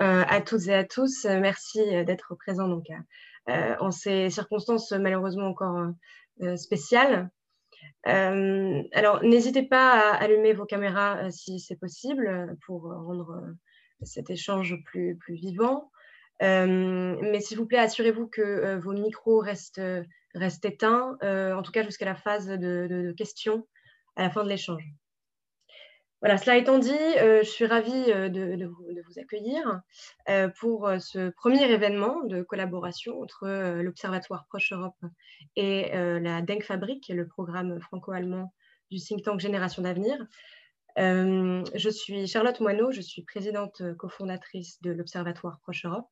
Euh, 0.00 0.24
à 0.26 0.40
toutes 0.40 0.68
et 0.68 0.74
à 0.74 0.84
tous, 0.84 1.24
merci 1.24 1.80
d'être 2.04 2.34
présents 2.36 2.68
donc, 2.68 2.86
en 3.46 3.90
ces 3.90 4.30
circonstances 4.30 4.92
malheureusement 4.92 5.48
encore 5.48 5.88
spéciales. 6.56 7.30
alors, 8.04 9.22
n'hésitez 9.22 9.62
pas 9.62 9.92
à 9.92 10.22
allumer 10.22 10.52
vos 10.52 10.66
caméras 10.66 11.30
si 11.30 11.58
c'est 11.60 11.76
possible 11.76 12.56
pour 12.64 12.82
rendre 12.82 13.42
cet 14.02 14.30
échange 14.30 14.76
plus, 14.84 15.16
plus 15.16 15.34
vivant. 15.34 15.90
mais 16.40 17.40
s'il 17.40 17.58
vous 17.58 17.66
plaît, 17.66 17.78
assurez-vous 17.78 18.28
que 18.28 18.76
vos 18.78 18.92
micros 18.92 19.40
restent, 19.40 19.80
restent 20.34 20.64
éteints, 20.64 21.16
en 21.22 21.62
tout 21.62 21.72
cas 21.72 21.82
jusqu'à 21.82 22.06
la 22.06 22.14
phase 22.14 22.46
de 22.48 23.14
questions 23.16 23.66
à 24.16 24.22
la 24.22 24.30
fin 24.30 24.44
de 24.44 24.48
l'échange. 24.48 24.84
Voilà, 26.20 26.36
cela 26.36 26.56
étant 26.56 26.78
dit, 26.78 26.90
euh, 26.90 27.44
je 27.44 27.48
suis 27.48 27.64
ravie 27.64 28.10
euh, 28.10 28.28
de, 28.28 28.66
vous, 28.66 29.18
accueillir 29.20 29.80
euh, 30.28 30.48
pour 30.58 30.90
ce 30.98 31.30
premier 31.30 31.70
événement 31.70 32.24
de 32.24 32.42
collaboration 32.42 33.20
entre 33.22 33.46
l'Observatoire 33.80 34.44
Proche 34.48 34.72
Europe 34.72 35.00
et 35.54 35.90
la 35.92 36.42
Denk 36.42 36.64
Fabrique, 36.64 37.08
le 37.08 37.26
programme 37.28 37.80
franco-allemand 37.80 38.52
du 38.90 38.98
think 38.98 39.22
tank 39.22 39.38
Génération 39.38 39.82
d'avenir. 39.82 40.16
je 40.96 41.88
suis 41.90 42.26
Charlotte 42.26 42.58
Moineau, 42.60 42.90
je 42.90 43.00
suis 43.00 43.22
présidente 43.22 43.82
cofondatrice 43.96 44.82
de 44.82 44.90
l'Observatoire 44.90 45.60
Proche 45.60 45.84
Europe 45.84 46.10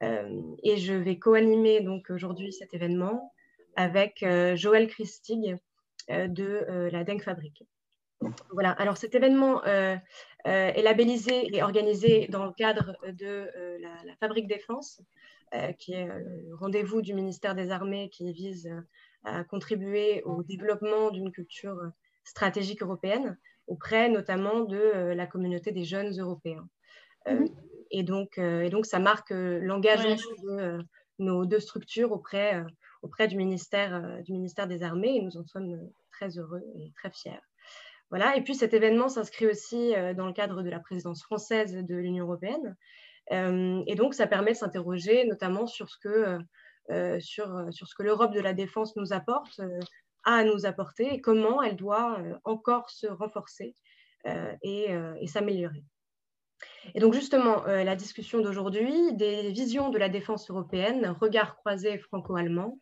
et 0.00 0.76
je 0.76 0.94
vais 0.94 1.18
co-animer 1.18 1.84
aujourd'hui 2.10 2.52
cet 2.52 2.74
événement 2.74 3.32
avec 3.76 4.24
Joël 4.54 4.88
Christig 4.88 5.56
de 6.08 6.88
la 6.90 7.04
Denk 7.04 7.22
Fabrique. 7.22 7.64
Voilà, 8.50 8.70
alors 8.72 8.96
cet 8.96 9.14
événement 9.14 9.64
euh, 9.64 9.96
euh, 10.46 10.68
est 10.68 10.82
labellisé 10.82 11.54
et 11.54 11.62
organisé 11.62 12.28
dans 12.28 12.46
le 12.46 12.52
cadre 12.52 12.96
de 13.08 13.50
euh, 13.56 13.78
la, 13.80 14.16
Fabrique 14.20 14.46
Défense, 14.46 15.02
qui 15.78 15.92
est 15.92 16.06
le 16.06 16.54
rendez-vous 16.54 17.02
du 17.02 17.12
ministère 17.12 17.54
des 17.54 17.70
Armées 17.70 18.08
qui 18.08 18.32
vise 18.32 18.70
à 19.24 19.44
contribuer 19.44 20.22
au 20.22 20.42
développement 20.42 21.10
d'une 21.10 21.30
culture 21.30 21.78
stratégique 22.24 22.82
européenne 22.82 23.36
auprès 23.66 24.08
notamment 24.08 24.60
de 24.60 25.12
la 25.14 25.26
communauté 25.26 25.70
des 25.70 25.84
jeunes 25.84 26.18
européens. 26.18 26.66
Mhm. 27.26 27.50
et, 27.90 28.02
donc, 28.02 28.38
et 28.38 28.70
donc, 28.70 28.86
ça 28.86 28.98
marque 28.98 29.30
l'engagement 29.30 30.16
de 30.42 30.78
nos 31.18 31.44
deux 31.44 31.60
structures 31.60 32.12
auprès, 32.12 32.64
auprès 33.02 33.28
du, 33.28 33.36
ministère, 33.36 34.22
du 34.22 34.32
ministère 34.32 34.66
des 34.66 34.82
Armées 34.82 35.16
et 35.16 35.22
nous 35.22 35.36
en 35.36 35.44
sommes 35.44 35.90
très 36.10 36.38
heureux 36.38 36.62
et 36.76 36.92
très 36.96 37.10
fiers. 37.10 37.40
Voilà. 38.12 38.36
Et 38.36 38.42
puis 38.42 38.54
cet 38.54 38.74
événement 38.74 39.08
s'inscrit 39.08 39.46
aussi 39.46 39.96
euh, 39.96 40.12
dans 40.12 40.26
le 40.26 40.34
cadre 40.34 40.62
de 40.62 40.68
la 40.68 40.80
présidence 40.80 41.22
française 41.22 41.74
de 41.74 41.96
l'Union 41.96 42.26
européenne. 42.26 42.76
Euh, 43.32 43.82
et 43.86 43.94
donc, 43.94 44.12
ça 44.12 44.26
permet 44.26 44.52
de 44.52 44.58
s'interroger 44.58 45.24
notamment 45.24 45.66
sur 45.66 45.88
ce 45.88 45.96
que, 45.98 46.38
euh, 46.90 47.18
l'Europe 47.98 48.34
de 48.34 48.40
la 48.40 48.52
défense 48.52 48.94
nous 48.96 49.14
apporte, 49.14 49.60
a 50.24 50.34
à 50.34 50.44
nous 50.44 50.66
apporter 50.66 51.14
et 51.14 51.20
comment 51.22 51.62
elle 51.62 51.76
doit 51.76 52.18
encore 52.44 52.90
se 52.90 53.06
renforcer 53.06 53.74
et 54.62 54.88
s'améliorer. 55.26 55.84
Et 56.94 57.00
donc 57.00 57.14
justement, 57.14 57.64
la 57.64 57.96
discussion 57.96 58.40
d'aujourd'hui, 58.40 59.14
des 59.14 59.50
visions 59.52 59.88
de 59.88 59.98
la 59.98 60.08
défense 60.08 60.50
européenne, 60.50 61.14
regard 61.20 61.56
croisé 61.56 61.98
franco-allemand. 61.98 62.78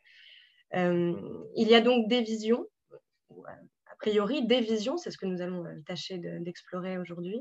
il 0.75 1.69
y 1.69 1.75
a 1.75 1.81
donc 1.81 2.09
des 2.09 2.23
visions, 2.23 2.67
priori 4.01 4.47
des 4.47 4.61
visions, 4.61 4.97
c'est 4.97 5.11
ce 5.11 5.19
que 5.19 5.27
nous 5.27 5.43
allons 5.43 5.65
euh, 5.65 5.81
tâcher 5.87 6.19
d'explorer 6.19 6.99
aujourd'hui, 6.99 7.41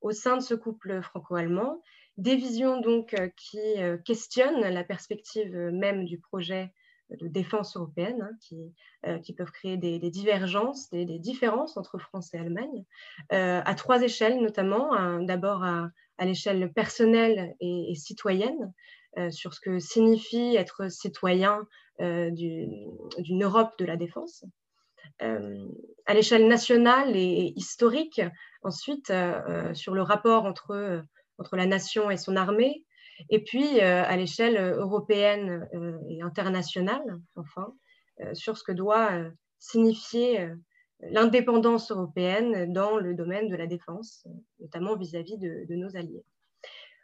au 0.00 0.10
sein 0.10 0.36
de 0.36 0.42
ce 0.42 0.54
couple 0.54 1.00
franco-allemand, 1.02 1.80
des 2.16 2.36
visions 2.36 2.80
donc 2.80 3.14
euh, 3.14 3.28
qui 3.36 3.58
euh, 3.78 3.96
questionnent 3.96 4.60
la 4.60 4.84
perspective 4.84 5.54
même 5.72 6.04
du 6.04 6.18
projet 6.18 6.72
de 7.18 7.28
défense 7.28 7.76
européenne, 7.76 8.22
hein, 8.22 8.36
qui, 8.40 8.74
qui, 9.22 9.32
peuvent 9.32 9.50
créer 9.50 9.76
des, 9.76 9.98
divergences, 10.10 10.90
des, 10.90 11.18
différences 11.18 11.76
entre 11.76 11.98
France 11.98 12.32
et 12.34 12.38
Allemagne, 12.38 12.84
à 13.30 13.74
trois 13.74 14.02
échelles 14.02 14.40
notamment. 14.40 15.20
D'abord 15.20 15.64
à, 15.64 15.90
l'échelle 16.20 16.72
personnelle 16.72 17.54
et, 17.60 17.94
citoyenne, 17.94 18.72
sur 19.30 19.54
ce 19.54 19.60
que 19.60 19.78
signifie 19.78 20.56
être 20.56 20.90
citoyen 20.90 21.66
d'une 21.98 23.42
Europe 23.42 23.72
de 23.78 23.84
la 23.84 23.96
défense. 23.96 24.44
Euh, 25.22 25.68
à 26.06 26.14
l'échelle 26.14 26.48
nationale 26.48 27.14
et 27.14 27.52
historique, 27.54 28.22
ensuite 28.62 29.10
euh, 29.10 29.40
euh, 29.48 29.74
sur 29.74 29.94
le 29.94 30.02
rapport 30.02 30.44
entre, 30.44 31.04
entre 31.38 31.56
la 31.56 31.66
nation 31.66 32.10
et 32.10 32.16
son 32.16 32.36
armée, 32.36 32.84
et 33.28 33.42
puis 33.42 33.80
à 33.80 34.16
l'échelle 34.16 34.56
européenne 34.56 35.68
et 36.08 36.22
internationale, 36.22 37.02
enfin, 37.36 37.74
sur 38.32 38.56
ce 38.56 38.64
que 38.64 38.72
doit 38.72 39.10
signifier 39.58 40.48
l'indépendance 41.00 41.90
européenne 41.90 42.72
dans 42.72 42.96
le 42.96 43.14
domaine 43.14 43.48
de 43.48 43.56
la 43.56 43.66
défense, 43.66 44.26
notamment 44.60 44.96
vis-à-vis 44.96 45.38
de, 45.38 45.74
nos 45.74 45.96
alliés. 45.96 46.24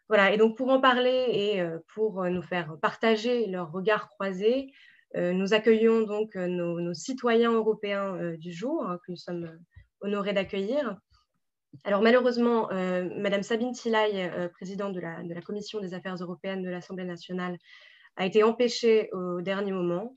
Voilà, 0.09 0.33
et 0.33 0.37
donc 0.37 0.57
pour 0.57 0.69
en 0.71 0.81
parler 0.81 1.27
et 1.33 1.63
pour 1.95 2.25
nous 2.25 2.43
faire 2.43 2.77
partager 2.81 3.47
leurs 3.47 3.73
regards 3.73 4.09
croisés, 4.11 4.73
euh, 5.15 5.33
nous 5.33 5.55
accueillons 5.55 6.03
donc 6.03 6.37
euh, 6.37 6.47
nos, 6.47 6.93
citoyens 6.93 7.53
européens 7.53 8.17
euh, 8.17 8.37
du 8.37 8.53
jour, 8.53 8.87
hein, 8.87 8.99
que 9.05 9.13
nous 9.13 9.17
sommes 9.17 9.59
honorés 10.01 10.33
d'accueillir. 10.33 10.99
Alors 11.85 12.03
malheureusement, 12.03 12.69
Madame 12.71 13.43
Sabine 13.43 13.73
Tilay, 13.73 14.49
présidente 14.51 14.95
de 14.95 15.01
la, 15.01 15.41
Commission 15.43 15.81
des 15.81 15.95
affaires 15.95 16.17
européennes 16.17 16.63
de 16.63 16.71
l'Assemblée 16.71 17.05
nationale, 17.05 17.59
a 18.17 18.27
été 18.27 18.43
empêchée 18.43 19.11
au 19.13 19.41
dernier 19.43 19.73
moment, 19.73 20.17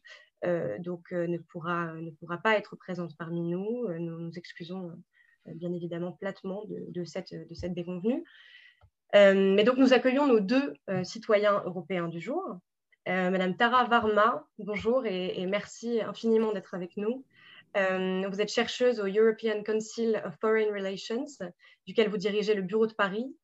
donc 0.79 1.11
ne, 1.11 1.37
pourra, 1.37 1.93
ne 1.93 2.11
pourra 2.11 2.37
pas 2.37 2.57
être 2.57 2.75
présente 2.75 3.17
parmi 3.17 3.41
nous. 3.41 3.87
nous 3.99 4.19
nous 4.19 4.37
excusons 4.37 4.91
bien 5.45 5.73
évidemment 5.73 6.11
platement 6.13 6.63
de, 6.67 7.03
cette, 7.03 7.33
de 7.33 7.53
cette 7.53 7.73
déconvenue. 7.73 8.23
mais 9.13 9.63
donc 9.63 9.77
nous 9.77 9.93
accueillons 9.93 10.27
nos 10.27 10.39
deux 10.39 10.73
citoyens 11.03 11.61
européens 11.65 12.07
du 12.07 12.19
jour. 12.19 12.59
Euh, 13.09 13.31
Madame 13.31 13.55
Tara 13.55 13.85
Varma, 13.85 14.45
bonjour 14.59 15.03
et, 15.05 15.43
merci 15.47 15.99
infiniment 16.01 16.51
d'être 16.51 16.75
avec 16.75 16.95
nous. 16.95 17.25
Euh, 17.77 18.27
vous 18.29 18.41
êtes 18.41 18.51
chercheuse 18.51 18.99
au 18.99 19.05
European 19.05 19.63
Council 19.63 20.21
of 20.25 20.35
Foreign 20.41 20.71
Relations, 20.73 21.25
duquel 21.85 22.09
vous 22.09 22.17
dirigez 22.17 22.53
le 22.53 22.61
bureau 22.61 22.87
de 22.87 22.93
Paris. 22.93 23.35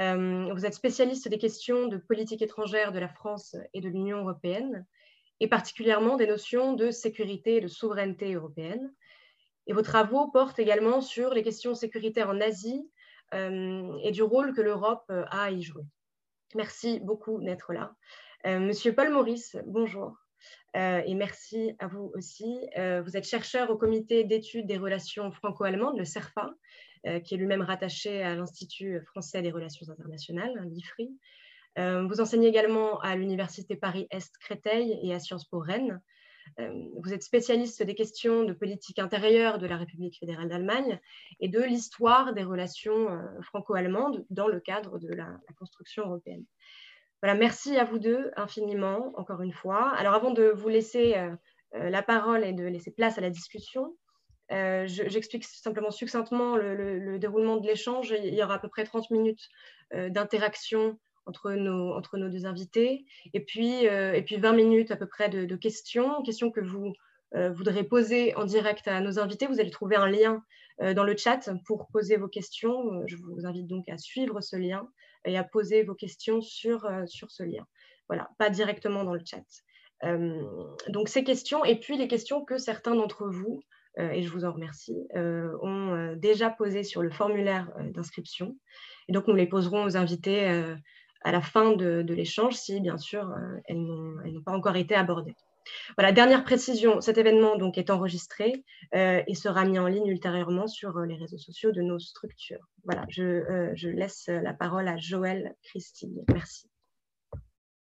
Euh, 0.00 0.52
vous 0.52 0.66
êtes 0.66 0.74
spécialiste 0.74 1.28
des 1.28 1.38
questions 1.38 1.86
de 1.86 1.96
politique 1.96 2.42
étrangère 2.42 2.92
de 2.92 2.98
la 2.98 3.08
France 3.08 3.56
et 3.74 3.80
de 3.80 3.88
l'Union 3.88 4.18
européenne, 4.18 4.86
et 5.40 5.48
particulièrement 5.48 6.16
des 6.16 6.26
notions 6.26 6.74
de 6.74 6.90
sécurité 6.90 7.56
et 7.56 7.60
de 7.60 7.68
souveraineté 7.68 8.34
européenne. 8.34 8.92
Et 9.66 9.72
vos 9.72 9.82
travaux 9.82 10.30
portent 10.30 10.58
également 10.58 11.00
sur 11.00 11.32
les 11.32 11.42
questions 11.42 11.74
sécuritaires 11.74 12.28
en 12.28 12.40
Asie 12.40 12.90
et 13.32 14.10
du 14.10 14.22
rôle 14.24 14.52
que 14.52 14.60
l'Europe 14.60 15.04
a 15.08 15.44
à 15.44 15.50
y 15.52 15.62
jouer. 15.62 15.84
Merci 16.54 16.98
beaucoup 17.00 17.40
d'être 17.40 17.72
là. 17.72 17.94
Euh, 18.46 18.58
Monsieur 18.58 18.94
Paul 18.94 19.10
Maurice, 19.10 19.56
bonjour. 19.66 20.16
Euh, 20.76 21.02
et 21.04 21.14
merci 21.14 21.74
à 21.78 21.88
vous 21.88 22.12
aussi. 22.14 22.60
Euh, 22.78 23.02
vous 23.02 23.16
êtes 23.16 23.24
chercheur 23.24 23.70
au 23.70 23.76
comité 23.76 24.24
d'études 24.24 24.66
des 24.66 24.78
relations 24.78 25.30
franco-allemandes, 25.32 25.98
le 25.98 26.04
CERFA, 26.04 26.54
qui 27.24 27.34
est 27.34 27.38
lui-même 27.38 27.62
rattaché 27.62 28.22
à 28.22 28.34
l'Institut 28.34 29.00
français 29.06 29.40
des 29.40 29.50
relations 29.50 29.88
internationales, 29.88 30.52
l'IFRI. 30.66 31.18
vous 31.78 32.20
enseignez 32.20 32.48
également 32.48 33.00
à 33.00 33.16
l'Université 33.16 33.74
Paris-Est 33.74 34.36
Créteil 34.36 35.00
et 35.02 35.14
à 35.14 35.18
Sciences 35.18 35.46
Po 35.46 35.60
Rennes. 35.60 35.98
vous 36.58 37.14
êtes 37.14 37.22
spécialiste 37.22 37.82
des 37.82 37.94
questions 37.94 38.44
de 38.44 38.52
politique 38.52 38.98
intérieure 38.98 39.58
de 39.58 39.66
la 39.66 39.78
République 39.78 40.18
fédérale 40.18 40.50
d'Allemagne 40.50 41.00
et 41.40 41.48
de 41.48 41.62
l'histoire 41.62 42.34
des 42.34 42.44
relations 42.44 43.08
franco-allemandes 43.44 44.26
dans 44.28 44.48
le 44.48 44.60
cadre 44.60 44.98
de 44.98 45.08
la 45.08 45.40
construction 45.56 46.04
européenne. 46.04 46.44
Merci 47.22 47.76
à 47.76 47.84
vous 47.84 47.98
deux 47.98 48.30
infiniment, 48.36 49.12
encore 49.16 49.42
une 49.42 49.52
fois. 49.52 49.90
Alors, 49.90 50.14
avant 50.14 50.30
de 50.30 50.44
vous 50.44 50.68
laisser 50.68 51.16
euh, 51.16 51.30
euh, 51.74 51.90
la 51.90 52.02
parole 52.02 52.44
et 52.44 52.52
de 52.52 52.64
laisser 52.64 52.90
place 52.90 53.18
à 53.18 53.20
la 53.20 53.28
discussion, 53.28 53.94
euh, 54.52 54.86
j'explique 54.86 55.44
simplement 55.44 55.90
succinctement 55.90 56.56
le, 56.56 57.18
déroulement 57.18 57.58
de 57.58 57.66
l'échange. 57.66 58.14
Il 58.24 58.34
y 58.34 58.42
aura 58.42 58.54
à 58.54 58.58
peu 58.58 58.68
près 58.68 58.84
30 58.84 59.10
minutes 59.10 59.48
d'interaction 59.92 60.98
entre 61.26 61.52
nos, 61.52 62.00
deux 62.28 62.46
invités, 62.46 63.04
et 63.32 63.44
puis 63.44 63.86
20 63.86 64.52
minutes 64.52 64.90
à 64.90 64.96
peu 64.96 65.06
près 65.06 65.28
de, 65.28 65.56
questions, 65.56 66.22
questions 66.22 66.50
que 66.50 66.60
vous 66.60 66.92
voudrez 67.32 67.84
poser 67.84 68.34
en 68.34 68.44
direct 68.44 68.88
à 68.88 69.00
nos 69.00 69.20
invités. 69.20 69.46
Vous 69.46 69.60
allez 69.60 69.70
trouver 69.70 69.94
un 69.94 70.08
lien 70.08 70.42
dans 70.80 71.04
le 71.04 71.16
chat 71.16 71.48
pour 71.66 71.86
poser 71.92 72.16
vos 72.16 72.26
questions. 72.26 73.06
Je 73.06 73.16
vous 73.16 73.46
invite 73.46 73.68
donc 73.68 73.88
à 73.88 73.98
suivre 73.98 74.40
ce 74.40 74.56
lien 74.56 74.88
et 75.24 75.36
à 75.36 75.44
poser 75.44 75.82
vos 75.82 75.94
questions 75.94 76.40
sur, 76.40 76.84
euh, 76.84 77.06
sur 77.06 77.30
ce 77.30 77.42
lien. 77.42 77.66
Voilà, 78.08 78.30
pas 78.38 78.50
directement 78.50 79.04
dans 79.04 79.14
le 79.14 79.22
chat. 79.24 79.44
Euh, 80.04 80.42
donc 80.88 81.08
ces 81.08 81.24
questions, 81.24 81.64
et 81.64 81.78
puis 81.78 81.96
les 81.96 82.08
questions 82.08 82.44
que 82.44 82.58
certains 82.58 82.94
d'entre 82.94 83.28
vous 83.28 83.62
et 83.98 84.22
je 84.22 84.30
vous 84.30 84.44
en 84.44 84.52
remercie, 84.52 84.96
ont 85.14 86.14
déjà 86.16 86.48
posé 86.48 86.84
sur 86.84 87.02
le 87.02 87.10
formulaire 87.10 87.70
d'inscription. 87.92 88.56
Et 89.08 89.12
donc, 89.12 89.26
nous 89.26 89.34
les 89.34 89.48
poserons 89.48 89.82
aux 89.82 89.96
invités 89.96 90.46
à 91.22 91.32
la 91.32 91.40
fin 91.42 91.72
de, 91.72 92.06
l'échange 92.08 92.54
si, 92.54 92.80
bien 92.80 92.96
sûr, 92.96 93.34
elles 93.66 93.82
n'ont 93.82 94.42
pas 94.46 94.52
encore 94.52 94.76
été 94.76 94.94
abordées. 94.94 95.34
Voilà, 95.96 96.12
dernière 96.12 96.44
précision, 96.44 97.00
cet 97.00 97.18
événement 97.18 97.56
donc 97.56 97.78
est 97.78 97.90
enregistré 97.90 98.64
et 98.92 99.34
sera 99.34 99.64
mis 99.64 99.78
en 99.78 99.86
ligne 99.86 100.06
ultérieurement 100.06 100.66
sur 100.66 100.98
les 101.00 101.16
réseaux 101.16 101.38
sociaux 101.38 101.72
de 101.72 101.82
nos 101.82 101.98
structures. 101.98 102.68
Voilà, 102.84 103.04
je, 103.08 103.70
je 103.74 103.88
laisse 103.88 104.28
la 104.28 104.52
parole 104.52 104.88
à 104.88 104.96
Joël 104.96 105.54
Christine. 105.62 106.24
Merci. 106.32 106.70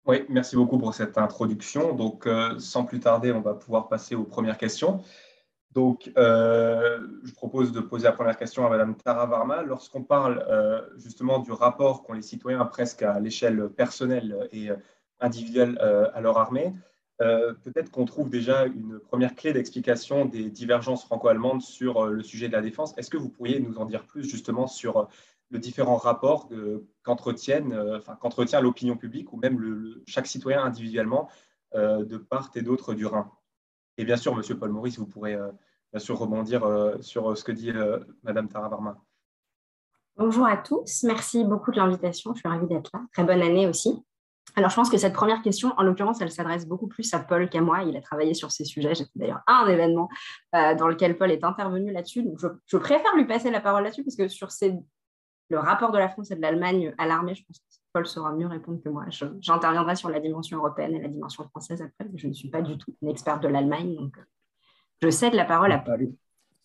Oui, 0.05 0.25
merci 0.27 0.57
beaucoup 0.57 0.77
pour 0.77 0.93
cette 0.93 1.17
introduction. 1.17 1.93
Donc, 1.93 2.27
euh, 2.27 2.59
sans 2.59 2.83
plus 2.83 2.99
tarder, 2.99 3.31
on 3.31 3.39
va 3.39 3.53
pouvoir 3.53 3.87
passer 3.87 4.15
aux 4.15 4.25
premières 4.25 4.57
questions. 4.57 5.01
Donc, 5.71 6.11
euh, 6.17 6.99
je 7.23 7.33
propose 7.33 7.71
de 7.71 7.79
poser 7.79 8.03
la 8.03 8.11
première 8.11 8.37
question 8.37 8.65
à 8.65 8.69
Madame 8.69 8.97
Tara 8.97 9.25
Varma. 9.25 9.63
Lorsqu'on 9.63 10.03
parle 10.03 10.45
euh, 10.49 10.81
justement 10.97 11.39
du 11.39 11.53
rapport 11.53 12.03
qu'ont 12.03 12.13
les 12.13 12.21
citoyens 12.21 12.65
presque 12.65 13.01
à 13.01 13.17
l'échelle 13.21 13.69
personnelle 13.69 14.49
et 14.51 14.69
individuelle 15.21 15.79
à 16.13 16.19
leur 16.19 16.37
armée, 16.37 16.73
peut-être 17.19 17.91
qu'on 17.91 18.05
trouve 18.05 18.29
déjà 18.29 18.65
une 18.65 18.99
première 18.99 19.35
clé 19.35 19.53
d'explication 19.53 20.25
des 20.25 20.49
divergences 20.49 21.05
franco-allemandes 21.05 21.61
sur 21.61 22.07
le 22.07 22.23
sujet 22.23 22.47
de 22.47 22.53
la 22.53 22.61
défense. 22.61 22.97
Est-ce 22.97 23.09
que 23.09 23.17
vous 23.17 23.29
pourriez 23.29 23.59
nous 23.59 23.77
en 23.77 23.85
dire 23.85 24.05
plus 24.05 24.29
justement 24.29 24.67
sur 24.67 25.07
le 25.53 25.59
différents 25.59 25.97
rapports 25.97 26.49
qu'entretiennent, 27.03 27.73
euh, 27.73 27.99
enfin, 27.99 28.15
qu'entretient 28.15 28.59
l'opinion 28.59 28.97
publique 28.97 29.31
ou 29.31 29.37
même 29.37 29.59
le, 29.59 30.03
chaque 30.07 30.27
citoyen 30.27 30.63
individuellement 30.63 31.29
euh, 31.75 32.03
de 32.03 32.17
part 32.17 32.49
et 32.55 32.61
d'autre 32.61 32.93
du 32.93 33.05
Rhin? 33.05 33.31
Et 33.97 34.03
bien 34.03 34.17
sûr, 34.17 34.35
Monsieur 34.35 34.57
Paul 34.57 34.71
Maurice, 34.71 34.97
vous 34.97 35.05
pourrez 35.05 35.35
euh, 35.35 35.51
bien 35.91 35.99
sûr 35.99 36.17
rebondir 36.17 36.65
sur 37.01 37.37
ce 37.37 37.43
que 37.43 37.51
dit 37.51 37.71
Madame 38.23 38.49
Tara 38.49 38.67
Varma. 38.67 38.97
Bonjour 40.17 40.47
à 40.47 40.57
tous, 40.57 41.03
merci 41.03 41.43
beaucoup 41.43 41.71
de 41.71 41.77
l'invitation, 41.77 42.33
je 42.33 42.39
suis 42.39 42.49
ravie 42.49 42.65
d'être 42.67 42.89
là. 42.93 43.01
Très 43.13 43.23
bonne 43.23 43.41
année 43.41 43.67
aussi. 43.67 44.03
Alors, 44.55 44.69
je 44.69 44.75
pense 44.75 44.89
que 44.89 44.97
cette 44.97 45.13
première 45.13 45.41
question, 45.41 45.73
en 45.77 45.83
l'occurrence, 45.83 46.21
elle 46.21 46.31
s'adresse 46.31 46.67
beaucoup 46.67 46.87
plus 46.87 47.11
à 47.13 47.19
Paul 47.19 47.49
qu'à 47.49 47.61
moi. 47.61 47.83
Il 47.83 47.97
a 47.97 48.01
travaillé 48.01 48.33
sur 48.33 48.51
ces 48.51 48.65
sujets. 48.65 48.93
J'étais 48.93 49.11
d'ailleurs 49.15 49.41
à 49.47 49.63
un 49.63 49.67
événement 49.67 50.09
dans 50.51 50.87
lequel 50.87 51.17
Paul 51.17 51.31
est 51.31 51.43
intervenu 51.43 51.91
là-dessus. 51.91 52.23
Donc, 52.23 52.39
je, 52.67 52.77
préfère 52.77 53.15
lui 53.15 53.25
passer 53.25 53.49
la 53.49 53.61
parole 53.61 53.83
là-dessus 53.83 54.03
parce 54.03 54.15
que 54.15 54.27
sur 54.27 54.49
le 55.49 55.59
rapport 55.59 55.91
de 55.91 55.97
la 55.97 56.09
France 56.09 56.31
et 56.31 56.35
de 56.35 56.41
l'Allemagne 56.41 56.93
à 56.97 57.07
l'armée, 57.07 57.35
je 57.35 57.43
pense 57.45 57.59
que 57.59 57.63
Paul 57.93 58.05
saura 58.07 58.33
mieux 58.33 58.47
répondre 58.47 58.81
que 58.83 58.89
moi. 58.89 59.05
J'interviendrai 59.39 59.95
sur 59.95 60.09
la 60.09 60.19
dimension 60.19 60.57
européenne 60.57 60.95
et 60.95 61.01
la 61.01 61.07
dimension 61.07 61.43
française 61.45 61.81
après, 61.81 62.09
je 62.15 62.27
ne 62.27 62.33
suis 62.33 62.49
pas 62.49 62.61
du 62.61 62.77
tout 62.77 62.95
une 63.01 63.09
experte 63.09 63.43
de 63.43 63.47
l'Allemagne, 63.47 63.95
donc 63.95 64.17
je 65.01 65.09
cède 65.09 65.33
la 65.33 65.45
parole 65.45 65.71
à 65.71 65.79
Paul. 65.79 66.11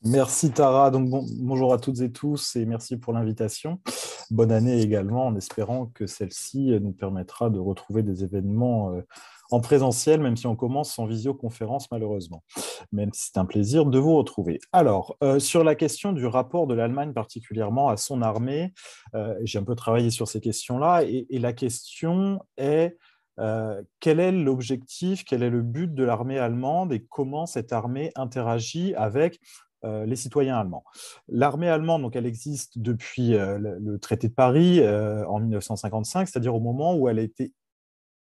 Merci 0.05 0.53
Tara. 0.53 0.91
Donc 0.91 1.09
bonjour 1.41 1.73
à 1.73 1.79
toutes 1.79 2.01
et 2.01 2.13
tous 2.13 2.55
et 2.55 2.65
merci 2.67 2.97
pour 2.97 3.13
l'invitation. 3.13 3.81
Bonne 4.31 4.53
année 4.53 4.81
également 4.81 5.27
en 5.27 5.37
espérant 5.37 5.87
que 5.87 6.07
celle-ci 6.07 6.79
nous 6.81 6.93
permettra 6.93 7.51
de 7.51 7.59
retrouver 7.59 8.03
des 8.03 8.23
événements 8.23 8.93
euh, 8.93 9.03
en 9.51 9.61
présentiel, 9.61 10.21
même 10.21 10.37
si 10.37 10.47
on 10.47 10.57
commence 10.57 10.99
en 10.99 11.07
visioconférence 11.07 11.91
malheureusement. 11.91 12.45
Même 12.93 13.11
c'est 13.13 13.39
un 13.39 13.45
plaisir 13.45 13.87
de 13.87 13.99
vous 13.99 14.17
retrouver. 14.17 14.61
Alors, 14.73 15.17
euh, 15.23 15.39
sur 15.39 15.65
la 15.65 15.75
question 15.75 16.13
du 16.13 16.27
rapport 16.27 16.67
de 16.67 16.75
l'Allemagne 16.75 17.13
particulièrement 17.13 17.89
à 17.89 17.97
son 17.97 18.23
armée, 18.23 18.73
euh, 19.15 19.35
j'ai 19.43 19.59
un 19.59 19.65
peu 19.65 19.75
travaillé 19.75 20.11
sur 20.11 20.29
ces 20.29 20.41
questions-là, 20.41 21.03
et, 21.03 21.27
la 21.39 21.53
question 21.53 22.41
est 22.57 22.97
euh, 23.39 23.83
quel 24.01 24.19
est 24.19 24.33
l'objectif, 24.33 25.25
quel 25.25 25.43
est 25.43 25.51
le 25.51 25.63
but 25.63 25.95
de 25.95 26.03
l'armée 26.03 26.39
allemande 26.39 26.93
et 26.93 27.05
comment 27.09 27.47
cette 27.47 27.73
armée 27.73 28.11
interagit 28.17 28.95
avec 28.97 29.41
les 29.85 30.17
citoyens 30.17 30.59
allemands. 30.59 30.85
L'armée 31.29 31.69
allemande, 31.69 32.03
donc, 32.03 32.17
elle 32.17 32.27
existe 32.27 32.79
depuis 32.79 33.31
le, 33.31 33.97
traité 33.99 34.29
de 34.29 34.35
Paris 34.35 34.81
en 34.87 35.41
1955, 35.41 36.29
c'est-à-dire 36.29 36.55
au 36.55 36.61
moment 36.61 36.97
où 36.97 37.09
elle 37.09 37.19
a 37.19 37.23
été 37.23 37.53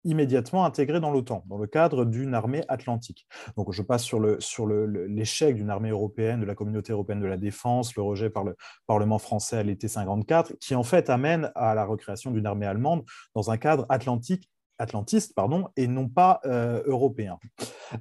immédiatement 0.03 0.65
intégrée 0.65 0.99
dans 0.99 1.11
l'OTAN, 1.11 1.43
dans 1.47 1.57
le 1.57 1.67
cadre 1.67 2.05
d'une 2.05 2.33
armée 2.33 2.63
atlantique. 2.67 3.27
Donc 3.55 3.71
je 3.71 3.81
passe 3.81 4.03
sur 4.03 4.19
l'échec 4.19 4.41
sur 4.41 4.65
le, 4.65 5.53
d'une 5.53 5.69
armée 5.69 5.89
européenne, 5.89 6.41
de 6.41 6.45
la 6.45 6.55
communauté 6.55 6.91
européenne 6.93 7.19
de 7.19 7.27
la 7.27 7.37
défense, 7.37 7.95
le 7.95 8.01
rejet 8.01 8.29
par 8.29 8.43
le 8.43 8.55
Parlement 8.87 9.19
français 9.19 9.57
à 9.57 9.63
l'été 9.63 9.87
54, 9.87 10.53
qui 10.59 10.75
en 10.75 10.83
fait 10.83 11.09
amène 11.09 11.51
à 11.55 11.75
la 11.75 11.85
recréation 11.85 12.31
d'une 12.31 12.45
armée 12.45 12.65
allemande 12.65 13.03
dans 13.35 13.51
un 13.51 13.57
cadre 13.57 13.85
atlantique 13.89 14.49
atlantiste 14.81 15.33
pardon, 15.35 15.67
et 15.77 15.87
non 15.87 16.09
pas 16.09 16.41
euh, 16.45 16.81
européen. 16.85 17.37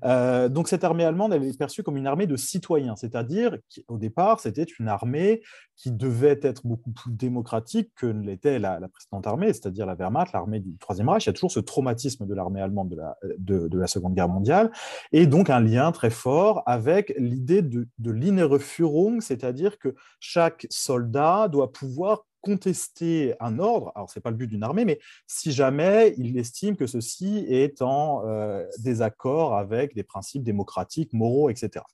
Euh, 0.04 0.48
donc 0.48 0.68
cette 0.68 0.84
armée 0.84 1.04
allemande, 1.04 1.32
elle 1.32 1.44
est 1.44 1.58
perçue 1.58 1.82
comme 1.82 1.96
une 1.96 2.06
armée 2.06 2.26
de 2.26 2.36
citoyens, 2.36 2.96
c'est-à-dire 2.96 3.58
qu'au 3.74 3.98
départ, 3.98 4.40
c'était 4.40 4.64
une 4.64 4.88
armée 4.88 5.42
qui 5.76 5.92
devait 5.92 6.38
être 6.42 6.66
beaucoup 6.66 6.90
plus 6.90 7.12
démocratique 7.12 7.90
que 7.96 8.06
l'était 8.06 8.58
la, 8.58 8.80
précédente 8.88 9.26
armée, 9.26 9.52
c'est-à-dire 9.52 9.86
la 9.86 9.94
Wehrmacht, 9.94 10.32
l'armée 10.32 10.60
du 10.60 10.76
Troisième 10.78 11.08
Reich. 11.08 11.24
Il 11.24 11.28
y 11.28 11.30
a 11.30 11.32
toujours 11.32 11.52
ce 11.52 11.60
traumatisme 11.60 12.26
de 12.26 12.34
l'armée 12.34 12.60
allemande 12.60 12.90
de 12.90 12.96
la, 12.96 13.16
de, 13.38 13.78
la, 13.78 13.86
Seconde 13.86 14.14
Guerre 14.14 14.28
mondiale, 14.28 14.70
et 15.12 15.26
donc 15.26 15.50
un 15.50 15.60
lien 15.60 15.90
très 15.92 16.10
fort 16.10 16.62
avec 16.66 17.14
l'idée 17.18 17.62
de, 17.62 17.88
de 17.98 18.58
Führung, 18.58 19.20
c'est-à-dire 19.20 19.78
que 19.78 19.94
chaque 20.20 20.66
soldat 20.70 21.48
doit 21.48 21.72
pouvoir 21.72 22.26
contester 22.40 23.34
un 23.40 23.58
ordre, 23.58 23.92
alors 23.94 24.10
ce 24.10 24.18
n'est 24.18 24.22
pas 24.22 24.30
le 24.30 24.36
but 24.36 24.46
d'une 24.46 24.62
armée, 24.62 24.84
mais 24.84 24.98
si 25.26 25.52
jamais 25.52 26.14
il 26.16 26.38
estime 26.38 26.76
que 26.76 26.86
ceci 26.86 27.46
est 27.48 27.82
en 27.82 28.26
euh, 28.26 28.66
désaccord 28.78 29.56
avec 29.56 29.94
des 29.94 30.02
principes 30.02 30.42
démocratiques, 30.42 31.12
moraux, 31.12 31.50
etc. 31.50 31.84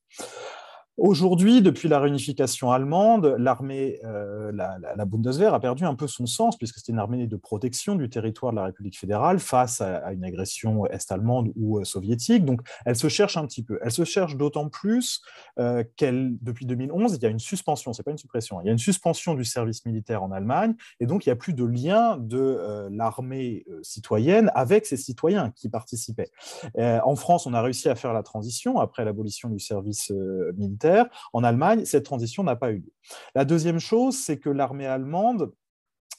Aujourd'hui, 0.98 1.60
depuis 1.60 1.88
la 1.88 2.00
réunification 2.00 2.72
allemande, 2.72 3.36
l'armée, 3.38 4.00
euh, 4.04 4.50
la, 4.50 5.04
Bundeswehr 5.04 5.52
a 5.52 5.60
perdu 5.60 5.84
un 5.84 5.94
peu 5.94 6.06
son 6.06 6.24
sens, 6.24 6.56
puisque 6.56 6.78
c'était 6.78 6.92
une 6.92 6.98
armée 6.98 7.26
de 7.26 7.36
protection 7.36 7.96
du 7.96 8.08
territoire 8.08 8.52
de 8.52 8.56
la 8.56 8.64
République 8.64 8.98
fédérale 8.98 9.38
face 9.38 9.82
à, 9.82 10.10
une 10.14 10.24
agression 10.24 10.86
est-allemande 10.86 11.52
ou 11.54 11.78
euh, 11.78 11.84
soviétique. 11.84 12.46
Donc, 12.46 12.62
elle 12.86 12.96
se 12.96 13.08
cherche 13.08 13.36
un 13.36 13.44
petit 13.46 13.62
peu. 13.62 13.78
Elle 13.82 13.90
se 13.90 14.04
cherche 14.04 14.36
d'autant 14.36 14.70
plus 14.70 15.20
euh, 15.58 15.84
qu'elle, 15.96 16.38
depuis 16.40 16.64
2011, 16.64 17.16
il 17.16 17.22
y 17.22 17.26
a 17.26 17.28
une 17.28 17.40
suspension, 17.40 17.92
c'est 17.92 18.02
pas 18.02 18.10
une 18.10 18.16
suppression, 18.16 18.62
il 18.62 18.66
y 18.66 18.70
a 18.70 18.72
une 18.72 18.78
suspension 18.78 19.34
du 19.34 19.44
service 19.44 19.84
militaire 19.84 20.22
en 20.22 20.32
Allemagne, 20.32 20.74
et 21.00 21.06
donc 21.06 21.26
il 21.26 21.28
n'y 21.28 21.34
a 21.34 21.36
plus 21.36 21.52
de 21.52 21.64
lien 21.64 22.16
de 22.16 22.88
l'armée 22.90 23.66
citoyenne 23.82 24.50
avec 24.54 24.86
ses 24.86 24.96
citoyens 24.96 25.52
qui 25.54 25.68
participaient. 25.68 26.30
en 26.78 27.16
France, 27.16 27.46
on 27.46 27.52
a 27.52 27.60
réussi 27.60 27.88
à 27.88 27.94
faire 27.94 28.14
la 28.14 28.22
transition 28.22 28.78
après 28.78 29.04
l'abolition 29.04 29.50
du 29.50 29.58
service 29.58 30.10
militaire 30.56 30.85
en 31.32 31.44
Allemagne, 31.44 31.84
cette 31.84 32.04
transition 32.04 32.42
n'a 32.42 32.56
pas 32.56 32.70
eu 32.70 32.78
lieu. 32.78 32.92
La 33.34 33.44
deuxième 33.44 33.78
chose, 33.78 34.16
c'est 34.16 34.38
que 34.38 34.50
l'armée 34.50 34.86
allemande 34.86 35.52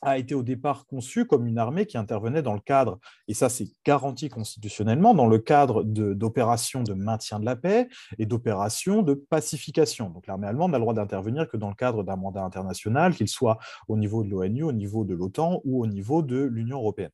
a 0.01 0.17
été 0.17 0.35
au 0.35 0.43
départ 0.43 0.85
conçue 0.85 1.25
comme 1.25 1.47
une 1.47 1.57
armée 1.57 1.85
qui 1.85 1.97
intervenait 1.97 2.41
dans 2.41 2.53
le 2.53 2.59
cadre, 2.59 2.99
et 3.27 3.33
ça 3.33 3.49
c'est 3.49 3.67
garanti 3.85 4.29
constitutionnellement, 4.29 5.13
dans 5.13 5.27
le 5.27 5.39
cadre 5.39 5.83
d'opérations 5.83 6.83
de, 6.83 6.93
maintien 6.93 7.39
de 7.39 7.45
la 7.45 7.55
paix 7.55 7.87
et 8.17 8.25
d'opérations 8.25 9.01
de 9.01 9.13
pacification. 9.13 10.09
Donc 10.09 10.27
l'armée 10.27 10.47
allemande 10.47 10.71
n'a 10.71 10.77
le 10.77 10.83
droit 10.83 10.93
d'intervenir 10.93 11.47
que 11.47 11.57
dans 11.57 11.69
le 11.69 11.75
cadre 11.75 12.03
d'un 12.03 12.15
mandat 12.15 12.43
international, 12.43 13.15
qu'il 13.15 13.27
soit 13.27 13.57
au 13.87 13.97
niveau 13.97 14.23
de 14.23 14.29
l'ONU, 14.29 14.63
au 14.63 14.71
niveau 14.71 15.03
de 15.03 15.15
l'OTAN 15.15 15.61
ou 15.63 15.81
au 15.81 15.87
niveau 15.87 16.21
de 16.21 16.43
l'Union 16.43 16.77
européenne. 16.77 17.11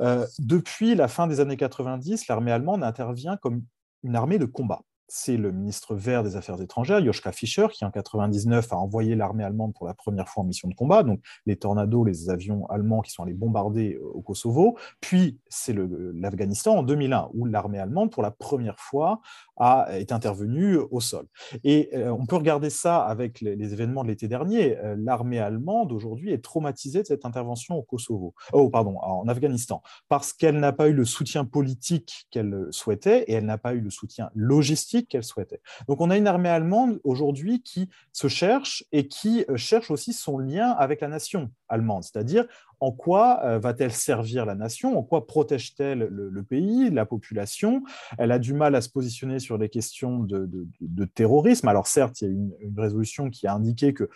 Euh, 0.00 0.26
depuis 0.38 0.94
la 0.94 1.08
fin 1.08 1.26
des 1.26 1.40
années 1.40 1.56
90, 1.56 2.28
l'armée 2.28 2.52
allemande 2.52 2.82
intervient 2.82 3.36
comme 3.36 3.62
une 4.02 4.16
armée 4.16 4.38
de 4.38 4.46
combat 4.46 4.82
c'est 5.08 5.36
le 5.36 5.52
ministre 5.52 5.94
vert 5.94 6.22
des 6.22 6.36
Affaires 6.36 6.60
étrangères, 6.60 7.04
Joschka 7.04 7.32
Fischer, 7.32 7.66
qui 7.72 7.84
en 7.84 7.88
1999 7.88 8.72
a 8.72 8.76
envoyé 8.76 9.14
l'armée 9.14 9.44
allemande 9.44 9.72
pour 9.74 9.86
la 9.86 9.94
première 9.94 10.28
fois 10.28 10.42
en 10.42 10.46
mission 10.46 10.68
de 10.68 10.74
combat, 10.74 11.02
donc 11.02 11.20
les 11.46 11.56
tornados, 11.56 12.04
les 12.04 12.30
avions 12.30 12.66
allemands 12.66 13.02
qui 13.02 13.12
sont 13.12 13.22
allés 13.22 13.34
bombarder 13.34 13.94
euh, 13.94 14.04
au 14.14 14.22
Kosovo. 14.22 14.76
Puis 15.00 15.38
c'est 15.48 15.74
l'Afghanistan 15.74 16.78
en 16.78 16.82
2001, 16.82 17.30
où 17.34 17.44
l'armée 17.44 17.78
allemande, 17.78 18.10
pour 18.10 18.22
la 18.22 18.30
première 18.30 18.80
fois, 18.80 19.20
a, 19.56 19.86
est 19.92 20.12
intervenue 20.12 20.76
au 20.76 21.00
sol. 21.00 21.26
Et 21.62 21.90
euh, 21.94 22.10
on 22.10 22.26
peut 22.26 22.36
regarder 22.36 22.70
ça 22.70 23.04
avec 23.04 23.40
les, 23.40 23.72
événements 23.72 24.02
de 24.02 24.08
l'été 24.08 24.28
dernier. 24.28 24.76
Euh, 24.78 24.96
l'armée 24.98 25.38
allemande, 25.38 25.92
aujourd'hui, 25.92 26.32
est 26.32 26.42
traumatisée 26.42 27.02
de 27.02 27.06
cette 27.06 27.24
intervention 27.24 27.76
au 27.76 27.82
Kosovo, 27.82 28.34
oh, 28.52 28.70
pardon, 28.70 28.96
en 29.00 29.26
Afghanistan, 29.28 29.82
parce 30.08 30.32
qu'elle 30.32 30.58
n'a 30.58 30.72
pas 30.72 30.88
eu 30.88 30.92
le 30.92 31.04
soutien 31.04 31.44
politique 31.44 32.26
qu'elle 32.30 32.66
souhaitait 32.70 33.24
et 33.24 33.34
elle 33.34 33.46
n'a 33.46 33.58
pas 33.58 33.74
eu 33.74 33.80
le 33.80 33.90
soutien 33.90 34.30
logistique 34.34 34.95
qu'elle 35.04 35.24
souhaitait. 35.24 35.60
Donc 35.88 36.00
on 36.00 36.10
a 36.10 36.16
une 36.16 36.26
armée 36.26 36.48
allemande 36.48 37.00
aujourd'hui 37.04 37.62
qui 37.62 37.88
se 38.12 38.28
cherche 38.28 38.84
et 38.92 39.08
qui 39.08 39.44
euh, 39.48 39.56
cherche 39.56 39.90
aussi 39.90 40.12
son 40.12 40.38
lien 40.38 40.70
avec 40.70 41.00
la 41.00 41.08
nation 41.08 41.50
allemande, 41.68 42.04
c'est-à-dire 42.04 42.46
en 42.80 42.92
quoi 42.92 43.40
euh, 43.44 43.58
va-t-elle 43.58 43.92
servir 43.92 44.44
la 44.44 44.54
nation, 44.54 44.98
en 44.98 45.02
quoi 45.02 45.26
protège-t-elle 45.26 45.98
le, 45.98 46.42
pays, 46.42 46.90
la 46.90 47.06
population? 47.06 47.82
Elle 48.18 48.32
a 48.32 48.38
du 48.38 48.52
mal 48.52 48.74
à 48.74 48.80
se 48.80 48.90
positionner 48.90 49.38
sur 49.38 49.56
les 49.56 49.68
questions 49.68 50.18
de, 50.18 51.04
terrorisme. 51.14 51.68
Alors 51.68 51.86
certes, 51.86 52.20
il 52.20 52.24
y 52.24 52.30
a 52.30 52.32
une, 52.34 52.52
une 52.60 52.78
résolution 52.78 53.30
qui 53.30 53.46
a 53.46 53.54
indiqué 53.54 53.94
que 53.94 54.10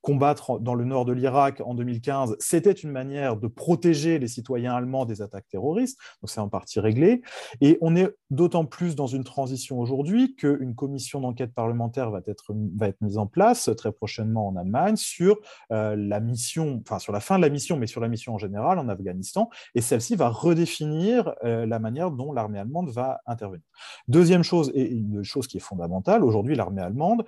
combattre 0.00 0.58
dans 0.60 0.74
le 0.74 0.84
nord 0.84 1.04
de 1.04 1.12
l'Irak 1.12 1.60
en 1.64 1.74
2015, 1.74 2.36
c'était 2.38 2.72
une 2.72 2.90
manière 2.90 3.36
de 3.36 3.48
protéger 3.48 4.18
les 4.18 4.28
citoyens 4.28 4.74
allemands 4.74 5.04
des 5.04 5.22
attaques 5.22 5.48
terroristes. 5.48 5.98
Donc 6.22 6.30
c'est 6.30 6.40
en 6.40 6.48
partie 6.48 6.80
réglé. 6.80 7.22
Et 7.60 7.78
on 7.80 7.96
est 7.96 8.08
d'autant 8.30 8.64
plus 8.64 8.94
dans 8.94 9.06
une 9.06 9.24
transition 9.24 9.78
aujourd'hui 9.80 10.36
qu'une 10.36 10.74
commission 10.74 11.20
d'enquête 11.20 11.52
parlementaire 11.52 12.10
va 12.10 12.20
être, 12.26 12.54
va 12.76 12.88
être 12.88 13.00
mise 13.00 13.18
en 13.18 13.26
place 13.26 13.70
très 13.76 13.92
prochainement 13.92 14.48
en 14.48 14.56
Allemagne 14.56 14.96
sur 14.96 15.36
euh, 15.72 15.96
la 15.96 16.20
mission, 16.20 16.80
enfin 16.84 16.98
sur 16.98 17.12
la 17.12 17.20
fin 17.20 17.36
de 17.36 17.42
la 17.42 17.50
mission, 17.50 17.76
mais 17.76 17.86
sur 17.86 18.00
la 18.00 18.08
mission 18.08 18.34
en 18.34 18.38
général 18.38 18.78
en 18.78 18.88
Afghanistan. 18.88 19.50
Et 19.74 19.80
celle-ci 19.80 20.16
va 20.16 20.28
redéfinir 20.28 21.34
euh, 21.44 21.66
la 21.66 21.78
manière 21.78 22.10
dont 22.10 22.32
l'armée 22.32 22.58
allemande 22.58 22.90
va 22.90 23.20
intervenir. 23.26 23.64
Deuxième 24.06 24.42
chose, 24.42 24.70
et 24.74 24.90
une 24.90 25.22
chose 25.22 25.46
qui 25.46 25.56
est 25.56 25.60
fondamentale, 25.60 26.24
aujourd'hui 26.24 26.54
l'armée 26.54 26.82
allemande, 26.82 27.24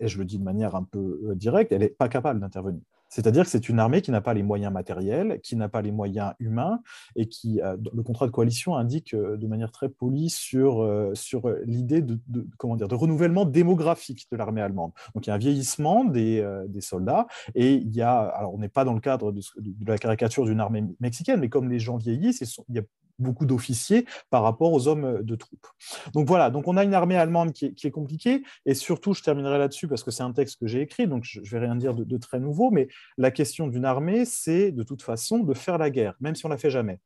et 0.00 0.08
je 0.08 0.18
le 0.18 0.24
dis 0.24 0.38
de 0.38 0.44
manière 0.44 0.74
un 0.74 0.82
peu 0.82 1.20
euh, 1.24 1.34
directe, 1.34 1.72
elle 1.72 1.80
n'est 1.80 1.88
pas 1.88 2.08
capable 2.08 2.40
d'intervenir. 2.40 2.80
C'est-à-dire 3.08 3.44
que 3.44 3.50
c'est 3.50 3.68
une 3.68 3.78
armée 3.78 4.02
qui 4.02 4.10
n'a 4.10 4.20
pas 4.20 4.34
les 4.34 4.42
moyens 4.42 4.72
matériels, 4.72 5.40
qui 5.42 5.54
n'a 5.54 5.68
pas 5.68 5.82
les 5.82 5.92
moyens 5.92 6.32
humains, 6.40 6.80
et 7.14 7.28
qui, 7.28 7.60
euh, 7.60 7.76
le 7.94 8.02
contrat 8.02 8.26
de 8.26 8.32
coalition 8.32 8.74
indique 8.74 9.14
euh, 9.14 9.36
de 9.36 9.46
manière 9.46 9.70
très 9.70 9.88
polie 9.88 10.30
sur, 10.30 10.84
sur 11.14 11.48
l'idée 11.64 12.02
de, 12.02 12.18
de 12.28 12.94
renouvellement 12.94 13.44
démographique 13.44 14.26
de 14.32 14.36
l'armée 14.36 14.62
allemande. 14.62 14.92
Donc 15.14 15.26
il 15.26 15.30
y 15.30 15.32
a 15.32 15.34
un 15.34 15.38
vieillissement 15.38 16.04
des, 16.04 16.44
des 16.68 16.80
soldats, 16.80 17.26
et 17.54 17.74
il 17.74 17.94
y 17.94 18.02
a, 18.02 18.18
alors 18.20 18.54
on 18.54 18.58
n'est 18.58 18.68
pas 18.68 18.84
dans 18.84 18.94
le 18.94 19.00
cadre 19.00 19.32
de, 19.32 19.42
la 19.86 19.98
caricature 19.98 20.44
d'une 20.44 20.60
armée 20.60 20.84
mexicaine, 21.00 21.40
mais 21.40 21.48
comme 21.48 21.68
les 21.68 21.78
gens 21.78 21.96
vieillissent, 21.96 22.40
il 22.68 22.74
y 22.74 22.78
a 22.78 22.82
beaucoup 23.18 23.46
d'officiers 23.46 24.06
par 24.30 24.42
rapport 24.42 24.72
aux 24.72 24.88
hommes 24.88 25.22
de 25.22 25.36
troupes. 25.36 25.66
Donc 26.12 26.26
voilà, 26.26 26.50
donc 26.50 26.68
on 26.68 26.76
a 26.76 26.84
une 26.84 26.94
armée 26.94 27.16
allemande 27.16 27.52
qui 27.52 27.66
est, 27.66 27.90
compliquée, 27.90 28.42
et 28.66 28.74
surtout, 28.74 29.14
je 29.14 29.22
terminerai 29.22 29.58
là-dessus 29.58 29.88
parce 29.88 30.02
que 30.02 30.10
c'est 30.10 30.22
un 30.22 30.32
texte 30.32 30.58
que 30.58 30.66
j'ai 30.66 30.80
écrit, 30.80 31.06
donc 31.06 31.24
je 31.24 31.40
ne 31.40 31.46
vais 31.46 31.58
rien 31.58 31.76
dire 31.76 31.94
de, 31.94 32.18
très 32.18 32.40
nouveau, 32.40 32.70
mais 32.70 32.88
la 33.18 33.30
question 33.30 33.66
d'une 33.68 33.84
armée, 33.84 34.24
c'est 34.24 34.72
de 34.72 34.82
toute 34.82 35.02
façon 35.02 35.38
de 35.38 35.54
faire 35.54 35.78
la 35.78 35.90
guerre, 35.90 36.14
même 36.20 36.34
si 36.34 36.44
on 36.46 36.48
ne 36.48 36.54
la 36.54 36.58
fait 36.58 36.70
jamais. 36.70 37.00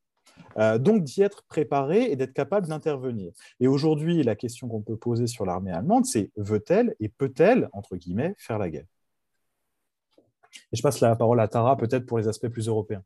Euh, 0.56 0.78
donc 0.78 1.02
d'y 1.02 1.22
être 1.22 1.42
préparé 1.48 2.04
et 2.10 2.16
d'être 2.16 2.32
capable 2.32 2.68
d'intervenir. 2.68 3.32
Et 3.58 3.66
aujourd'hui, 3.66 4.22
la 4.22 4.36
question 4.36 4.68
qu'on 4.68 4.82
peut 4.82 4.96
poser 4.96 5.26
sur 5.26 5.44
l'armée 5.44 5.72
allemande, 5.72 6.06
c'est 6.06 6.30
veut-elle 6.36 6.94
et 7.00 7.08
peut-elle, 7.08 7.68
entre 7.72 7.96
guillemets, 7.96 8.34
faire 8.38 8.58
la 8.58 8.70
guerre? 8.70 8.86
Et 10.72 10.76
je 10.76 10.82
passe 10.82 11.00
la 11.00 11.14
parole 11.16 11.40
à 11.40 11.48
Tara, 11.48 11.76
peut-être 11.76 12.06
pour 12.06 12.18
les 12.18 12.28
aspects 12.28 12.48
plus 12.48 12.68
européens. 12.68 13.02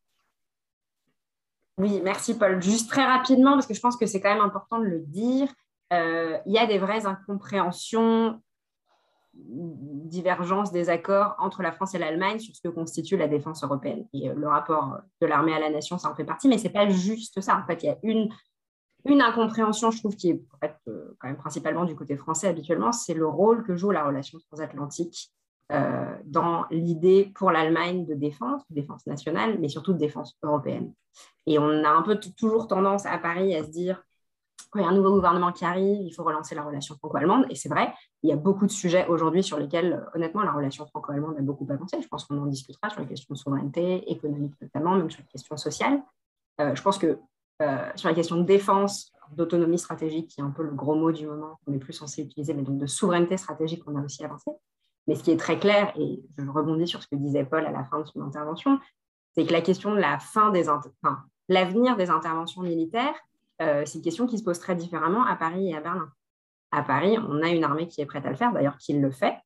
Oui, 1.79 2.01
merci 2.03 2.39
Paul. 2.39 2.63
Juste 2.63 2.91
très 2.91 3.05
rapidement, 3.05 3.53
parce 3.53 3.67
que 3.67 3.75
je 3.75 3.81
pense 3.81 3.97
que 3.97 4.07
c'est 4.07 4.21
quand 4.21 4.33
même 4.33 4.45
important 4.45 4.79
de 4.79 4.85
le 4.85 5.01
dire, 5.01 5.49
euh, 5.93 6.39
il 6.47 6.53
y 6.53 6.59
a 6.59 6.67
des 6.67 6.79
vraies 6.79 7.07
incompréhensions, 7.07 8.41
divergences, 9.35 10.73
désaccords 10.73 11.35
entre 11.39 11.63
la 11.63 11.73
France 11.73 11.95
et 11.95 11.99
l'Allemagne 11.99 12.39
sur 12.39 12.55
ce 12.55 12.61
que 12.61 12.69
constitue 12.69 13.17
la 13.17 13.29
défense 13.29 13.65
européenne. 13.65 14.07
Et 14.13 14.29
euh, 14.29 14.35
le 14.35 14.49
rapport 14.49 14.99
de 15.21 15.27
l'armée 15.27 15.55
à 15.55 15.59
la 15.59 15.71
nation, 15.71 15.99
ça 15.99 16.11
en 16.11 16.15
fait 16.15 16.25
partie, 16.25 16.49
mais 16.49 16.59
ce 16.59 16.65
n'est 16.65 16.73
pas 16.73 16.89
juste 16.89 17.41
ça. 17.41 17.59
En 17.59 17.67
fait, 17.67 17.83
il 17.83 17.87
y 17.87 17.89
a 17.91 17.97
une, 18.03 18.29
une 19.07 19.23
incompréhension, 19.23 19.91
je 19.91 19.99
trouve, 19.99 20.17
qui 20.17 20.31
est 20.31 20.43
en 20.53 20.59
fait, 20.59 20.77
euh, 20.89 21.17
quand 21.19 21.29
même 21.29 21.39
principalement 21.39 21.85
du 21.85 21.97
côté 21.97 22.17
français 22.17 22.49
habituellement, 22.49 22.93
c'est 22.93 23.15
le 23.15 23.27
rôle 23.27 23.65
que 23.65 23.75
joue 23.75 23.91
la 23.91 24.05
relation 24.05 24.39
transatlantique 24.51 25.33
euh, 25.73 26.17
dans 26.25 26.67
l'idée 26.71 27.33
pour 27.35 27.51
l'Allemagne 27.51 28.05
de 28.05 28.15
défense, 28.15 28.63
de 28.69 28.75
défense 28.75 29.07
nationale, 29.07 29.59
mais 29.59 29.69
surtout 29.69 29.93
de 29.93 29.99
défense 29.99 30.37
européenne. 30.43 30.93
Et 31.47 31.59
on 31.59 31.85
a 31.85 31.89
un 31.89 32.03
peu 32.03 32.19
toujours 32.37 32.67
tendance 32.69 33.07
à 33.07 33.19
Paris 33.19 33.55
à 33.55 33.65
se 33.65 33.71
dire, 33.71 34.03
quand 34.71 34.81
il 34.81 34.83
y 34.83 34.87
a 34.87 34.89
un 34.89 34.95
nouveau 34.95 35.13
gouvernement 35.13 35.53
qui 35.53 35.65
arrive, 35.65 36.03
il 36.03 36.11
faut 36.13 36.25
relancer 36.25 36.55
la 36.55 36.63
relation 36.63 36.95
franco-allemande. 36.97 37.47
Et 37.51 37.55
c'est 37.55 37.69
vrai, 37.69 37.93
il 38.23 38.31
y 38.31 38.33
a 38.33 38.37
beaucoup 38.37 38.67
de 38.67 38.71
sujets 38.71 39.07
aujourd'hui 39.07 39.43
sur 39.43 39.59
lesquels, 39.59 40.07
honnêtement, 40.15 40.43
la 40.43 40.53
relation 40.53 40.87
franco-allemande 40.87 41.37
a 41.39 41.43
beaucoup 41.43 41.67
avancé. 41.71 42.01
Je 42.01 42.09
pense 42.09 42.25
qu'on 42.25 42.39
en 42.39 42.47
discutera 42.47 42.89
sur 42.91 43.01
les 43.01 43.07
questions 43.07 43.35
de 43.35 43.39
souveraineté 43.39 44.11
économique 44.11 44.55
notamment, 44.61 44.95
même 44.95 45.11
sur 45.11 45.21
les 45.21 45.29
questions 45.29 45.57
sociales. 45.57 46.03
Euh, 46.61 46.75
je 46.75 46.83
pense 46.83 46.99
que 46.99 47.19
euh, 47.61 47.91
sur 47.97 48.09
la 48.09 48.15
question 48.15 48.37
de 48.37 48.45
défense, 48.45 49.13
d'autonomie 49.35 49.79
stratégique, 49.79 50.29
qui 50.29 50.41
est 50.41 50.45
un 50.45 50.51
peu 50.51 50.63
le 50.63 50.73
gros 50.73 50.95
mot 50.95 51.13
du 51.13 51.27
moment 51.27 51.59
qu'on 51.65 51.73
est 51.73 51.79
plus 51.79 51.93
censé 51.93 52.23
utiliser, 52.23 52.55
mais 52.55 52.63
donc 52.63 52.79
de 52.79 52.87
souveraineté 52.87 53.37
stratégique, 53.37 53.83
on 53.87 53.97
a 53.97 54.03
aussi 54.03 54.25
avancé. 54.25 54.51
Mais 55.07 55.15
ce 55.15 55.23
qui 55.23 55.31
est 55.31 55.37
très 55.37 55.59
clair, 55.59 55.93
et 55.99 56.23
je 56.39 56.49
rebondis 56.49 56.87
sur 56.87 57.03
ce 57.03 57.09
que 57.09 57.17
disait 57.17 57.45
Paul 57.45 57.67
à 57.67 57.73
la 57.73 57.85
fin 57.85 58.01
de 58.01 58.05
son 58.05 58.21
intervention, 58.23 58.79
c'est 59.35 59.47
que 59.47 59.53
la 59.53 59.61
question 59.61 59.95
de 59.95 60.01
la 60.01 60.19
fin 60.19 60.51
des 60.51 60.69
enfin, 60.69 61.23
l'avenir 61.49 61.97
des 61.97 62.11
interventions 62.11 62.63
militaires, 62.63 63.15
euh, 63.61 63.83
c'est 63.85 63.99
une 63.99 64.05
question 64.05 64.27
qui 64.27 64.39
se 64.39 64.45
pose 64.45 64.59
très 64.59 64.75
différemment 64.75 65.25
à 65.25 65.37
Paris 65.37 65.71
et 65.71 65.77
à 65.77 65.81
Berlin. 65.81 66.09
À 66.71 66.83
Paris, 66.83 67.19
on 67.19 67.43
a 67.43 67.49
une 67.49 67.65
armée 67.65 67.89
qui 67.89 68.01
est 68.01 68.07
prête 68.07 68.25
à 68.27 68.31
le 68.31 68.37
faire, 68.37 68.53
d'ailleurs 68.53 68.79
qui 68.79 68.93
le 68.99 69.11
fait, 69.11 69.37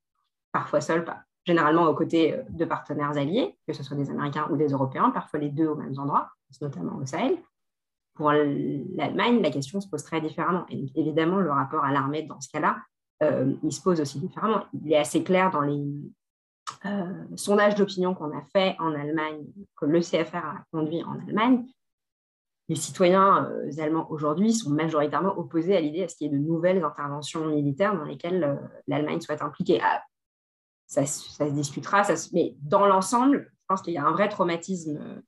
parfois 0.52 0.80
seule, 0.80 1.04
généralement 1.44 1.86
aux 1.86 1.94
côtés 1.94 2.34
euh, 2.34 2.42
de 2.50 2.64
partenaires 2.64 3.16
alliés, 3.16 3.56
que 3.66 3.72
ce 3.72 3.82
soit 3.82 3.96
des 3.96 4.10
Américains 4.10 4.48
ou 4.50 4.56
des 4.56 4.68
Européens, 4.68 5.10
parfois 5.10 5.40
les 5.40 5.50
deux 5.50 5.66
aux 5.66 5.76
mêmes 5.76 5.98
endroits, 5.98 6.30
notamment 6.60 6.96
au 6.96 7.06
Sahel. 7.06 7.38
Pour 8.14 8.32
l'Allemagne, 8.32 9.42
la 9.42 9.50
question 9.50 9.80
se 9.80 9.88
pose 9.88 10.02
très 10.02 10.22
différemment. 10.22 10.64
Et 10.70 10.86
évidemment, 10.94 11.36
le 11.36 11.50
rapport 11.50 11.84
à 11.84 11.92
l'armée 11.92 12.22
dans 12.22 12.40
ce 12.40 12.48
cas-là 12.48 12.78
euh, 13.22 13.54
il 13.62 13.72
se 13.72 13.80
pose 13.80 14.00
aussi 14.00 14.18
différemment. 14.18 14.64
Il 14.72 14.92
est 14.92 14.98
assez 14.98 15.22
clair 15.22 15.50
dans 15.50 15.62
les 15.62 15.84
euh, 16.84 17.24
sondages 17.36 17.74
d'opinion 17.74 18.14
qu'on 18.14 18.36
a 18.36 18.42
fait 18.54 18.76
en 18.78 18.94
Allemagne, 18.94 19.44
que 19.76 19.86
le 19.86 20.00
CFR 20.00 20.36
a 20.36 20.64
conduit 20.72 21.02
en 21.02 21.18
Allemagne. 21.20 21.66
Les 22.68 22.76
citoyens 22.76 23.46
euh, 23.46 23.70
allemands 23.78 24.10
aujourd'hui 24.10 24.52
sont 24.52 24.70
majoritairement 24.70 25.38
opposés 25.38 25.76
à 25.76 25.80
l'idée 25.80 26.02
à 26.02 26.08
ce 26.08 26.16
qu'il 26.16 26.30
y 26.30 26.34
ait 26.34 26.38
de 26.38 26.42
nouvelles 26.42 26.84
interventions 26.84 27.46
militaires 27.46 27.96
dans 27.96 28.04
lesquelles 28.04 28.58
l'Allemagne 28.86 29.20
soit 29.20 29.42
impliquée. 29.42 29.80
Ah, 29.82 30.02
ça, 30.86 31.06
se 31.06 31.42
discutera, 31.44 32.02
mais 32.32 32.54
dans 32.60 32.86
l'ensemble, 32.86 33.50
je 33.52 33.64
pense 33.68 33.82
qu'il 33.82 33.94
y 33.94 33.98
a 33.98 34.04
un 34.04 34.12
vrai 34.12 34.28
traumatisme 34.28 35.22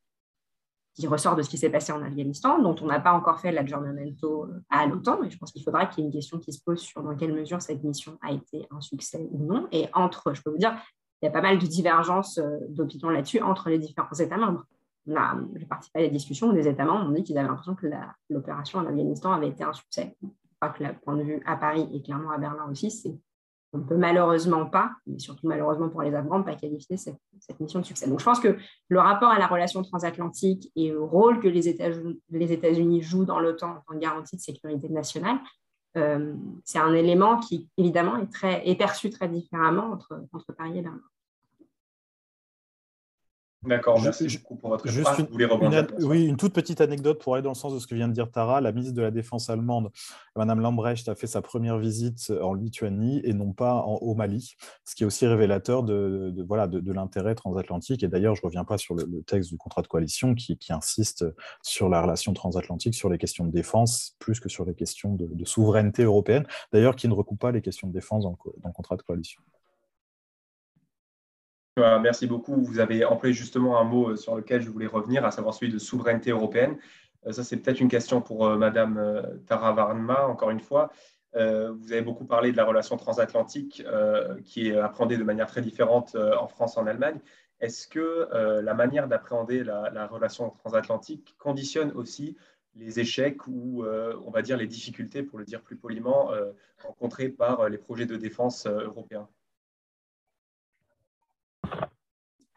qui 0.99 1.07
ressort 1.07 1.37
de 1.37 1.43
ce 1.43 1.49
qui 1.49 1.59
s'est 1.59 1.71
passé 1.71 1.93
en 1.93 2.02
Afghanistan, 2.02 2.59
dont 2.59 2.75
on 2.83 2.87
n'a 2.87 2.99
pas 2.99 3.12
encore 3.12 3.38
fait 3.38 3.52
l'aggiornamento 3.52 4.45
euh, 4.45 4.64
à 4.69 4.85
l'OTAN. 4.87 5.23
Et 5.23 5.31
je 5.31 5.38
pense 5.38 5.52
qu'il 5.52 5.62
faudra 5.62 5.87
qu'il 5.87 6.02
y 6.02 6.07
ait 6.07 6.09
une 6.09 6.12
question 6.12 6.38
qui 6.38 6.52
se 6.52 6.62
pose 6.62 6.81
sur 6.81 7.02
dans 7.02 7.14
quelle 7.14 7.33
mesure 7.33 7.62
cette 7.62 7.85
mission 7.85 8.19
a 8.21 8.33
été 8.33 8.67
un 8.71 8.81
succès 8.81 9.28
ou 9.31 9.47
non. 9.47 9.69
Et 9.71 9.88
entre, 9.95 10.35
je 10.35 10.43
peux 10.43 10.50
vous 10.50 10.59
dire, 10.59 10.76
il 11.23 11.26
y 11.26 11.28
a 11.28 11.31
pas 11.31 11.40
mal 11.40 11.59
de 11.59 11.67
divergences 11.67 12.38
euh, 12.38 12.59
d'opinion 12.69 13.11
là-dessus 13.11 13.40
entre 13.40 13.71
les 13.71 13.78
différents 13.78 14.12
États 14.12 14.37
membres. 14.37 14.64
J'ai 15.07 15.67
participé 15.67 16.00
à 16.00 16.02
des 16.02 16.11
discussions 16.11 16.49
où 16.49 16.52
des 16.52 16.69
États 16.69 16.85
membres 16.85 17.09
ont 17.09 17.12
dit 17.12 17.23
qu'ils 17.23 17.38
avaient 17.38 17.49
l'impression 17.49 17.75
que 17.75 17.87
l'opération 18.28 18.81
en 18.81 18.87
Afghanistan 18.87 19.33
avait 19.33 19.49
été 19.49 19.64
un 19.64 19.73
succès. 19.73 20.17
Je 20.21 20.28
crois 20.61 20.75
que 20.75 20.83
le 20.83 20.93
point 20.99 21.17
de 21.17 21.23
vue 21.23 21.43
à 21.47 21.57
Paris 21.57 21.88
et 21.95 22.02
clairement 22.02 22.31
à 22.31 22.38
Berlin 22.38 22.69
aussi, 22.71 22.90
c'est 22.90 23.17
on 23.72 23.78
ne 23.78 23.82
peut 23.84 23.96
malheureusement 23.96 24.66
pas, 24.66 24.92
mais 25.06 25.18
surtout 25.18 25.46
malheureusement 25.46 25.88
pour 25.88 26.02
les 26.02 26.14
Afghans, 26.14 26.42
pas 26.42 26.54
qualifier 26.54 26.96
cette, 26.96 27.18
mission 27.60 27.80
de 27.80 27.84
succès. 27.84 28.08
Donc 28.08 28.20
je 28.20 28.25
pense 28.25 28.40
que 28.40 28.56
le 28.88 29.00
rapport 29.00 29.30
à 29.30 29.38
la 29.38 29.46
relation 29.46 29.82
transatlantique 29.82 30.70
et 30.75 30.94
au 30.94 31.06
rôle 31.06 31.40
que 31.40 31.48
les 31.48 31.68
États-Unis 32.52 33.02
jouent 33.02 33.26
dans 33.26 33.40
l'OTAN 33.40 33.82
en 33.87 33.96
garantie 33.96 34.37
de 34.37 34.40
sécurité 34.40 34.88
nationale, 34.88 35.38
euh, 35.96 36.34
c'est 36.64 36.78
un 36.78 36.94
élément 36.94 37.38
qui 37.38 37.68
évidemment 37.76 38.16
est, 38.16 38.32
très, 38.32 38.75
perçu 38.76 39.10
très 39.10 39.28
différemment 39.28 39.92
entre, 39.92 40.22
entre 40.32 40.52
Paris 40.52 40.78
et 40.78 40.82
Berlin. 40.82 41.00
D'accord, 43.65 44.00
merci 44.00 44.38
beaucoup 44.38 44.55
pour 44.55 44.71
votre 44.71 44.87
Juste 44.87 45.11
une, 45.19 46.07
Oui, 46.07 46.27
une 46.27 46.37
toute 46.37 46.53
petite 46.53 46.81
anecdote 46.81 47.21
pour 47.21 47.35
aller 47.35 47.43
dans 47.43 47.50
le 47.50 47.57
sens 47.57 47.75
de 47.75 47.81
ce 47.81 47.88
que 47.88 47.95
vient 47.97 48.07
de 48.07 48.12
dire 48.12 48.31
Tara. 48.31 48.61
La 48.61 48.71
ministre 48.71 48.95
de 48.95 49.03
la 49.03 49.11
Défense 49.11 49.50
allemande, 49.50 49.91
Madame 50.37 50.61
Lambrecht, 50.61 51.09
a 51.09 51.17
fait 51.17 51.27
sa 51.27 51.43
première 51.43 51.77
visite 51.79 52.33
en 52.41 52.55
Lituanie 52.55 53.21
et 53.25 53.33
non 53.33 53.53
pas 53.53 53.75
en, 53.75 53.97
au 53.97 54.15
Mali, 54.15 54.55
ce 54.85 54.95
qui 54.95 55.03
est 55.03 55.07
aussi 55.07 55.27
révélateur 55.27 55.83
de, 55.83 56.33
voilà, 56.47 56.69
de, 56.69 56.93
l'intérêt 56.93 57.35
transatlantique. 57.35 58.05
Et 58.05 58.09
d'ailleurs, 58.09 58.37
je 58.37 58.43
ne 58.43 58.47
reviens 58.47 58.65
pas 58.65 58.79
sur 58.79 58.95
le, 58.95 59.23
texte 59.27 59.50
du 59.50 59.59
contrat 59.59 59.83
de 59.83 59.88
coalition 59.88 60.37
qui, 60.37 60.57
insiste 60.71 61.25
sur 61.62 61.88
la 61.88 62.00
relation 62.00 62.35
transatlantique, 62.35 62.95
sur 62.95 63.11
les 63.11 63.19
questions 63.19 63.45
de 63.45 63.50
défense, 63.50 64.15
plus 64.21 64.38
que 64.38 64.49
sur 64.49 64.65
les 64.65 64.75
questions 64.75 65.15
de, 65.15 65.45
souveraineté 65.45 66.05
européenne, 66.05 66.47
d'ailleurs 66.73 66.95
qui 66.95 67.09
ne 67.09 67.15
recoupe 67.15 67.41
pas 67.41 67.50
les 67.50 67.62
questions 67.62 67.88
de 67.88 67.93
défense 67.93 68.23
dans 68.23 68.38
le 68.65 68.73
contrat 68.73 68.97
de 68.97 69.03
coalition. 69.03 69.43
Euh, 71.78 71.99
merci 71.99 72.26
beaucoup. 72.26 72.56
Vous 72.56 72.78
avez 72.80 73.04
employé 73.04 73.35
justement 73.35 73.78
un 73.80 73.85
mot 73.85 74.11
euh, 74.11 74.16
sur 74.16 74.35
lequel 74.37 74.62
je 74.62 74.70
voulais 74.70 74.87
revenir, 74.87 75.25
à 75.25 75.30
savoir 75.30 75.54
celui 75.54 75.73
de 75.73 75.78
souveraineté 75.78 76.30
européenne. 76.30 76.76
Euh, 77.26 77.32
ça, 77.32 77.44
c'est 77.44 77.56
peut-être 77.56 77.80
une 77.80 77.88
question 77.88 78.20
pour 78.20 78.49
Madame 78.56 79.40
Tara 79.47 79.73
Varma, 79.73 80.26
encore 80.26 80.50
une 80.50 80.61
fois. 80.61 80.90
Vous 81.35 81.92
avez 81.92 82.02
beaucoup 82.02 82.25
parlé 82.25 82.50
de 82.50 82.56
la 82.56 82.64
relation 82.64 82.97
transatlantique 82.97 83.85
qui 84.44 84.68
est 84.68 84.78
appréhendée 84.78 85.18
de 85.18 85.23
manière 85.23 85.47
très 85.47 85.61
différente 85.61 86.16
en 86.16 86.49
France 86.49 86.76
et 86.76 86.80
en 86.80 86.87
Allemagne. 86.87 87.20
Est-ce 87.61 87.87
que 87.87 88.28
la 88.61 88.75
manière 88.75 89.06
d'appréhender 89.06 89.62
la, 89.62 90.06
relation 90.06 90.50
transatlantique 90.50 91.37
conditionne 91.38 91.92
aussi 91.92 92.37
les 92.75 92.99
échecs 92.99 93.47
ou, 93.47 93.85
on 93.85 94.30
va 94.30 94.42
dire, 94.42 94.56
les 94.56 94.66
difficultés, 94.66 95.23
pour 95.23 95.38
le 95.38 95.44
dire 95.44 95.61
plus 95.61 95.76
poliment, 95.76 96.30
rencontrées 96.82 97.28
par 97.28 97.68
les 97.68 97.78
projets 97.78 98.06
de 98.06 98.16
défense 98.16 98.66
européens? 98.66 99.28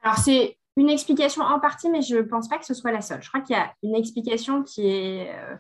Alors, 0.02 0.18
c'est 0.18 0.58
une 0.78 0.90
explication 0.90 1.44
en 1.44 1.60
partie, 1.60 1.90
mais 1.90 2.02
je 2.02 2.18
ne 2.18 2.22
pense 2.22 2.48
pas 2.48 2.58
que 2.58 2.66
ce 2.66 2.74
soit 2.74 2.92
la 2.92 3.02
seule. 3.02 3.22
Je 3.22 3.30
crois 3.30 3.42
qu'il 3.42 3.56
y 3.56 3.60
a 3.60 3.74
une 3.84 3.96
explication 3.96 4.64
qui 4.64 4.88
est, 4.88 5.36
euh, 5.36 5.56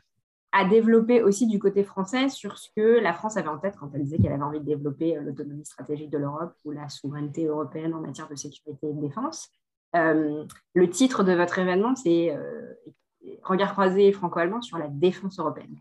à 0.51 0.65
développer 0.65 1.21
aussi 1.21 1.47
du 1.47 1.59
côté 1.59 1.83
français 1.83 2.29
sur 2.29 2.57
ce 2.57 2.69
que 2.75 2.99
la 2.99 3.13
France 3.13 3.37
avait 3.37 3.47
en 3.47 3.57
tête 3.57 3.75
quand 3.77 3.89
elle 3.93 4.03
disait 4.03 4.17
qu'elle 4.17 4.33
avait 4.33 4.43
envie 4.43 4.59
de 4.59 4.65
développer 4.65 5.15
l'autonomie 5.15 5.65
stratégique 5.65 6.09
de 6.09 6.17
l'Europe 6.17 6.53
ou 6.65 6.71
la 6.71 6.89
souveraineté 6.89 7.45
européenne 7.45 7.93
en 7.93 8.01
matière 8.01 8.27
de 8.27 8.35
sécurité 8.35 8.89
et 8.89 8.93
de 8.93 9.01
défense. 9.01 9.49
le 9.93 10.89
titre 10.89 11.23
de 11.23 11.33
votre 11.33 11.57
événement, 11.59 11.95
c'est 11.95 12.35
Regard 13.43 13.73
croisé 13.73 14.11
franco-allemand 14.11 14.61
sur 14.61 14.77
la 14.77 14.87
défense 14.87 15.39
européenne. 15.39 15.75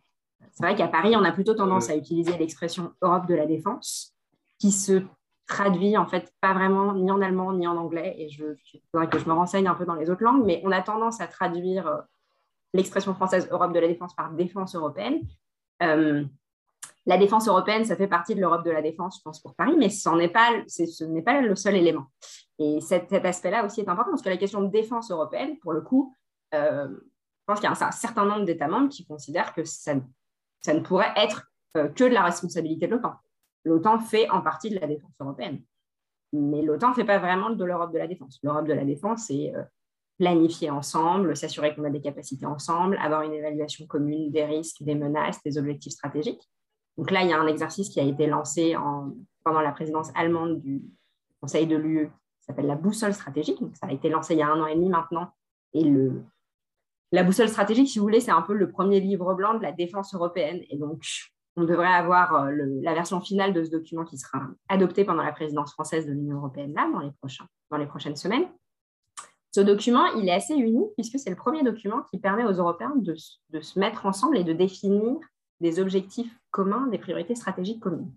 C'est 0.52 0.62
vrai 0.62 0.74
qu'à 0.74 0.88
Paris, 0.88 1.14
on 1.16 1.24
a 1.24 1.32
plutôt 1.32 1.54
tendance 1.54 1.88
à 1.90 1.96
utiliser 1.96 2.36
l'expression 2.36 2.92
Europe 3.02 3.26
de 3.26 3.34
la 3.34 3.46
défense, 3.46 4.14
qui 4.58 4.72
se 4.72 5.02
traduit 5.50 5.96
en 5.96 6.06
fait 6.06 6.32
pas 6.40 6.54
vraiment 6.54 6.94
ni 6.94 7.10
en 7.10 7.20
allemand 7.20 7.52
ni 7.52 7.66
en 7.66 7.76
anglais. 7.76 8.14
Et 8.18 8.30
je, 8.30 8.44
voudrais 8.92 9.08
que 9.08 9.18
je 9.18 9.26
me 9.26 9.32
renseigne 9.32 9.66
un 9.66 9.74
peu 9.74 9.84
dans 9.84 9.96
les 9.96 10.08
autres 10.08 10.22
langues, 10.22 10.44
mais 10.46 10.62
on 10.64 10.70
a 10.70 10.80
tendance 10.80 11.20
à 11.20 11.26
traduire 11.26 11.86
euh, 11.86 12.00
l'expression 12.72 13.14
française 13.14 13.48
Europe 13.50 13.72
de 13.72 13.80
la 13.80 13.88
défense 13.88 14.14
par 14.14 14.32
défense 14.32 14.74
européenne. 14.74 15.20
Euh, 15.82 16.24
la 17.06 17.18
défense 17.18 17.48
européenne, 17.48 17.84
ça 17.84 17.96
fait 17.96 18.06
partie 18.06 18.34
de 18.34 18.40
l'Europe 18.40 18.64
de 18.64 18.70
la 18.70 18.82
défense, 18.82 19.18
je 19.18 19.22
pense, 19.22 19.40
pour 19.40 19.54
Paris, 19.54 19.74
mais 19.76 19.88
ce 19.88 20.08
n'est 20.10 20.28
pas, 20.28 20.50
ce 20.68 21.04
n'est 21.04 21.22
pas 21.22 21.40
le 21.40 21.56
seul 21.56 21.74
élément. 21.74 22.06
Et 22.58 22.80
cet, 22.80 23.12
aspect-là 23.12 23.64
aussi 23.64 23.80
est 23.80 23.88
important 23.88 24.12
parce 24.12 24.22
que 24.22 24.28
la 24.28 24.36
question 24.36 24.62
de 24.62 24.68
défense 24.68 25.10
européenne, 25.10 25.58
pour 25.58 25.72
le 25.72 25.80
coup, 25.80 26.14
euh, 26.54 26.88
je 26.88 27.44
pense 27.46 27.58
qu'il 27.58 27.68
y 27.68 27.72
a 27.72 27.86
un, 27.86 27.90
certain 27.90 28.26
nombre 28.26 28.44
d'États 28.44 28.68
membres 28.68 28.90
qui 28.90 29.04
considèrent 29.04 29.52
que 29.52 29.64
ça, 29.64 29.94
ça 30.60 30.74
ne 30.74 30.80
pourrait 30.80 31.12
être 31.16 31.50
que 31.74 32.04
de 32.04 32.14
la 32.14 32.22
responsabilité 32.22 32.86
de 32.86 32.92
l'OTAN. 32.92 33.14
L'OTAN 33.64 33.98
fait 33.98 34.28
en 34.30 34.40
partie 34.40 34.70
de 34.70 34.78
la 34.78 34.86
défense 34.86 35.12
européenne. 35.20 35.62
Mais 36.32 36.62
l'OTAN 36.62 36.90
ne 36.90 36.94
fait 36.94 37.04
pas 37.04 37.18
vraiment 37.18 37.50
de 37.50 37.64
l'Europe 37.64 37.92
de 37.92 37.98
la 37.98 38.06
défense. 38.06 38.38
L'Europe 38.42 38.66
de 38.66 38.72
la 38.72 38.84
défense, 38.84 39.26
c'est 39.26 39.54
euh, 39.54 39.62
planifier 40.18 40.70
ensemble, 40.70 41.36
s'assurer 41.36 41.74
qu'on 41.74 41.84
a 41.84 41.90
des 41.90 42.00
capacités 42.00 42.46
ensemble, 42.46 42.98
avoir 43.02 43.22
une 43.22 43.32
évaluation 43.32 43.86
commune 43.86 44.30
des 44.30 44.44
risques, 44.44 44.82
des 44.82 44.94
menaces, 44.94 45.42
des 45.42 45.58
objectifs 45.58 45.94
stratégiques. 45.94 46.48
Donc 46.96 47.10
là, 47.10 47.22
il 47.22 47.30
y 47.30 47.32
a 47.32 47.40
un 47.40 47.46
exercice 47.46 47.88
qui 47.88 48.00
a 48.00 48.02
été 48.02 48.26
lancé 48.26 48.76
pendant 49.44 49.60
la 49.60 49.72
présidence 49.72 50.10
allemande 50.14 50.60
du 50.60 50.82
Conseil 51.40 51.66
de 51.66 51.76
l'UE, 51.76 52.08
qui 52.08 52.44
s'appelle 52.44 52.66
la 52.66 52.74
boussole 52.74 53.14
stratégique. 53.14 53.58
Ça 53.72 53.86
a 53.86 53.92
été 53.92 54.10
lancé 54.10 54.34
il 54.34 54.40
y 54.40 54.42
a 54.42 54.48
un 54.48 54.60
an 54.60 54.66
et 54.66 54.74
demi 54.74 54.90
maintenant. 54.90 55.30
Et 55.72 55.90
la 57.12 57.22
boussole 57.22 57.48
stratégique, 57.48 57.88
si 57.88 57.98
vous 57.98 58.04
voulez, 58.04 58.20
c'est 58.20 58.30
un 58.30 58.42
peu 58.42 58.52
le 58.52 58.70
premier 58.70 59.00
livre 59.00 59.32
blanc 59.32 59.54
de 59.54 59.62
la 59.62 59.72
défense 59.72 60.14
européenne. 60.14 60.60
Et 60.68 60.76
donc, 60.76 61.02
on 61.56 61.64
devrait 61.64 61.92
avoir 61.92 62.34
euh, 62.34 62.52
la 62.82 62.94
version 62.94 63.20
finale 63.20 63.52
de 63.52 63.64
ce 63.64 63.70
document 63.70 64.04
qui 64.04 64.18
sera 64.18 64.42
adopté 64.68 65.04
pendant 65.04 65.22
la 65.22 65.32
présidence 65.32 65.72
française 65.72 66.06
de 66.06 66.12
l'Union 66.12 66.36
européenne, 66.38 66.72
là, 66.74 66.88
dans 66.90 67.78
les, 67.78 67.86
prochaines 67.86 68.16
semaines. 68.16 68.46
Ce 69.52 69.60
document, 69.60 70.06
il 70.16 70.28
est 70.28 70.32
assez 70.32 70.54
unique 70.54 70.90
puisque 70.96 71.18
c'est 71.18 71.30
le 71.30 71.36
premier 71.36 71.62
document 71.62 72.02
qui 72.10 72.18
permet 72.18 72.44
aux 72.44 72.52
Européens 72.52 72.92
de, 72.96 73.14
de, 73.50 73.60
se 73.60 73.78
mettre 73.78 74.06
ensemble 74.06 74.38
et 74.38 74.44
de 74.44 74.52
définir 74.52 75.16
des 75.60 75.80
objectifs 75.80 76.32
communs, 76.50 76.86
des 76.86 76.98
priorités 76.98 77.34
stratégiques 77.34 77.80
communes. 77.80 78.12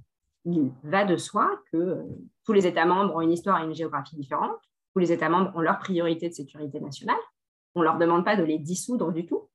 Il 0.46 0.72
va 0.84 1.06
de 1.06 1.18
soi 1.18 1.60
que 1.72 1.78
euh, 1.78 2.04
tous 2.46 2.54
les 2.54 2.68
États 2.68 2.86
membres 2.86 3.16
ont 3.16 3.22
une 3.22 3.32
histoire 3.32 3.62
et 3.62 3.66
une 3.66 3.74
géographie 3.74 4.16
différentes, 4.16 4.52
tous 4.94 5.00
les 5.00 5.12
États 5.12 5.30
membres 5.30 5.52
ont 5.56 5.62
leurs 5.62 5.80
priorités 5.80 6.30
de 6.30 6.34
sécurité 6.34 6.80
nationale, 6.80 7.18
on 7.76 7.80
ne 7.80 7.86
leur 7.86 7.98
demande 7.98 8.24
pas 8.24 8.36
de 8.36 8.44
les 8.44 8.60
dissoudre 8.60 9.12
du 9.12 9.26
tout, 9.26 9.50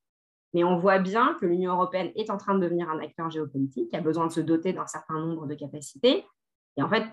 mais 0.58 0.64
on 0.64 0.76
voit 0.76 0.98
bien 0.98 1.34
que 1.40 1.46
l'Union 1.46 1.74
européenne 1.74 2.10
est 2.16 2.30
en 2.30 2.36
train 2.36 2.56
de 2.56 2.58
devenir 2.58 2.90
un 2.90 2.98
acteur 2.98 3.30
géopolitique, 3.30 3.90
qui 3.90 3.96
a 3.96 4.00
besoin 4.00 4.26
de 4.26 4.32
se 4.32 4.40
doter 4.40 4.72
d'un 4.72 4.88
certain 4.88 5.20
nombre 5.20 5.46
de 5.46 5.54
capacités. 5.54 6.26
Et 6.76 6.82
en 6.82 6.88
fait, 6.88 7.04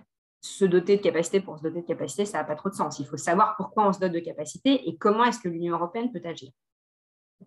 se 0.41 0.65
doter 0.65 0.97
de 0.97 1.01
capacités 1.03 1.41
pour 1.41 1.59
se 1.59 1.61
doter 1.61 1.83
de 1.83 1.85
capacités, 1.85 2.25
ça 2.25 2.39
n'a 2.39 2.43
pas 2.43 2.55
trop 2.55 2.69
de 2.69 2.73
sens. 2.73 2.97
Il 2.97 3.05
faut 3.05 3.17
savoir 3.17 3.55
pourquoi 3.55 3.87
on 3.87 3.93
se 3.93 3.99
dote 3.99 4.13
de 4.13 4.19
capacités 4.19 4.89
et 4.89 4.97
comment 4.97 5.25
est-ce 5.25 5.39
que 5.39 5.47
l'Union 5.47 5.75
européenne 5.75 6.11
peut 6.11 6.23
agir. 6.23 6.49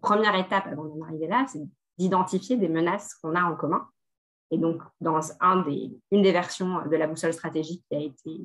Première 0.00 0.36
étape 0.36 0.68
avant 0.68 0.84
d'en 0.84 1.02
arriver 1.02 1.26
là, 1.26 1.44
c'est 1.48 1.66
d'identifier 1.98 2.56
des 2.56 2.68
menaces 2.68 3.16
qu'on 3.16 3.34
a 3.34 3.42
en 3.42 3.56
commun. 3.56 3.84
Et 4.52 4.58
donc, 4.58 4.80
dans 5.00 5.18
une 6.12 6.22
des 6.22 6.30
versions 6.30 6.86
de 6.86 6.94
la 6.94 7.08
boussole 7.08 7.32
stratégique 7.32 7.82
qui 7.90 7.96
a 7.96 8.00
été 8.00 8.40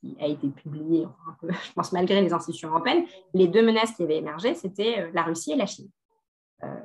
qui 0.00 0.16
a 0.20 0.26
été 0.26 0.48
publié, 0.48 1.06
je 1.42 1.72
pense 1.72 1.92
malgré 1.92 2.20
les 2.20 2.32
institutions 2.32 2.70
européennes, 2.70 3.04
les 3.34 3.46
deux 3.46 3.64
menaces 3.64 3.92
qui 3.92 4.02
avaient 4.02 4.16
émergé, 4.16 4.54
c'était 4.54 5.00
euh, 5.00 5.10
la 5.12 5.22
Russie 5.22 5.52
et 5.52 5.56
la 5.56 5.66
Chine. 5.66 5.88
Euh, 6.64 6.80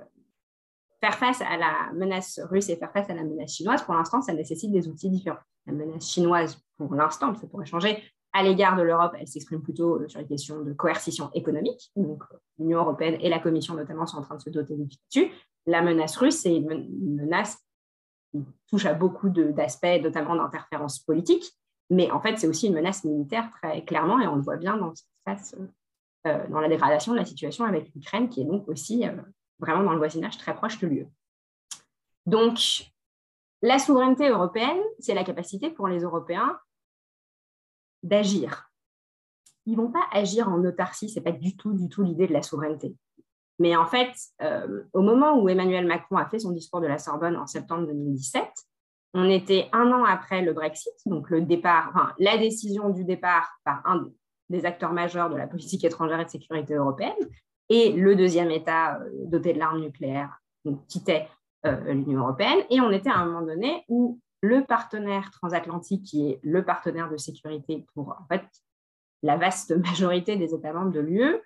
faire 1.01 1.15
face 1.15 1.42
à 1.42 1.58
la 1.58 1.92
menace 1.94 2.39
russe 2.50 2.70
et 2.70 2.77
faire 2.77 2.92
face 2.92 3.10
à 3.10 3.13
la 3.13 3.24
menace 3.24 3.53
chinoise, 3.53 3.84
pour 3.84 3.94
l'instant, 3.94 4.22
ça 4.22 4.34
nécessite 4.34 4.72
des 4.72 4.88
outils 4.88 5.10
différents. 5.10 5.39
La 5.65 5.74
menace 5.74 6.10
chinoise, 6.10 6.58
pour 6.77 6.94
l'instant, 6.96 7.36
ça 7.36 7.48
pourrait 7.48 7.65
changer, 7.65 8.01
à 8.34 8.42
l'égard 8.42 8.75
de 8.75 8.82
l'Europe, 8.82 9.13
elle 9.20 9.27
s'exprime 9.27 9.62
plutôt 9.62 10.00
euh, 10.00 10.08
sur 10.08 10.20
les 10.20 10.25
questions 10.25 10.62
de 10.62 10.74
coercition 10.74 11.30
économique. 11.34 11.91
Donc, 11.95 12.24
l'Union 12.58 12.80
européenne 12.80 13.17
et 13.21 13.30
la 13.30 13.39
Commission, 13.39 13.76
notamment, 13.76 14.08
sont 14.08 14.17
en 14.17 14.21
train 14.21 14.36
de 14.36 14.41
se 14.41 14.50
doter 14.50 14.76
d'outils 14.76 15.00
dessus. 15.13 15.32
La 15.67 15.82
menace 15.82 16.17
russe, 16.17 16.39
c'est 16.39 16.56
une 16.56 17.15
menace 17.15 17.58
qui 18.32 18.43
touche 18.67 18.86
à 18.86 18.93
beaucoup 18.93 19.30
d'aspects, 19.30 20.02
notamment 20.02 20.36
d'interférences 20.36 21.00
politiques. 21.00 21.54
Mais 21.91 22.10
en 22.10 22.19
fait, 22.19 22.38
c'est 22.38 22.48
aussi 22.48 22.67
une 22.67 22.74
menace 22.74 23.04
militaire 23.04 23.52
très 23.52 23.86
clairement, 23.86 24.19
et 24.19 24.28
on 24.28 24.36
le 24.36 24.41
voit 24.41 24.58
bien 24.58 24.78
dans 24.78 24.95
ce 24.95 25.04
qui 25.04 25.10
se 25.10 25.24
passe 25.24 25.56
euh, 26.26 26.48
dans 26.48 26.60
la 26.60 26.69
dégradation 26.69 27.12
de 27.12 27.17
la 27.17 27.26
situation 27.26 27.65
avec 27.65 27.93
l'Ukraine, 27.93 28.30
qui 28.30 28.41
est 28.41 28.45
donc 28.45 28.67
aussi 28.67 29.08
euh, 29.08 29.12
vraiment 29.63 29.84
dans 29.84 29.93
le 29.93 29.97
voisinage 29.97 30.38
très 30.38 30.54
proche 30.54 30.80
de 30.80 30.88
l'UE. 30.88 31.08
Donc, 32.26 32.91
la 33.62 33.80
souveraineté 33.80 34.30
européenne, 34.30 34.82
c'est 34.99 35.13
la 35.13 35.23
capacité 35.23 35.69
pour 35.69 35.88
les 35.88 36.02
Européens 36.02 36.60
d'agir. 38.04 38.69
Ils 39.65 39.78
ne 39.78 39.78
vont 39.78 39.91
pas 39.91 40.06
agir 40.12 40.49
en 40.49 40.63
autarcie, 40.65 41.10
ce 41.10 41.15
n'est 41.15 41.23
pas 41.23 41.32
du 41.32 41.56
tout, 41.56 41.73
du 41.73 41.88
tout 41.88 42.04
l'idée 42.04 42.28
de 42.28 42.34
la 42.34 42.41
souveraineté. 42.41 42.95
Mais 43.60 43.76
en 43.76 43.86
fait, 43.86 44.12
euh, 44.41 44.84
au 44.93 45.02
moment 45.02 45.39
où 45.39 45.47
Emmanuel 45.47 45.88
Macron 45.88 46.17
a 46.17 46.26
fait 46.26 46.39
son 46.39 46.52
discours 46.52 46.82
de 46.82 46.88
la 46.88 46.97
Sorbonne 46.97 47.38
en 47.38 47.47
septembre 47.47 47.88
2017, 47.88 48.45
on 49.13 49.30
était 49.30 49.69
un 49.71 49.91
an 49.91 50.04
après 50.04 50.41
le 50.41 50.54
Brexit, 50.54 50.93
donc 51.06 51.30
le 51.30 51.41
départ, 51.41 52.15
la 52.17 52.38
décision 52.38 52.89
du 52.89 53.06
départ 53.06 53.60
par 53.63 53.82
un 53.86 54.10
des 54.49 54.65
acteurs 54.65 54.91
majeurs 54.91 55.30
de 55.30 55.38
la 55.38 55.47
politique 55.47 55.84
étrangère 55.84 56.19
et 56.19 56.26
de 56.26 56.30
sécurité 56.30 56.73
européenne, 56.73 57.13
et 57.69 57.91
le 57.93 58.15
deuxième 58.15 58.52
État 58.52 58.99
euh, 58.99 59.10
doté 59.26 59.54
de 59.54 59.60
l'arme 59.60 59.82
nucléaire 59.82 60.39
donc, 60.65 60.86
quittait 60.88 61.28
euh, 61.65 61.93
l'Union 61.93 62.21
européenne. 62.21 62.60
Et 62.69 62.82
on 62.82 62.91
était 62.91 63.10
à 63.10 63.17
un 63.17 63.26
moment 63.26 63.45
donné 63.45 63.84
où 63.88 64.19
le 64.41 64.65
partenaire 64.65 65.32
transatlantique, 65.32 66.04
qui 66.04 66.30
est 66.30 66.39
le 66.43 66.65
partenaire 66.65 67.10
de 67.10 67.17
sécurité 67.17 67.86
pour 67.93 68.10
en 68.10 68.26
fait, 68.28 68.43
la 69.21 69.38
vaste 69.38 69.76
majorité 69.89 70.36
des 70.36 70.54
États 70.54 70.73
membres 70.73 70.91
de 70.91 70.99
l'UE, 70.99 71.38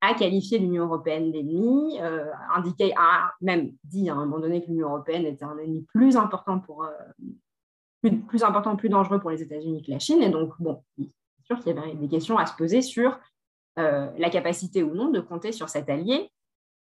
a 0.00 0.14
qualifié 0.14 0.58
l'Union 0.58 0.84
européenne 0.84 1.30
d'ennemi, 1.30 1.98
euh, 2.00 2.30
indiqué, 2.56 2.92
a 2.96 3.32
même 3.40 3.72
dit 3.84 4.10
à 4.10 4.14
un 4.14 4.24
moment 4.24 4.40
donné 4.40 4.60
que 4.60 4.66
l'Union 4.66 4.88
européenne 4.88 5.26
était 5.26 5.44
un 5.44 5.56
ennemi 5.58 5.86
plus 5.94 6.16
important, 6.16 6.58
pour, 6.58 6.84
euh, 6.84 8.10
plus, 8.26 8.42
important, 8.42 8.74
plus 8.74 8.88
dangereux 8.88 9.20
pour 9.20 9.30
les 9.30 9.42
États-Unis 9.42 9.82
que 9.82 9.92
la 9.92 10.00
Chine. 10.00 10.20
Et 10.22 10.30
donc, 10.30 10.54
bon, 10.58 10.82
c'est 10.98 11.44
sûr 11.44 11.58
qu'il 11.60 11.76
y 11.76 11.78
avait 11.78 11.94
des 11.94 12.08
questions 12.08 12.36
à 12.36 12.46
se 12.46 12.56
poser 12.56 12.82
sur 12.82 13.16
euh, 13.78 14.10
la 14.16 14.30
capacité 14.30 14.82
ou 14.82 14.94
non 14.94 15.10
de 15.10 15.20
compter 15.20 15.52
sur 15.52 15.68
cet 15.68 15.88
allié 15.88 16.30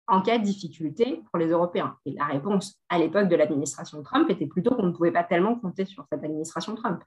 en 0.08 0.22
cas 0.22 0.38
de 0.38 0.44
difficulté 0.44 1.22
pour 1.30 1.39
les 1.39 1.48
Européens. 1.48 1.96
Et 2.06 2.12
la 2.13 2.26
réponse 2.26 2.76
à 2.89 2.98
l'époque 2.98 3.28
de 3.28 3.36
l'administration 3.36 4.02
Trump 4.04 4.30
était 4.30 4.48
plutôt 4.48 4.76
qu'on 4.76 4.88
ne 4.88 4.91
pouvait 4.91 5.12
pas 5.12 5.24
tellement 5.24 5.56
compter 5.56 5.86
sur 5.86 6.06
cette 6.12 6.24
administration 6.24 6.76
Trump. 6.76 7.04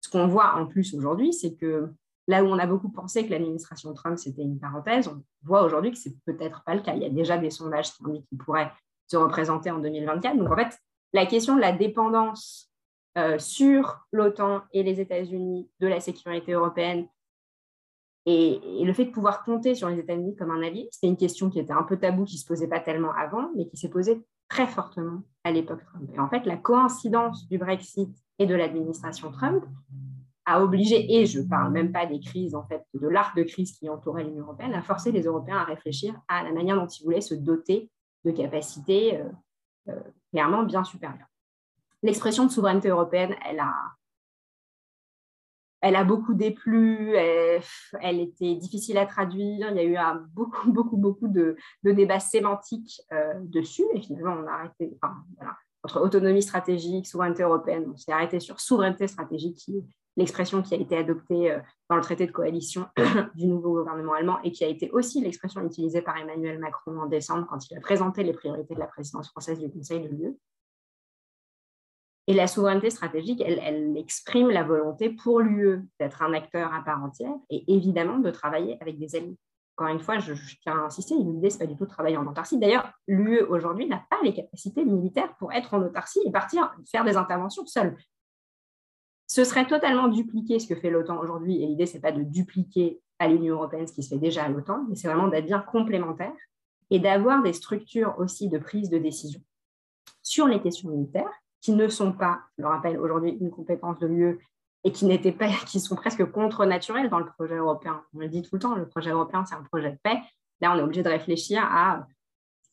Ce 0.00 0.08
qu'on 0.08 0.26
voit 0.26 0.54
en 0.54 0.66
plus 0.66 0.94
aujourd'hui, 0.94 1.32
c'est 1.32 1.54
que 1.54 1.92
Là 2.28 2.44
où 2.44 2.46
on 2.46 2.58
a 2.58 2.66
beaucoup 2.66 2.88
pensé 2.88 3.26
que 3.26 3.30
l'administration 3.30 3.92
Trump, 3.94 4.16
c'était 4.18 4.42
une 4.42 4.60
parenthèse, 4.60 5.08
on 5.08 5.22
voit 5.42 5.64
aujourd'hui 5.64 5.90
que 5.90 5.98
c'est 5.98 6.14
peut-être 6.24 6.62
pas 6.64 6.74
le 6.74 6.80
cas. 6.80 6.94
Il 6.94 7.02
y 7.02 7.06
a 7.06 7.10
déjà 7.10 7.36
des 7.36 7.50
sondages 7.50 7.92
qui 7.92 8.04
indiquent 8.04 8.28
qu'il 8.28 8.38
pourrait 8.38 8.72
se 9.08 9.16
représenter 9.16 9.70
en 9.70 9.78
2024. 9.78 10.36
Donc, 10.36 10.50
en 10.50 10.56
fait, 10.56 10.78
la 11.12 11.26
question 11.26 11.56
de 11.56 11.60
la 11.60 11.72
dépendance 11.72 12.70
euh, 13.18 13.38
sur 13.38 14.06
l'OTAN 14.12 14.62
et 14.72 14.84
les 14.84 15.00
États-Unis 15.00 15.68
de 15.80 15.86
la 15.88 16.00
sécurité 16.00 16.52
européenne 16.52 17.08
et, 18.26 18.84
le 18.84 18.92
fait 18.92 19.06
de 19.06 19.10
pouvoir 19.10 19.44
compter 19.44 19.74
sur 19.74 19.88
les 19.88 19.98
États-Unis 19.98 20.36
comme 20.36 20.50
un 20.50 20.62
allié, 20.62 20.88
c'était 20.90 21.08
une 21.08 21.16
question 21.16 21.50
qui 21.50 21.58
était 21.58 21.72
un 21.72 21.82
peu 21.82 21.98
taboue, 21.98 22.24
qui 22.24 22.36
ne 22.36 22.40
se 22.40 22.46
posait 22.46 22.68
pas 22.68 22.80
tellement 22.80 23.12
avant, 23.12 23.50
mais 23.56 23.66
qui 23.66 23.76
s'est 23.76 23.88
posée 23.88 24.24
très 24.48 24.66
fortement 24.66 25.22
à 25.44 25.50
l'époque 25.50 25.84
Trump. 25.84 26.08
Et 26.14 26.20
en 26.20 26.28
fait, 26.28 26.46
la 26.46 26.56
coïncidence 26.56 27.48
du 27.48 27.58
Brexit 27.58 28.10
et 28.38 28.46
de 28.46 28.54
l'administration 28.54 29.32
Trump 29.32 29.64
a 30.44 30.62
obligé, 30.62 31.20
et 31.20 31.26
je 31.26 31.40
ne 31.40 31.48
parle 31.48 31.72
même 31.72 31.92
pas 31.92 32.06
des 32.06 32.20
crises, 32.20 32.54
en 32.54 32.64
fait, 32.66 32.84
de 32.94 33.08
l'arc 33.08 33.36
de 33.36 33.42
crise 33.42 33.72
qui 33.72 33.88
entourait 33.88 34.24
l'Union 34.24 34.44
européenne, 34.44 34.74
a 34.74 34.82
forcé 34.82 35.12
les 35.12 35.22
Européens 35.22 35.58
à 35.58 35.64
réfléchir 35.64 36.14
à 36.28 36.42
la 36.42 36.52
manière 36.52 36.76
dont 36.76 36.86
ils 36.86 37.04
voulaient 37.04 37.20
se 37.20 37.34
doter 37.34 37.90
de 38.24 38.30
capacités 38.30 39.20
euh, 39.20 39.28
euh, 39.88 40.00
clairement 40.32 40.64
bien 40.64 40.84
supérieures. 40.84 41.26
L'expression 42.02 42.46
de 42.46 42.50
souveraineté 42.50 42.88
européenne, 42.88 43.34
elle 43.48 43.60
a, 43.60 43.74
elle 45.82 45.96
a 45.96 46.04
beaucoup 46.04 46.32
déplu, 46.32 47.14
elle, 47.16 48.20
était 48.20 48.54
difficile 48.54 48.98
à 48.98 49.06
traduire, 49.06 49.70
il 49.70 49.76
y 49.76 49.80
a 49.80 49.84
eu 49.84 50.16
beaucoup, 50.34 50.72
beaucoup, 50.72 50.96
beaucoup 50.96 51.28
de, 51.28 51.56
débats 51.82 52.20
sémantiques 52.20 53.02
euh, 53.12 53.34
dessus, 53.40 53.84
et 53.94 54.00
finalement, 54.00 54.36
on 54.42 54.46
a 54.46 54.52
arrêté, 54.52 54.96
entre 55.84 56.00
autonomie 56.00 56.42
stratégique, 56.42 57.08
souveraineté 57.08 57.42
européenne. 57.42 57.90
On 57.92 57.96
s'est 57.96 58.12
arrêté 58.12 58.38
sur 58.38 58.60
souveraineté 58.60 59.08
stratégique, 59.08 59.56
qui 59.56 59.78
est 59.78 59.84
l'expression 60.16 60.62
qui 60.62 60.74
a 60.74 60.76
été 60.76 60.96
adoptée 60.96 61.50
euh, 61.50 61.58
dans 61.90 61.96
le 61.96 62.02
traité 62.02 62.26
de 62.26 62.32
coalition 62.32 62.86
du 63.34 63.46
nouveau 63.46 63.78
gouvernement 63.78 64.12
allemand 64.12 64.38
et 64.44 64.52
qui 64.52 64.62
a 64.64 64.68
été 64.68 64.90
aussi 64.90 65.20
l'expression 65.20 65.62
utilisée 65.62 66.02
par 66.02 66.16
Emmanuel 66.16 66.58
Macron 66.58 67.00
en 67.00 67.06
décembre 67.06 67.46
quand 67.48 67.70
il 67.70 67.76
a 67.76 67.80
présenté 67.80 68.22
les 68.22 68.32
priorités 68.32 68.74
de 68.74 68.78
la 68.78 68.86
présidence 68.86 69.30
française 69.30 69.58
du 69.58 69.70
Conseil 69.70 70.00
de 70.00 70.08
l'UE. 70.08 70.36
Et 72.28 72.34
la 72.34 72.46
souveraineté 72.46 72.90
stratégique, 72.90 73.42
elle, 73.44 73.96
exprime 73.96 74.50
la 74.50 74.62
volonté 74.62 75.10
pour 75.10 75.40
l'UE 75.40 75.88
d'être 75.98 76.22
un 76.22 76.32
acteur 76.34 76.72
à 76.72 76.82
part 76.82 77.02
entière 77.02 77.34
et 77.50 77.64
évidemment 77.72 78.18
de 78.18 78.30
travailler 78.30 78.78
avec 78.80 78.98
des 78.98 79.16
alliés. 79.16 79.36
Encore 79.76 79.92
une 79.92 80.00
fois, 80.00 80.18
je, 80.18 80.34
tiens 80.62 80.78
à 80.78 80.84
insister, 80.84 81.14
l'idée, 81.16 81.50
ce 81.50 81.58
n'est 81.58 81.66
pas 81.66 81.72
du 81.72 81.76
tout 81.76 81.84
de 81.84 81.90
travailler 81.90 82.16
en 82.16 82.26
autarcie. 82.26 82.58
D'ailleurs, 82.58 82.92
l'UE 83.08 83.42
aujourd'hui 83.42 83.86
n'a 83.86 84.04
pas 84.08 84.18
les 84.22 84.34
capacités 84.34 84.84
militaires 84.84 85.34
pour 85.38 85.52
être 85.52 85.74
en 85.74 85.82
autarcie 85.82 86.20
et 86.24 86.30
partir 86.30 86.72
faire 86.90 87.04
des 87.04 87.16
interventions 87.16 87.66
seule. 87.66 87.96
Ce 89.26 89.44
serait 89.44 89.66
totalement 89.66 90.08
dupliquer 90.08 90.58
ce 90.58 90.68
que 90.68 90.74
fait 90.74 90.90
l'OTAN 90.90 91.18
aujourd'hui. 91.18 91.62
Et 91.62 91.66
l'idée, 91.66 91.86
ce 91.86 91.94
n'est 91.94 92.02
pas 92.02 92.12
de 92.12 92.22
dupliquer 92.22 93.00
à 93.18 93.28
l'Union 93.28 93.54
européenne 93.54 93.86
ce 93.86 93.92
qui 93.94 94.02
se 94.02 94.10
fait 94.10 94.20
déjà 94.20 94.44
à 94.44 94.48
l'OTAN, 94.48 94.84
mais 94.88 94.94
c'est 94.94 95.08
vraiment 95.08 95.28
d'être 95.28 95.46
bien 95.46 95.60
complémentaire 95.60 96.34
et 96.90 96.98
d'avoir 96.98 97.42
des 97.42 97.54
structures 97.54 98.14
aussi 98.18 98.48
de 98.48 98.58
prise 98.58 98.90
de 98.90 98.98
décision 98.98 99.40
sur 100.22 100.46
les 100.46 100.60
questions 100.60 100.90
militaires 100.90 101.32
qui 101.62 101.72
ne 101.72 101.88
sont 101.88 102.12
pas, 102.12 102.42
je 102.58 102.62
le 102.62 102.68
rappelle, 102.68 102.98
aujourd'hui 102.98 103.30
une 103.40 103.50
compétence 103.50 103.98
de 104.00 104.06
l'UE 104.06 104.46
et 104.84 104.92
qui 104.92 105.06
n'étaient 105.06 105.32
pas, 105.32 105.48
qui 105.66 105.80
sont 105.80 105.96
presque 105.96 106.24
contre-naturels 106.30 107.08
dans 107.08 107.20
le 107.20 107.26
projet 107.26 107.56
européen. 107.56 108.04
On 108.14 108.18
le 108.18 108.28
dit 108.28 108.42
tout 108.42 108.56
le 108.56 108.60
temps, 108.60 108.74
le 108.74 108.86
projet 108.86 109.10
européen, 109.10 109.44
c'est 109.46 109.54
un 109.54 109.62
projet 109.62 109.92
de 109.92 109.98
paix. 110.02 110.20
Là, 110.60 110.72
on 110.72 110.78
est 110.78 110.82
obligé 110.82 111.02
de 111.02 111.08
réfléchir 111.08 111.62
à 111.64 112.06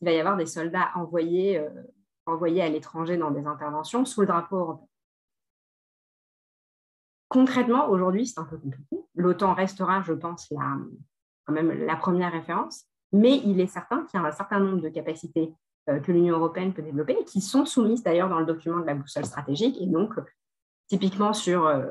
il 0.01 0.05
va 0.05 0.11
y 0.11 0.19
avoir 0.19 0.37
des 0.37 0.45
soldats 0.45 0.91
envoyés, 0.95 1.59
euh, 1.59 1.69
envoyés 2.25 2.61
à 2.61 2.69
l'étranger 2.69 3.17
dans 3.17 3.31
des 3.31 3.45
interventions 3.45 4.05
sous 4.05 4.21
le 4.21 4.27
drapeau 4.27 4.57
européen. 4.57 4.87
Concrètement, 7.27 7.89
aujourd'hui, 7.89 8.25
c'est 8.25 8.39
un 8.39 8.45
peu 8.45 8.57
compliqué. 8.57 8.97
L'OTAN 9.15 9.53
restera, 9.53 10.01
je 10.01 10.13
pense, 10.13 10.49
la, 10.51 10.77
quand 11.45 11.53
même 11.53 11.85
la 11.85 11.95
première 11.95 12.31
référence, 12.31 12.85
mais 13.11 13.37
il 13.37 13.59
est 13.59 13.67
certain 13.67 14.05
qu'il 14.05 14.19
y 14.19 14.23
a 14.23 14.25
un 14.25 14.31
certain 14.31 14.59
nombre 14.59 14.81
de 14.81 14.89
capacités 14.89 15.53
que 16.03 16.11
l'Union 16.11 16.35
européenne 16.37 16.73
peut 16.73 16.81
développer, 16.81 17.17
qui 17.25 17.41
sont 17.41 17.65
soumises 17.65 18.03
d'ailleurs 18.03 18.29
dans 18.29 18.39
le 18.39 18.45
document 18.45 18.79
de 18.79 18.85
la 18.85 18.95
boussole 18.95 19.25
stratégique, 19.25 19.77
et 19.81 19.87
donc 19.87 20.13
typiquement 20.89 21.33
sur 21.33 21.67
euh, 21.67 21.85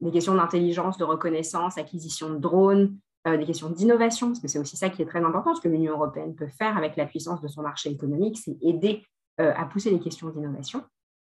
des 0.00 0.10
questions 0.10 0.34
d'intelligence, 0.34 0.96
de 0.96 1.04
reconnaissance, 1.04 1.76
acquisition 1.76 2.30
de 2.30 2.38
drones, 2.38 2.96
euh, 3.26 3.36
des 3.36 3.44
questions 3.44 3.68
d'innovation, 3.68 4.28
parce 4.28 4.40
que 4.40 4.48
c'est 4.48 4.58
aussi 4.58 4.76
ça 4.76 4.88
qui 4.88 5.02
est 5.02 5.06
très 5.06 5.22
important, 5.22 5.54
ce 5.54 5.60
que 5.60 5.68
l'Union 5.68 5.92
européenne 5.92 6.34
peut 6.34 6.48
faire 6.48 6.78
avec 6.78 6.96
la 6.96 7.04
puissance 7.04 7.42
de 7.42 7.48
son 7.48 7.62
marché 7.62 7.90
économique, 7.90 8.38
c'est 8.38 8.56
aider 8.62 9.04
euh, 9.40 9.52
à 9.56 9.66
pousser 9.66 9.90
les 9.90 10.00
questions 10.00 10.30
d'innovation. 10.30 10.82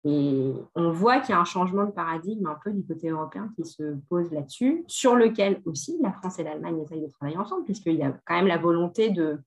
Et 0.05 0.53
on 0.75 0.93
voit 0.93 1.21
qu'il 1.21 1.31
y 1.31 1.37
a 1.37 1.41
un 1.41 1.45
changement 1.45 1.85
de 1.85 1.91
paradigme 1.91 2.47
un 2.47 2.57
peu 2.65 2.71
du 2.71 2.87
côté 2.87 3.11
européen 3.11 3.51
qui 3.55 3.65
se 3.65 3.97
pose 4.09 4.31
là-dessus, 4.31 4.85
sur 4.87 5.15
lequel 5.15 5.61
aussi 5.67 5.99
la 6.01 6.13
France 6.13 6.39
et 6.39 6.45
l'Allemagne 6.45 6.81
essayent 6.81 7.03
de 7.03 7.11
travailler 7.11 7.37
ensemble, 7.37 7.65
puisqu'il 7.65 7.97
y 7.97 8.03
a 8.03 8.19
quand 8.25 8.35
même 8.35 8.47
la 8.47 8.57
volonté 8.57 9.11
de 9.11 9.39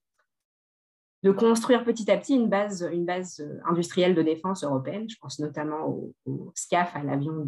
de 1.24 1.32
construire 1.32 1.86
petit 1.86 2.12
à 2.12 2.18
petit 2.18 2.36
une 2.36 2.50
base, 2.50 2.88
une 2.92 3.06
base 3.06 3.40
euh, 3.40 3.60
industrielle 3.66 4.14
de 4.14 4.22
défense 4.22 4.64
européenne. 4.64 5.10
Je 5.10 5.16
pense 5.18 5.40
notamment 5.40 5.88
au, 6.26 6.52
SCAF, 6.54 6.96
à 6.96 7.04
l'avion 7.04 7.46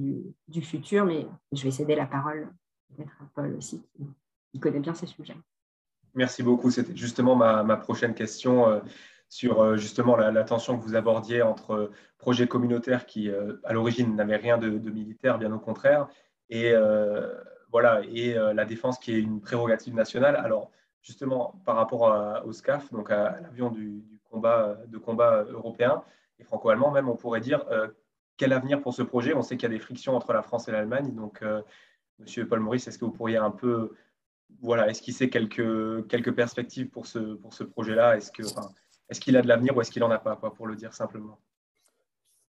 du, 0.47 0.61
futur, 0.61 1.05
mais 1.05 1.27
je 1.51 1.63
vais 1.63 1.71
céder 1.71 1.95
la 1.95 2.05
parole 2.05 2.49
peut-être 2.95 3.11
à 3.21 3.25
Paul 3.35 3.53
aussi, 3.57 3.83
qui, 4.53 4.59
connaît 4.59 4.79
bien 4.79 4.93
ces 4.93 5.07
sujets. 5.07 5.35
Merci 6.13 6.41
beaucoup. 6.41 6.71
C'était 6.71 6.95
justement 6.95 7.35
ma, 7.35 7.75
prochaine 7.75 8.13
question 8.13 8.69
euh, 8.69 8.79
sur 9.27 9.61
euh, 9.61 9.75
justement 9.75 10.15
la, 10.15 10.43
tension 10.45 10.77
que 10.77 10.83
vous 10.83 10.95
abordiez 10.95 11.41
entre 11.41 11.91
projets 12.17 12.47
communautaires 12.47 13.05
qui, 13.05 13.29
à 13.65 13.73
l'origine, 13.73 14.15
n'avaient 14.15 14.37
rien 14.37 14.57
de, 14.57 14.69
de, 14.69 14.89
militaire, 14.89 15.37
bien 15.37 15.51
au 15.51 15.59
contraire, 15.59 16.07
et, 16.49 16.73
voilà, 17.71 18.01
et 18.09 18.33
la 18.33 18.63
défense 18.63 18.97
qui 18.97 19.11
est 19.11 19.19
une 19.19 19.41
prérogative 19.41 19.93
nationale. 19.93 20.37
Alors, 20.37 20.71
justement 21.05 21.61
par 21.65 21.75
rapport 21.75 22.43
au 22.45 22.51
SCAF, 22.51 22.91
donc 22.91 23.11
à, 23.11 23.39
l'avion 23.39 23.69
du, 23.69 24.03
combat, 24.29 24.77
de 24.87 24.97
combat 24.97 25.43
européen. 25.43 26.03
Et 26.39 26.43
franco-allemand 26.43 26.91
même, 26.91 27.07
on 27.07 27.15
pourrait 27.15 27.39
dire 27.39 27.63
euh, 27.71 27.87
quel 28.37 28.51
avenir 28.51 28.81
pour 28.81 28.93
ce 28.93 29.03
projet? 29.03 29.33
On 29.33 29.43
sait 29.43 29.55
qu'il 29.55 29.69
y 29.69 29.73
a 29.73 29.77
des 29.77 29.79
frictions 29.79 30.15
entre 30.15 30.33
la 30.33 30.41
France 30.41 30.67
et 30.67 30.71
l'Allemagne. 30.71 31.13
Donc, 31.13 31.41
euh, 31.41 31.61
Monsieur 32.19 32.47
Paul 32.47 32.59
Maurice, 32.59 32.87
est-ce 32.87 32.97
que 32.97 33.05
vous 33.05 33.11
pourriez 33.11 33.37
un 33.37 33.51
peu 33.51 33.93
voilà, 34.61 34.89
esquisser 34.89 35.29
quelques, 35.29 36.07
quelques 36.07 36.33
perspectives 36.33 36.89
pour 36.89 37.05
ce, 37.05 37.35
pour 37.35 37.53
ce 37.53 37.63
projet-là? 37.63 38.17
Est-ce 38.17 38.31
qu'il 39.21 39.37
a 39.37 39.41
de 39.41 39.47
l'avenir 39.47 39.77
ou 39.77 39.81
est-ce 39.81 39.91
qu'il 39.91 40.01
n'en 40.01 40.11
a 40.11 40.19
pas, 40.19 40.35
pour 40.35 40.67
le 40.67 40.75
dire 40.75 40.93
simplement? 40.93 41.39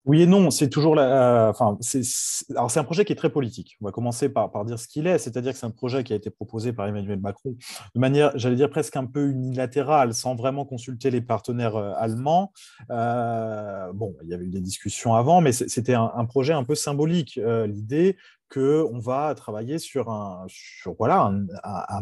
Oui 0.06 0.24
et 0.24 0.26
non, 0.26 0.52
c'est 0.52 0.70
toujours 0.70 0.96
la. 0.96 1.50
Enfin, 1.50 1.78
c'est, 1.80 2.04
c'est 2.04 2.54
un 2.56 2.84
projet 2.84 3.06
qui 3.06 3.14
est 3.14 3.18
très 3.18 3.30
politique. 3.30 3.78
On 3.82 3.86
va 3.86 3.92
commencer 3.92 4.30
par, 4.30 4.66
dire 4.66 4.80
ce 4.80 4.88
qu'il 4.88 5.08
est, 5.08 5.18
c'est-à-dire 5.18 5.54
que 5.54 5.58
c'est 5.58 5.66
un 5.66 5.72
projet 5.72 6.04
qui 6.04 6.14
a 6.14 6.16
été 6.16 6.30
proposé 6.30 6.74
par 6.74 6.88
Emmanuel 6.88 7.20
Macron 7.20 7.56
de 7.96 8.00
manière, 8.00 8.32
j'allais 8.36 8.56
dire 8.56 8.70
presque 8.70 8.96
un 8.96 9.06
peu 9.06 9.30
unilatérale, 9.30 10.14
sans 10.14 10.36
vraiment 10.36 10.66
consulter 10.66 11.12
les 11.12 11.22
partenaires 11.22 11.76
euh, 11.76 11.94
allemands. 11.98 12.52
Euh, 12.90 13.92
bon, 13.94 14.16
il 14.24 14.30
y 14.30 14.34
avait 14.34 14.46
eu 14.46 14.50
des 14.50 14.62
discussions 14.62 15.14
avant, 15.14 15.42
mais 15.42 15.52
c'était 15.52 15.94
un, 15.94 16.26
projet 16.26 16.54
un 16.54 16.64
peu 16.64 16.76
symbolique. 16.76 17.38
Euh, 17.38 17.68
l'idée 17.68 18.18
qu'on 18.52 19.00
va 19.00 19.34
travailler 19.36 19.80
sur, 19.80 20.10
un, 20.10 20.46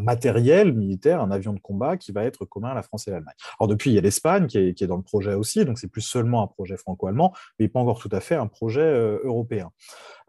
matériel 0.00 0.72
militaire, 0.72 1.20
un 1.20 1.30
avion 1.30 1.52
de 1.52 1.60
combat 1.60 1.96
qui 1.96 2.12
va 2.12 2.24
être 2.24 2.44
commun 2.44 2.70
à 2.70 2.74
la 2.74 2.82
France 2.82 3.08
et 3.08 3.10
l'Allemagne. 3.10 3.34
Alors 3.58 3.68
depuis, 3.68 3.90
il 3.90 3.94
y 3.94 3.98
a 3.98 4.00
l'Espagne 4.00 4.46
qui 4.46 4.58
est, 4.58 4.86
dans 4.86 4.96
le 4.96 5.02
projet 5.02 5.34
aussi, 5.34 5.64
donc 5.64 5.78
c'est 5.78 5.88
plus 5.88 6.02
seulement 6.02 6.42
un 6.42 6.46
projet 6.46 6.76
franco-allemand, 6.76 7.34
mais 7.58 7.68
pas 7.68 7.80
encore 7.80 7.98
tout 7.98 8.10
à 8.12 8.20
fait 8.20 8.34
un 8.34 8.46
projet 8.46 8.80
euh, 8.80 9.20
européen. 9.24 9.70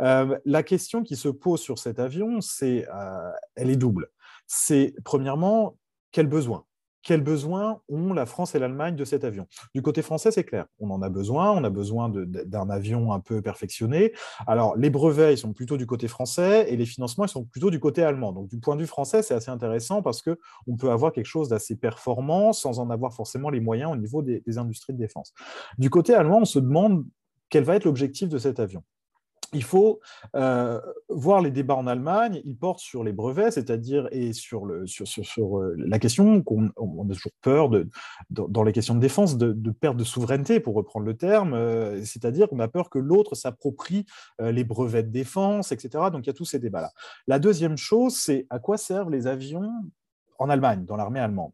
Euh, 0.01 0.37
la 0.45 0.63
question 0.63 1.03
qui 1.03 1.15
se 1.15 1.29
pose 1.29 1.59
sur 1.59 1.79
cet 1.79 1.99
avion, 1.99 2.41
c'est, 2.41 2.87
euh, 2.93 3.31
elle 3.55 3.69
est 3.69 3.75
double. 3.75 4.09
C'est 4.47 4.93
premièrement, 5.03 5.77
quel 6.11 6.27
besoin? 6.27 6.65
Quels 7.03 7.21
besoins 7.21 7.81
ont 7.89 8.13
la 8.13 8.25
France 8.25 8.55
et 8.55 8.59
l'Allemagne 8.59 8.95
de 8.95 9.05
cet 9.05 9.23
avion 9.23 9.45
Du 9.75 9.81
côté 9.81 10.01
français, 10.01 10.31
c'est 10.31 10.43
clair. 10.43 10.65
On 10.79 10.89
en 10.89 11.01
a 11.01 11.09
besoin. 11.09 11.51
On 11.51 11.63
a 11.63 11.69
besoin 11.69 12.09
d'un 12.09 12.69
avion 12.69 13.13
un 13.13 13.19
peu 13.19 13.41
perfectionné. 13.41 14.13
Alors, 14.47 14.75
les 14.77 14.89
brevets, 14.89 15.33
ils 15.33 15.37
sont 15.37 15.53
plutôt 15.53 15.77
du 15.77 15.85
côté 15.85 16.07
français 16.07 16.71
et 16.71 16.77
les 16.77 16.85
financements, 16.85 17.25
ils 17.25 17.29
sont 17.29 17.43
plutôt 17.43 17.69
du 17.69 17.79
côté 17.79 18.03
allemand. 18.03 18.31
Donc, 18.31 18.47
du 18.47 18.59
point 18.59 18.75
de 18.75 18.81
vue 18.81 18.87
français, 18.87 19.21
c'est 19.21 19.33
assez 19.33 19.51
intéressant 19.51 20.01
parce 20.01 20.21
qu'on 20.21 20.77
peut 20.77 20.91
avoir 20.91 21.11
quelque 21.11 21.25
chose 21.25 21.49
d'assez 21.49 21.75
performant 21.75 22.53
sans 22.53 22.79
en 22.79 22.89
avoir 22.89 23.13
forcément 23.13 23.49
les 23.49 23.59
moyens 23.59 23.91
au 23.91 23.97
niveau 23.97 24.21
des 24.21 24.57
industries 24.57 24.93
de 24.93 24.97
défense. 24.97 25.33
Du 25.77 25.89
côté 25.89 26.13
allemand, 26.13 26.39
on 26.41 26.45
se 26.45 26.59
demande 26.59 27.05
quel 27.49 27.63
va 27.63 27.75
être 27.75 27.85
l'objectif 27.85 28.29
de 28.29 28.37
cet 28.37 28.59
avion 28.59 28.83
il 29.53 29.63
faut 29.63 29.99
euh, 30.35 30.79
voir 31.09 31.41
les 31.41 31.51
débats 31.51 31.75
en 31.75 31.87
Allemagne, 31.87 32.41
ils 32.45 32.57
portent 32.57 32.79
sur 32.79 33.03
les 33.03 33.13
brevets, 33.13 33.51
c'est-à-dire 33.51 34.07
et 34.11 34.33
sur, 34.33 34.65
euh, 34.65 35.75
la 35.77 35.99
question 35.99 36.41
qu'on 36.41 36.71
on 36.77 37.09
a 37.09 37.13
toujours 37.13 37.31
peur 37.41 37.69
dans 38.29 38.63
les 38.63 38.71
questions 38.71 38.95
de 38.95 38.99
défense 38.99 39.37
de, 39.37 39.71
perte 39.71 39.97
de 39.97 40.03
souveraineté, 40.03 40.59
pour 40.59 40.75
reprendre 40.75 41.05
le 41.05 41.15
terme, 41.15 41.53
euh, 41.53 42.03
c'est-à-dire 42.03 42.47
qu'on 42.47 42.59
a 42.59 42.67
peur 42.67 42.89
que 42.89 42.99
l'autre 42.99 43.35
s'approprie 43.35 44.05
les 44.39 44.63
brevets 44.63 45.03
de 45.03 45.11
défense, 45.11 45.71
etc. 45.71 46.05
Donc 46.11 46.25
il 46.25 46.27
y 46.27 46.29
a 46.29 46.33
tous 46.33 46.45
ces 46.45 46.59
débats-là. 46.59 46.91
La 47.27 47.39
deuxième 47.39 47.77
chose, 47.77 48.15
c'est 48.15 48.45
à 48.49 48.59
quoi 48.59 48.77
servent 48.77 49.11
les 49.11 49.27
avions 49.27 49.71
en 50.39 50.49
Allemagne, 50.49 50.83
dans 50.85 50.95
l'armée 50.95 51.19
allemande. 51.19 51.51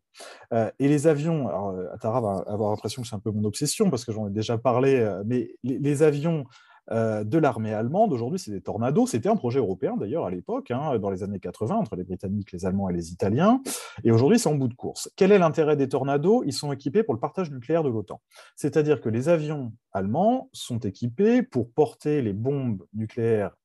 et 0.52 0.88
les 0.88 1.08
avions, 1.08 1.48
alors 1.48 1.76
Tara 2.00 2.22
va 2.22 2.44
avoir 2.48 2.72
l'impression 2.72 3.02
que 3.02 3.08
c'est 3.08 3.16
un 3.16 3.20
peu 3.20 3.32
mon 3.32 3.44
obsession 3.44 3.90
parce 3.90 4.06
que 4.06 4.12
j'en 4.12 4.28
ai 4.28 4.32
déjà 4.32 4.58
parlé, 4.58 5.20
mais 5.26 5.56
les 5.64 6.04
avions 6.04 6.46
euh, 6.92 7.24
de 7.24 7.38
l'armée 7.38 7.74
allemande. 7.74 8.12
Aujourd'hui, 8.14 8.40
c'est 8.40 8.52
des 8.52 8.62
tornados. 8.62 9.08
C'était 9.08 9.30
un 9.30 9.36
projet 9.36 9.60
européen 9.60 9.96
d'ailleurs 9.98 10.26
à 10.26 10.32
l'époque, 10.32 10.72
hein, 10.72 10.98
dans 10.98 11.10
les 11.10 11.24
années 11.24 11.40
80, 11.40 11.76
entre 11.76 11.96
les 11.96 12.04
Britanniques, 12.04 12.52
les 12.52 12.66
Allemands 12.66 12.90
et 12.90 12.94
les 12.94 13.12
Italiens. 13.12 13.62
Et 14.04 14.12
aujourd'hui, 14.12 14.40
c'est 14.40 14.50
en 14.50 14.56
bout 14.56 14.68
de 14.68 14.74
course. 14.74 15.12
Quel 15.16 15.32
est 15.32 15.40
l'intérêt 15.40 15.76
des 15.76 15.88
tornados? 15.88 16.44
Ils 16.46 16.54
sont 16.54 16.72
équipés 16.72 17.04
pour 17.04 17.14
le 17.14 17.20
partage 17.20 17.52
nucléaire 17.52 17.84
de 17.84 17.90
l'OTAN. 17.90 18.22
C'est-à-dire 18.56 19.02
que 19.02 19.10
les 19.10 19.30
avions 19.30 19.74
allemands 19.94 20.50
sont 20.54 20.80
équipés 20.80 21.44
pour 21.44 21.72
porter 21.72 22.22
les 22.22 22.34
bombes 22.34 22.84
nucléaires 22.94 23.56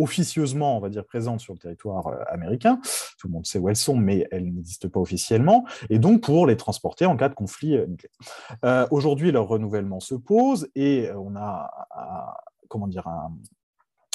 officieusement, 0.00 0.76
on 0.76 0.80
va 0.80 0.88
dire, 0.88 1.04
présentes 1.04 1.40
sur 1.40 1.52
le 1.52 1.58
territoire 1.58 2.06
euh, 2.08 2.22
américain. 2.28 2.80
Tout 3.18 3.28
le 3.28 3.32
monde 3.32 3.46
sait 3.46 3.58
où 3.58 3.68
elles 3.68 3.76
sont, 3.76 3.96
mais 3.96 4.26
elles 4.30 4.52
n'existent 4.52 4.88
pas 4.88 5.00
officiellement. 5.00 5.64
Et 5.90 5.98
donc, 5.98 6.22
pour 6.22 6.46
les 6.46 6.56
transporter 6.56 7.06
en 7.06 7.16
cas 7.16 7.28
de 7.28 7.34
conflit 7.34 7.76
euh, 7.76 7.86
nucléaire. 7.86 8.10
Euh, 8.64 8.86
aujourd'hui, 8.90 9.32
leur 9.32 9.46
renouvellement 9.46 10.00
se 10.00 10.14
pose 10.14 10.68
et 10.74 11.10
on 11.16 11.36
a, 11.36 11.70
comment 12.68 12.86
dire, 12.86 13.06
un, 13.06 13.32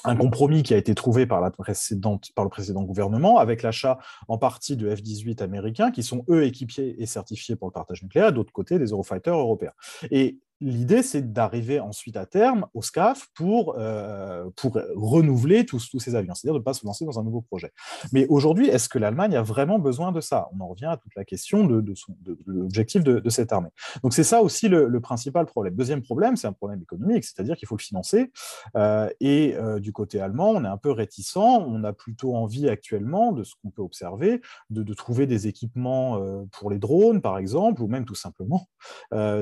un 0.05 0.15
compromis 0.15 0.63
qui 0.63 0.73
a 0.73 0.77
été 0.77 0.95
trouvé 0.95 1.25
par, 1.25 1.41
le 1.41 1.51
précédent 1.51 2.83
gouvernement 2.83 3.39
avec 3.39 3.63
l'achat 3.63 3.97
en 4.27 4.37
partie 4.37 4.77
de 4.77 4.93
F-18 4.93 5.41
américains 5.41 5.91
qui 5.91 6.03
sont 6.03 6.23
eux 6.29 6.43
équipiers 6.43 7.01
et 7.01 7.05
certifiés 7.05 7.55
pour 7.55 7.67
le 7.67 7.73
partage 7.73 8.03
nucléaire, 8.03 8.31
d'autre 8.31 8.53
côté 8.53 8.79
des 8.79 8.87
Eurofighters 8.87 9.35
européens. 9.35 9.73
Et 10.11 10.39
l'idée, 10.61 11.03
c'est 11.03 11.33
d'arriver 11.33 11.79
ensuite 11.79 12.17
à 12.17 12.25
terme 12.25 12.67
au 12.73 12.81
SCAF 12.81 13.27
pour, 13.33 13.75
euh, 13.77 14.49
pour 14.55 14.79
renouveler 14.95 15.65
tous, 15.65 15.97
ces 15.99 16.15
avions, 16.15 16.33
c'est-à-dire 16.33 16.53
de 16.53 16.59
ne 16.59 16.63
pas 16.63 16.73
se 16.73 16.85
lancer 16.85 17.05
dans 17.05 17.19
un 17.19 17.23
nouveau 17.23 17.41
projet. 17.41 17.71
Mais 18.13 18.25
aujourd'hui, 18.27 18.67
est-ce 18.67 18.87
que 18.87 18.97
l'Allemagne 18.97 19.35
a 19.35 19.41
vraiment 19.41 19.79
besoin 19.79 20.11
de 20.11 20.21
ça? 20.21 20.47
On 20.53 20.61
en 20.61 20.67
revient 20.67 20.85
à 20.85 20.97
toute 20.97 21.13
la 21.15 21.25
question 21.25 21.65
de, 21.65 21.81
de, 21.81 21.93
de, 22.21 22.37
l'objectif 22.45 23.03
de, 23.03 23.29
cette 23.29 23.51
armée. 23.51 23.69
Donc 24.01 24.13
c'est 24.13 24.23
ça 24.23 24.41
aussi 24.41 24.69
le, 24.69 24.99
principal 25.01 25.45
problème. 25.45 25.75
Deuxième 25.75 26.01
problème, 26.01 26.37
c'est 26.37 26.47
un 26.47 26.53
problème 26.53 26.81
économique, 26.81 27.25
c'est-à-dire 27.25 27.57
qu'il 27.57 27.67
faut 27.67 27.75
le 27.75 27.81
financer. 27.81 28.31
Euh, 28.75 29.09
et 29.19 29.55
euh, 29.55 29.79
du 29.79 29.91
côté 29.91 30.19
allemand, 30.21 30.51
on 30.51 30.63
est 30.63 30.69
un 30.69 30.77
peu 30.77 30.91
réticent, 30.91 31.35
on 31.35 31.83
a 31.83 31.93
plutôt 31.93 32.35
envie 32.35 32.69
actuellement, 32.69 33.33
de 33.33 33.43
ce 33.43 33.53
qu'on 33.61 33.69
peut 33.69 33.81
observer, 33.81 34.41
de, 34.69 34.93
trouver 34.93 35.27
des 35.27 35.47
équipements 35.47 36.21
pour 36.51 36.69
les 36.69 36.79
drones, 36.79 37.21
par 37.21 37.37
exemple, 37.37 37.81
ou 37.81 37.87
même 37.87 38.05
tout 38.05 38.15
simplement 38.15 38.69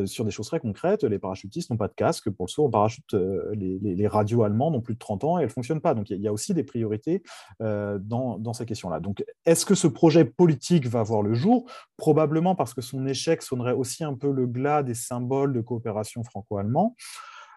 sur 0.05 0.25
des 0.25 0.31
choses 0.31 0.47
très 0.47 0.59
concrètes 0.59 1.02
les 1.07 1.19
parachutistes 1.19 1.69
n'ont 1.69 1.77
pas 1.77 1.87
de 1.87 1.93
casque 1.93 2.29
pour 2.29 2.45
le 2.45 2.51
saut 2.51 2.65
en 2.65 2.69
parachute. 2.69 3.13
Euh, 3.13 3.53
les, 3.55 4.07
radios 4.07 4.43
allemandes 4.43 4.75
ont 4.75 4.81
plus 4.81 4.93
de 4.93 4.99
30 4.99 5.23
ans 5.23 5.37
et 5.37 5.41
elles 5.41 5.47
ne 5.47 5.51
fonctionnent 5.51 5.81
pas. 5.81 5.93
Donc 5.93 6.09
il 6.09 6.21
y, 6.21 6.27
a 6.27 6.33
aussi 6.33 6.53
des 6.53 6.63
priorités 6.63 7.23
euh, 7.61 7.99
dans, 7.99 8.53
ces 8.53 8.65
questions-là. 8.65 8.99
Donc 8.99 9.23
est-ce 9.45 9.65
que 9.65 9.75
ce 9.75 9.87
projet 9.87 10.25
politique 10.25 10.87
va 10.87 11.03
voir 11.03 11.21
le 11.21 11.33
jour? 11.33 11.69
Probablement 11.97 12.55
parce 12.55 12.73
que 12.73 12.81
son 12.81 13.05
échec 13.07 13.41
sonnerait 13.41 13.73
aussi 13.73 14.03
un 14.03 14.13
peu 14.13 14.31
le 14.31 14.45
glas 14.45 14.83
des 14.83 14.93
symboles 14.93 15.53
de 15.53 15.61
coopération 15.61 16.23
franco-allemand. 16.23 16.95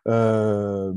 Euh, 0.09 0.93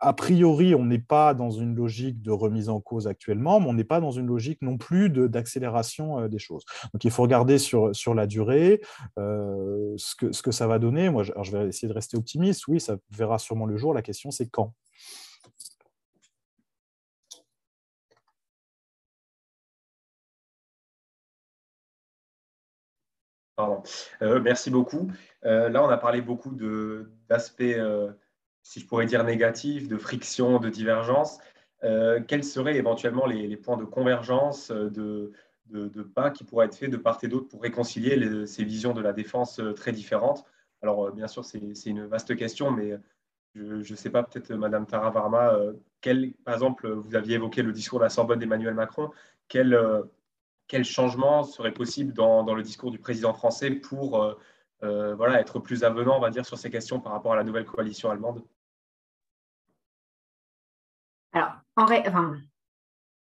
a 0.00 0.12
priori, 0.14 0.74
on 0.74 0.86
n'est 0.86 0.98
pas 0.98 1.34
dans 1.34 1.50
une 1.50 1.74
logique 1.74 2.22
de 2.22 2.30
remise 2.30 2.68
en 2.68 2.80
cause 2.80 3.06
actuellement, 3.06 3.60
mais 3.60 3.68
on 3.68 3.74
n'est 3.74 3.84
pas 3.84 4.00
dans 4.00 4.10
une 4.10 4.26
logique 4.26 4.62
non 4.62 4.78
plus 4.78 5.10
d'accélération 5.10 6.20
euh, 6.20 6.28
des 6.28 6.38
choses. 6.38 6.64
Donc 6.92 7.04
il 7.04 7.10
faut 7.10 7.22
regarder 7.22 7.58
sur, 7.58 7.94
sur 7.94 8.14
la 8.14 8.26
durée 8.26 8.80
euh, 9.18 9.94
ce, 9.98 10.16
que, 10.16 10.32
ce 10.32 10.42
que 10.42 10.52
ça 10.52 10.66
va 10.66 10.78
donner. 10.78 11.10
Moi, 11.10 11.22
je, 11.22 11.52
vais 11.52 11.68
essayer 11.68 11.88
de 11.88 11.92
rester 11.92 12.16
optimiste. 12.16 12.66
Oui, 12.66 12.80
ça 12.80 12.96
verra 13.10 13.38
sûrement 13.38 13.66
le 13.66 13.76
jour. 13.76 13.92
La 13.94 14.02
question, 14.02 14.30
c'est 14.30 14.48
quand. 14.48 14.74
Euh, 24.22 24.40
merci 24.40 24.70
beaucoup. 24.70 25.10
là, 25.42 25.84
on 25.84 25.88
a 25.90 25.98
parlé 25.98 26.22
beaucoup 26.22 26.56
d'aspects 27.28 27.76
si 28.62 28.80
je 28.80 28.86
pourrais 28.86 29.06
dire, 29.06 29.24
négatif, 29.24 29.88
de 29.88 29.96
friction, 29.96 30.58
de 30.58 30.68
divergence, 30.68 31.38
euh, 31.84 32.20
quels 32.26 32.44
seraient 32.44 32.76
éventuellement 32.76 33.26
les, 33.26 33.56
points 33.56 33.76
de 33.76 33.84
convergence, 33.84 34.70
euh, 34.70 34.90
de, 34.90 35.32
de, 35.66 36.02
pas 36.02 36.30
qui 36.30 36.44
pourraient 36.44 36.66
être 36.66 36.74
faits 36.74 36.90
de 36.90 36.96
part 36.96 37.18
et 37.22 37.28
d'autre 37.28 37.48
pour 37.48 37.62
réconcilier 37.62 38.46
ces 38.46 38.64
visions 38.64 38.92
de 38.92 39.00
la 39.00 39.12
défense 39.12 39.60
euh, 39.60 39.72
très 39.72 39.92
différentes? 39.92 40.44
Alors, 40.82 41.12
bien 41.12 41.28
sûr, 41.28 41.44
c'est 41.44 41.60
une 41.86 42.06
vaste 42.06 42.34
question, 42.36 42.70
mais 42.70 42.98
je 43.54 43.74
ne 43.76 43.96
sais 43.96 44.08
pas, 44.08 44.22
peut-être, 44.22 44.50
Madame 44.54 44.86
Tara 44.86 45.10
Varma, 45.10 45.52
par 46.44 46.54
exemple, 46.54 46.88
vous 46.90 47.14
aviez 47.14 47.34
évoqué 47.34 47.62
le 47.62 47.72
discours 47.72 47.98
de 47.98 48.04
la 48.04 48.08
Sorbonne 48.08 48.38
d'Emmanuel 48.38 48.72
Macron, 48.72 49.10
quel, 49.46 49.78
quel 50.68 50.84
changement 50.84 51.42
serait 51.42 51.74
possible 51.74 52.14
dans, 52.14 52.44
dans, 52.44 52.54
le 52.54 52.62
discours 52.62 52.90
du 52.90 52.98
président 52.98 53.34
français 53.34 53.72
pour 53.72 54.34
voilà, 54.82 55.40
être 55.40 55.58
plus 55.58 55.84
avenant, 55.84 56.20
on 56.22 56.42
sur 56.42 56.58
ces 56.58 56.70
questions 56.70 57.00
par 57.00 57.12
rapport 57.12 57.32
à 57.32 57.36
la 57.36 57.44
nouvelle 57.44 57.66
coalition 57.66 58.10
allemande 58.10 58.42
Alors, 61.32 61.52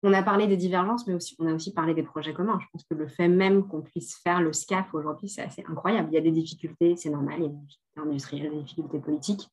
on 0.03 0.13
a 0.13 0.23
parlé 0.23 0.47
des 0.47 0.57
divergences, 0.57 1.07
mais 1.07 1.15
aussi, 1.15 1.35
on 1.39 1.47
a 1.49 1.55
aussi 1.55 1.73
parlé 1.73 1.95
des 1.95 2.03
projets 2.03 2.33
communs. 2.33 2.59
Je 2.61 2.67
pense 2.73 2.85
que 2.85 2.95
le 2.95 3.09
fait 3.09 3.29
même 3.29 3.67
qu'on 3.67 3.83
puisse 3.83 4.17
faire 4.19 4.41
le 4.41 4.53
SCAF 4.53 4.95
aujourd'hui, 4.95 5.29
c'est 5.29 5.43
assez 5.43 5.65
incroyable. 5.67 6.09
Il 6.13 6.15
y 6.15 6.19
a 6.19 6.21
des 6.21 6.31
difficultés, 6.31 6.97
c'est 6.97 7.11
normal, 7.11 7.37
il 7.39 7.43
y 7.43 7.47
a 7.47 7.49
des 7.49 7.57
difficultés 7.57 8.01
industrielles, 8.01 8.51
des 8.51 8.63
difficultés 8.63 8.99
politiques. 9.01 9.49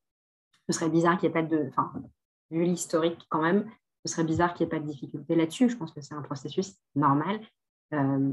Ce 0.69 0.77
serait 0.77 0.89
bizarre 0.89 1.17
qu'il 1.17 1.29
n'y 1.29 1.37
ait 1.37 1.41
pas 1.41 1.47
de. 1.47 1.69
Enfin, 1.69 1.91
vu 2.51 2.63
l'historique 2.63 3.25
quand 3.29 3.41
même, 3.41 3.69
ce 4.05 4.13
serait 4.13 4.23
bizarre 4.23 4.53
qu'il 4.53 4.67
n'y 4.67 4.73
ait 4.73 4.77
pas 4.77 4.85
de 4.85 4.89
difficultés 4.89 5.35
là-dessus. 5.35 5.69
Je 5.69 5.77
pense 5.77 5.91
que 5.91 6.01
c'est 6.01 6.13
un 6.13 6.21
processus 6.21 6.75
normal. 6.95 7.39
Euh, 7.93 8.31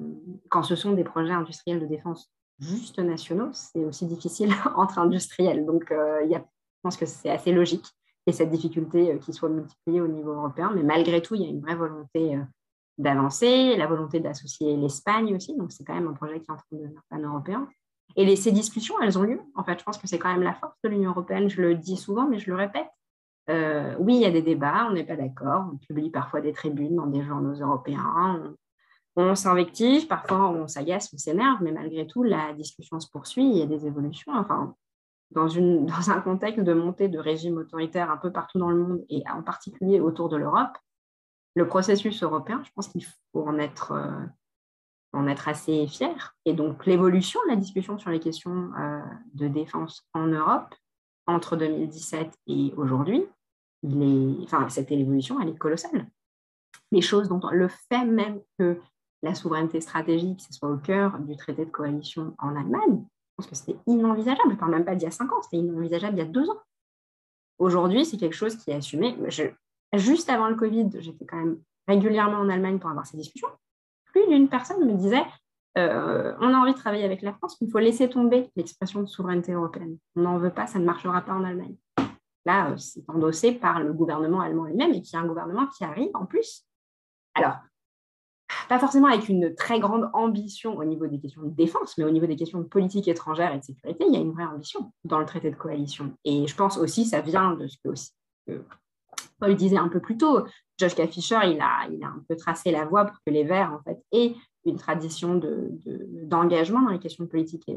quand 0.49 0.63
ce 0.63 0.77
sont 0.77 0.93
des 0.93 1.05
projets 1.05 1.33
industriels 1.33 1.81
de 1.81 1.87
défense 1.87 2.31
juste 2.61 2.99
nationaux, 2.99 3.51
c'est 3.53 3.85
aussi 3.85 4.07
difficile 4.07 4.53
entre 4.77 4.99
industriels. 4.99 5.65
Donc, 5.65 5.91
euh, 5.91 6.25
y 6.25 6.35
a, 6.35 6.39
je 6.39 6.81
pense 6.83 6.97
que 6.97 7.07
c'est 7.07 7.31
assez 7.31 7.53
logique 7.53 7.87
et 8.27 8.33
cette 8.33 8.51
difficulté 8.51 9.13
euh, 9.13 9.19
qui 9.19 9.33
soit 9.33 9.49
multipliée 9.49 10.01
au 10.01 10.09
niveau 10.09 10.33
européen. 10.33 10.71
Mais 10.75 10.83
malgré 10.83 11.23
tout, 11.23 11.35
il 11.35 11.43
y 11.43 11.47
a 11.47 11.49
une 11.49 11.61
vraie 11.61 11.75
volonté 11.75 12.37
euh, 12.37 12.43
d'avancer, 12.99 13.77
la 13.77 13.87
volonté 13.87 14.21
d'associer 14.21 14.77
l'Espagne 14.77 15.35
aussi. 15.35 15.57
Donc, 15.57 15.73
c'est 15.73 15.85
quand 15.85 15.95
même 15.95 16.09
un 16.09 16.13
projet 16.13 16.41
qui 16.41 16.47
est 16.49 16.53
en 16.53 16.57
train 16.57 16.67
de 16.73 16.79
devenir 16.79 17.01
pan-européen. 17.09 17.67
Et 18.17 18.25
les, 18.25 18.37
ces 18.37 18.53
discussions, 18.53 18.97
elles 19.01 19.19
ont 19.19 19.23
lieu. 19.23 19.41
En 19.55 19.65
fait, 19.65 19.79
je 19.79 19.85
pense 19.85 19.97
que 19.97 20.07
c'est 20.07 20.19
quand 20.19 20.33
même 20.33 20.43
la 20.43 20.55
force 20.55 20.77
de 20.85 20.91
l'Union 20.91 21.11
européenne. 21.11 21.49
Je 21.49 21.63
le 21.63 21.77
dis 21.77 21.97
souvent, 21.97 22.27
mais 22.29 22.39
je 22.39 22.51
le 22.51 22.57
répète. 22.57 22.89
oui, 24.01 24.17
il 24.17 24.21
y 24.21 24.27
a 24.27 24.31
des 24.31 24.43
débats, 24.43 24.87
on 24.89 24.93
n'est 24.93 25.05
pas 25.05 25.17
d'accord. 25.17 25.71
On 25.73 25.77
publie 25.77 26.11
parfois 26.11 26.41
des 26.41 26.53
tribunes 26.53 26.97
dans 26.97 27.07
des 27.07 27.23
journaux 27.23 27.55
européens 27.55 28.55
s'invective, 29.35 30.07
parfois 30.07 30.51
on 30.51 30.67
s'agace, 30.67 31.11
on 31.13 31.19
s'énerve, 31.19 31.63
mais 31.63 31.73
malgré 31.73 32.07
tout, 32.07 32.23
la 32.23 32.53
discussion 32.55 33.01
se 33.01 33.09
poursuit, 33.11 33.45
il 33.45 33.59
y 33.59 33.63
a 33.63 33.67
des 33.67 33.87
évolutions. 33.87 34.33
Enfin, 34.35 34.75
dans, 35.31 35.49
une, 35.49 35.87
dans 35.87 36.11
un 36.11 36.21
contexte 36.21 36.65
de 36.65 36.73
montée 36.73 37.09
de 37.09 37.19
régimes 37.19 37.59
autoritaires 37.59 38.11
un 38.11 38.17
peu 38.17 38.33
partout 38.33 38.59
dans 38.59 38.71
le 38.71 38.83
monde 38.83 39.05
et 39.09 39.23
en 39.33 39.43
particulier 39.43 40.01
autour 40.01 40.29
de 40.29 40.37
l'Europe, 40.37 40.77
le 41.55 41.67
processus 41.67 42.23
européen, 42.23 42.63
je 42.65 42.71
pense 42.75 42.89
qu'il 42.89 43.05
faut 43.05 43.47
en 43.47 43.59
être, 43.59 43.93
euh, 43.93 44.27
en 45.13 45.27
être 45.27 45.49
assez 45.49 45.87
fier. 45.89 46.37
Et 46.45 46.53
donc, 46.53 46.87
l'évolution 46.87 47.41
de 47.45 47.51
la 47.51 47.57
discussion 47.57 47.99
sur 47.99 48.11
les 48.11 48.21
questions 48.21 48.71
euh, 48.79 49.01
de 49.35 49.49
défense 49.49 50.07
en 50.15 50.27
Europe 50.27 50.75
entre 51.27 51.57
2017 51.57 52.33
et 52.47 52.73
aujourd'hui, 52.77 53.25
enfin, 54.45 54.69
cette 54.69 54.93
évolution, 54.93 55.41
elle 55.41 55.51
est 55.51 55.59
colossale. 55.59 56.09
Les 56.93 57.03
choses 57.03 57.29
dont 57.29 57.41
le 57.51 57.69
fait 57.69 58.05
même 58.05 58.41
que 58.59 58.81
la 59.23 59.35
souveraineté 59.35 59.81
stratégique, 59.81 60.41
ce 60.41 60.53
soit 60.53 60.71
au 60.71 60.77
cœur 60.77 61.19
du 61.19 61.37
traité 61.37 61.65
de 61.65 61.71
coalition 61.71 62.35
en 62.39 62.57
Allemagne, 62.57 63.05
je 63.05 63.35
pense 63.37 63.47
que 63.47 63.55
c'était 63.55 63.79
inenvisageable. 63.87 64.51
Je 64.51 64.55
ne 64.55 64.59
parle 64.59 64.73
même 64.73 64.85
pas 64.85 64.95
d'il 64.95 65.05
y 65.05 65.09
a 65.09 65.11
cinq 65.11 65.33
ans, 65.33 65.43
c'était 65.43 65.59
inenvisageable 65.59 66.17
il 66.17 66.19
y 66.19 66.23
a 66.23 66.31
deux 66.31 66.49
ans. 66.49 66.61
Aujourd'hui, 67.59 68.05
c'est 68.05 68.17
quelque 68.17 68.35
chose 68.35 68.57
qui 68.57 68.71
est 68.71 68.75
assumé. 68.75 69.17
juste 69.95 70.31
avant 70.31 70.49
le 70.49 70.55
Covid, 70.55 70.89
j'étais 70.99 71.27
quand 71.27 71.37
même 71.37 71.59
régulièrement 71.87 72.39
en 72.39 72.49
Allemagne 72.49 72.79
pour 72.79 72.91
avoir 72.91 73.07
ces 73.07 73.17
discussions. 73.17 73.49
Plus 74.07 74.27
d'une 74.29 74.49
personne 74.49 74.85
me 74.85 74.95
disait 74.95 75.25
euh, 75.79 76.35
on 76.41 76.53
a 76.53 76.57
envie 76.57 76.73
de 76.73 76.79
travailler 76.79 77.05
avec 77.05 77.23
la 77.23 77.33
France, 77.33 77.57
mais 77.61 77.69
il 77.69 77.71
faut 77.71 77.79
laisser 77.79 78.09
tomber 78.09 78.51
l'expression 78.57 79.03
de 79.03 79.07
souveraineté 79.07 79.53
européenne. 79.53 79.99
On 80.17 80.23
n'en 80.23 80.39
veut 80.39 80.51
pas, 80.51 80.67
ça 80.67 80.79
ne 80.79 80.85
marchera 80.85 81.21
pas 81.21 81.33
en 81.33 81.45
Allemagne. 81.45 81.77
Là, 82.45 82.71
euh, 82.71 82.77
c'est 82.77 83.09
endossé 83.09 83.53
par 83.53 83.81
le 83.81 83.93
gouvernement 83.93 84.41
allemand 84.41 84.65
lui-même 84.65 84.93
et 84.93 85.03
qui 85.03 85.15
est 85.15 85.19
un 85.19 85.27
gouvernement 85.27 85.67
qui 85.67 85.85
arrive 85.85 86.11
en 86.15 86.27
plus. 86.27 86.65
Alors, 87.35 87.59
pas 88.71 88.79
forcément 88.79 89.09
avec 89.09 89.29
une 89.29 89.53
très 89.57 89.81
grande 89.81 90.09
ambition 90.13 90.79
au 90.79 90.85
niveau 90.85 91.09
des 91.09 91.19
questions 91.19 91.43
de 91.43 91.51
défense, 91.51 91.99
mais 91.99 92.05
au 92.05 92.11
niveau 92.11 92.27
des 92.27 92.37
questions 92.37 92.61
de 92.61 92.69
politique 92.69 93.09
étrangère 93.09 93.53
et 93.53 93.59
de 93.59 93.65
sécurité, 93.65 94.05
il 94.07 94.15
y 94.15 94.17
a 94.17 94.21
une 94.21 94.31
vraie 94.31 94.45
ambition 94.45 94.93
dans 95.03 95.19
le 95.19 95.27
traité 95.27 95.51
de 95.51 95.57
coalition. 95.57 96.13
Et 96.25 96.47
je 96.47 96.55
pense 96.55 96.79
aussi, 96.79 97.05
ça 97.05 97.21
vient 97.21 97.55
de 97.55 97.67
ce 97.67 97.77
que, 97.83 97.89
aussi, 97.89 98.13
Paul 99.41 99.57
disait 99.57 99.77
un 99.77 99.89
peu 99.89 99.99
plus 99.99 100.17
tôt. 100.17 100.45
Joshka 100.79 101.09
Fischer, 101.09 101.41
il 101.47 101.61
a, 101.61 101.89
il 101.91 102.01
a 102.05 102.07
un 102.07 102.23
peu 102.29 102.37
tracé 102.37 102.71
la 102.71 102.85
voie 102.85 103.07
pour 103.07 103.17
que 103.27 103.33
les 103.33 103.43
Verts, 103.43 103.73
en 103.73 103.83
fait, 103.83 103.99
aient 104.13 104.37
une 104.65 104.77
tradition 104.77 105.35
d'engagement 105.35 106.83
de, 106.83 106.85
dans 106.85 106.93
les 106.93 107.01
questions 107.01 107.25
de 107.25 107.29
politique 107.29 107.69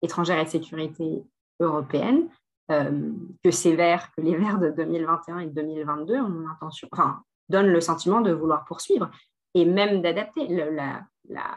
étrangère 0.00 0.38
et 0.38 0.44
de 0.44 0.48
sécurité 0.48 1.22
européenne. 1.60 2.30
Euh, 2.70 3.12
que 3.44 3.50
ces 3.50 3.76
Verts, 3.76 4.10
que 4.16 4.22
les 4.22 4.38
Verts 4.38 4.58
de 4.58 4.70
2021 4.70 5.40
et 5.40 5.46
de 5.48 5.52
2022 5.52 6.14
ont 6.14 6.28
l'intention, 6.48 6.88
enfin, 6.92 7.20
donnent 7.50 7.72
le 7.72 7.80
sentiment 7.82 8.22
de 8.22 8.32
vouloir 8.32 8.64
poursuivre 8.64 9.10
et 9.54 9.64
même 9.64 10.02
d'adapter. 10.02 10.46
La, 10.48 11.06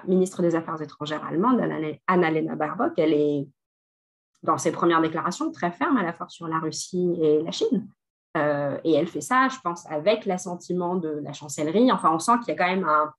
ministre 0.06 0.44
des 0.44 0.54
Affaires 0.56 0.80
étrangères 0.82 1.26
allemande, 1.26 1.60
Annalena 2.06 2.56
Baerbock, 2.56 2.94
elle 2.98 3.14
est, 3.14 3.48
dans 4.44 4.60
ses 4.60 4.72
premières 4.72 5.02
déclarations, 5.02 5.52
très 5.52 5.72
ferme 5.72 5.98
à 5.98 6.04
la 6.04 6.14
fois 6.14 6.30
sur 6.30 6.48
la 6.48 6.60
Russie 6.60 7.18
et 7.20 7.42
la 7.42 7.50
Chine. 7.50 7.88
Euh, 8.38 8.78
et 8.84 8.94
elle 8.94 9.08
fait 9.08 9.22
ça, 9.22 9.48
je 9.48 9.58
pense, 9.64 9.90
avec 9.90 10.26
l'assentiment 10.26 10.96
de 10.96 11.10
la 11.10 11.34
chancellerie. 11.34 11.92
Enfin, 11.92 12.12
on 12.14 12.20
sent 12.20 12.34
qu'il 12.40 12.50
y 12.50 12.52
a 12.52 12.56
quand 12.56 12.70
même 12.70 12.88
un, 12.88 13.14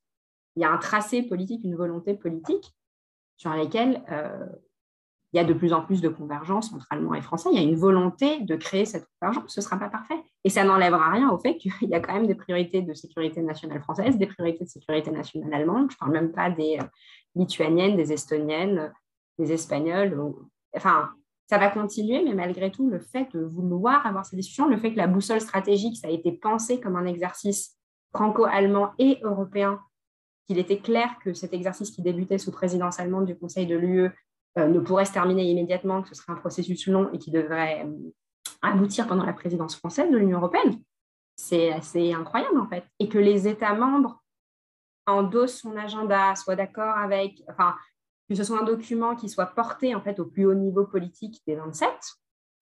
il 0.56 0.62
y 0.62 0.64
a 0.64 0.70
un 0.70 0.78
tracé 0.78 1.22
politique, 1.22 1.64
une 1.64 1.76
volonté 1.76 2.14
politique 2.14 2.74
sur 3.36 3.52
lesquelles 3.52 4.02
euh, 4.10 4.46
il 5.34 5.38
y 5.38 5.40
a 5.40 5.44
de 5.44 5.52
plus 5.52 5.72
en 5.72 5.82
plus 5.82 6.00
de 6.00 6.08
convergence 6.08 6.72
entre 6.72 6.86
Allemands 6.90 7.14
et 7.14 7.20
Français. 7.20 7.48
Il 7.50 7.56
y 7.56 7.58
a 7.58 7.68
une 7.68 7.74
volonté 7.74 8.40
de 8.42 8.54
créer 8.54 8.84
cette 8.84 9.04
convergence. 9.18 9.52
Ce 9.52 9.58
ne 9.58 9.64
sera 9.64 9.76
pas 9.76 9.88
parfait. 9.88 10.22
Et 10.44 10.48
ça 10.48 10.62
n'enlèvera 10.62 11.10
rien 11.10 11.28
au 11.28 11.38
fait 11.38 11.56
qu'il 11.56 11.72
y 11.82 11.94
a 11.94 11.98
quand 11.98 12.14
même 12.14 12.28
des 12.28 12.36
priorités 12.36 12.82
de 12.82 12.94
sécurité 12.94 13.42
nationale 13.42 13.80
française, 13.80 14.16
des 14.16 14.28
priorités 14.28 14.62
de 14.62 14.68
sécurité 14.68 15.10
nationale 15.10 15.52
allemande. 15.52 15.90
Je 15.90 15.96
ne 15.96 15.98
parle 15.98 16.12
même 16.12 16.30
pas 16.30 16.50
des 16.50 16.78
euh, 16.80 16.84
lituaniennes, 17.34 17.96
des 17.96 18.12
estoniennes, 18.12 18.92
des 19.36 19.52
espagnols. 19.52 20.16
Enfin, 20.76 21.10
ça 21.50 21.58
va 21.58 21.68
continuer, 21.68 22.22
mais 22.22 22.34
malgré 22.34 22.70
tout, 22.70 22.88
le 22.88 23.00
fait 23.00 23.26
de 23.34 23.40
vouloir 23.40 24.06
avoir 24.06 24.24
ces 24.24 24.36
discussions, 24.36 24.68
le 24.68 24.76
fait 24.76 24.92
que 24.92 24.98
la 24.98 25.08
boussole 25.08 25.40
stratégique, 25.40 25.96
ça 25.96 26.06
a 26.06 26.10
été 26.12 26.30
pensé 26.30 26.78
comme 26.78 26.94
un 26.94 27.06
exercice 27.06 27.76
franco-allemand 28.14 28.92
et 29.00 29.18
européen, 29.22 29.80
qu'il 30.46 30.58
était 30.58 30.78
clair 30.78 31.16
que 31.24 31.34
cet 31.34 31.52
exercice 31.54 31.90
qui 31.90 32.02
débutait 32.02 32.38
sous 32.38 32.52
présidence 32.52 33.00
allemande 33.00 33.26
du 33.26 33.36
Conseil 33.36 33.66
de 33.66 33.74
l'UE 33.74 34.10
ne 34.56 34.78
pourrait 34.78 35.04
se 35.04 35.12
terminer 35.12 35.44
immédiatement, 35.44 36.02
que 36.02 36.08
ce 36.08 36.14
serait 36.14 36.32
un 36.32 36.36
processus 36.36 36.86
long 36.86 37.10
et 37.12 37.18
qui 37.18 37.30
devrait 37.30 37.86
aboutir 38.62 39.06
pendant 39.06 39.24
la 39.24 39.32
présidence 39.32 39.76
française 39.76 40.10
de 40.10 40.16
l'Union 40.16 40.38
européenne. 40.38 40.80
C'est 41.36 41.72
assez 41.72 42.12
incroyable 42.12 42.58
en 42.58 42.68
fait. 42.68 42.84
Et 43.00 43.08
que 43.08 43.18
les 43.18 43.48
États 43.48 43.74
membres 43.74 44.22
endossent 45.06 45.60
son 45.60 45.76
agenda, 45.76 46.34
soient 46.34 46.56
d'accord 46.56 46.96
avec, 46.96 47.42
enfin, 47.48 47.74
que 48.28 48.34
ce 48.34 48.44
soit 48.44 48.60
un 48.60 48.64
document 48.64 49.16
qui 49.16 49.28
soit 49.28 49.46
porté 49.46 49.94
en 49.94 50.00
fait 50.00 50.18
au 50.18 50.24
plus 50.24 50.46
haut 50.46 50.54
niveau 50.54 50.84
politique 50.84 51.42
des 51.46 51.56
27, 51.56 51.88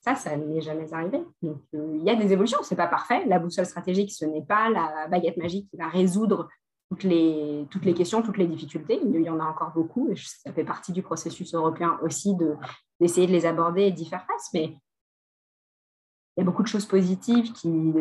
ça, 0.00 0.16
ça 0.16 0.36
n'est 0.36 0.60
jamais 0.60 0.92
arrivé. 0.92 1.24
Donc, 1.42 1.62
euh, 1.74 1.96
il 1.96 2.02
y 2.02 2.10
a 2.10 2.16
des 2.16 2.32
évolutions, 2.32 2.62
ce 2.62 2.74
n'est 2.74 2.76
pas 2.76 2.88
parfait. 2.88 3.24
La 3.26 3.38
boussole 3.38 3.66
stratégique, 3.66 4.10
ce 4.12 4.24
n'est 4.24 4.42
pas 4.42 4.68
la 4.68 5.06
baguette 5.06 5.36
magique 5.36 5.70
qui 5.70 5.76
va 5.76 5.86
résoudre 5.88 6.48
toutes 6.92 7.04
les, 7.04 7.66
toutes 7.70 7.86
les 7.86 7.94
questions, 7.94 8.20
toutes 8.20 8.36
les 8.36 8.46
difficultés. 8.46 9.00
Il 9.02 9.22
y 9.22 9.30
en 9.30 9.40
a 9.40 9.44
encore 9.44 9.72
beaucoup 9.72 10.10
et 10.10 10.16
ça 10.16 10.52
fait 10.52 10.64
partie 10.64 10.92
du 10.92 11.02
processus 11.02 11.54
européen 11.54 11.98
aussi 12.02 12.36
d'essayer 13.00 13.26
de, 13.26 13.32
les 13.32 13.46
aborder 13.46 13.84
et 13.84 13.92
d'y 13.92 14.04
faire 14.04 14.26
face. 14.26 14.50
Mais 14.52 14.76
il 16.36 16.40
y 16.40 16.42
a 16.42 16.44
beaucoup 16.44 16.62
de 16.62 16.68
choses 16.68 16.84
positives 16.84 17.50
qui, 17.52 17.94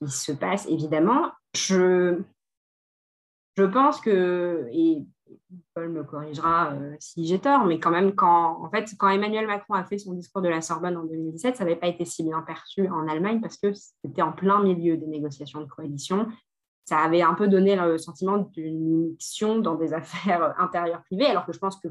qui 0.00 0.10
se 0.10 0.32
passent, 0.32 0.66
évidemment. 0.66 1.30
Je, 1.54 2.22
je 3.58 3.64
pense 3.64 4.00
que, 4.00 4.66
et 4.72 5.04
Paul 5.74 5.90
me 5.90 6.02
corrigera 6.02 6.72
euh, 6.72 6.96
si 7.00 7.26
j'ai 7.26 7.40
tort, 7.40 7.66
mais 7.66 7.78
quand 7.78 7.90
même, 7.90 8.14
quand, 8.14 8.64
en 8.64 8.70
fait, 8.70 8.88
quand 8.98 9.10
Emmanuel 9.10 9.46
Macron 9.46 9.74
a 9.74 9.84
fait 9.84 9.98
son 9.98 10.14
discours 10.14 10.40
de 10.40 10.48
la 10.48 10.62
Sorbonne 10.62 10.96
en 10.96 11.04
2017, 11.04 11.56
ça 11.56 11.64
n'avait 11.64 11.76
pas 11.76 11.88
été 11.88 12.06
si 12.06 12.22
bien 12.22 12.40
perçu 12.40 12.88
en 12.88 13.06
Allemagne 13.08 13.42
parce 13.42 13.58
que 13.58 13.74
c'était 13.74 14.22
en 14.22 14.32
plein 14.32 14.62
milieu 14.62 14.96
des 14.96 15.06
négociations 15.06 15.60
de 15.60 15.66
coalition. 15.66 16.28
Ça 16.88 17.00
avait 17.00 17.20
un 17.20 17.34
peu 17.34 17.48
donné 17.48 17.76
le 17.76 17.98
sentiment 17.98 18.38
d'une 18.38 19.08
mixion 19.10 19.58
dans 19.58 19.74
des 19.74 19.92
affaires 20.00 20.58
intérieures 20.58 21.02
privées, 21.02 21.26
alors 21.26 21.44
que 21.44 21.52
je 21.52 21.58
pense 21.58 21.76
que 21.76 21.88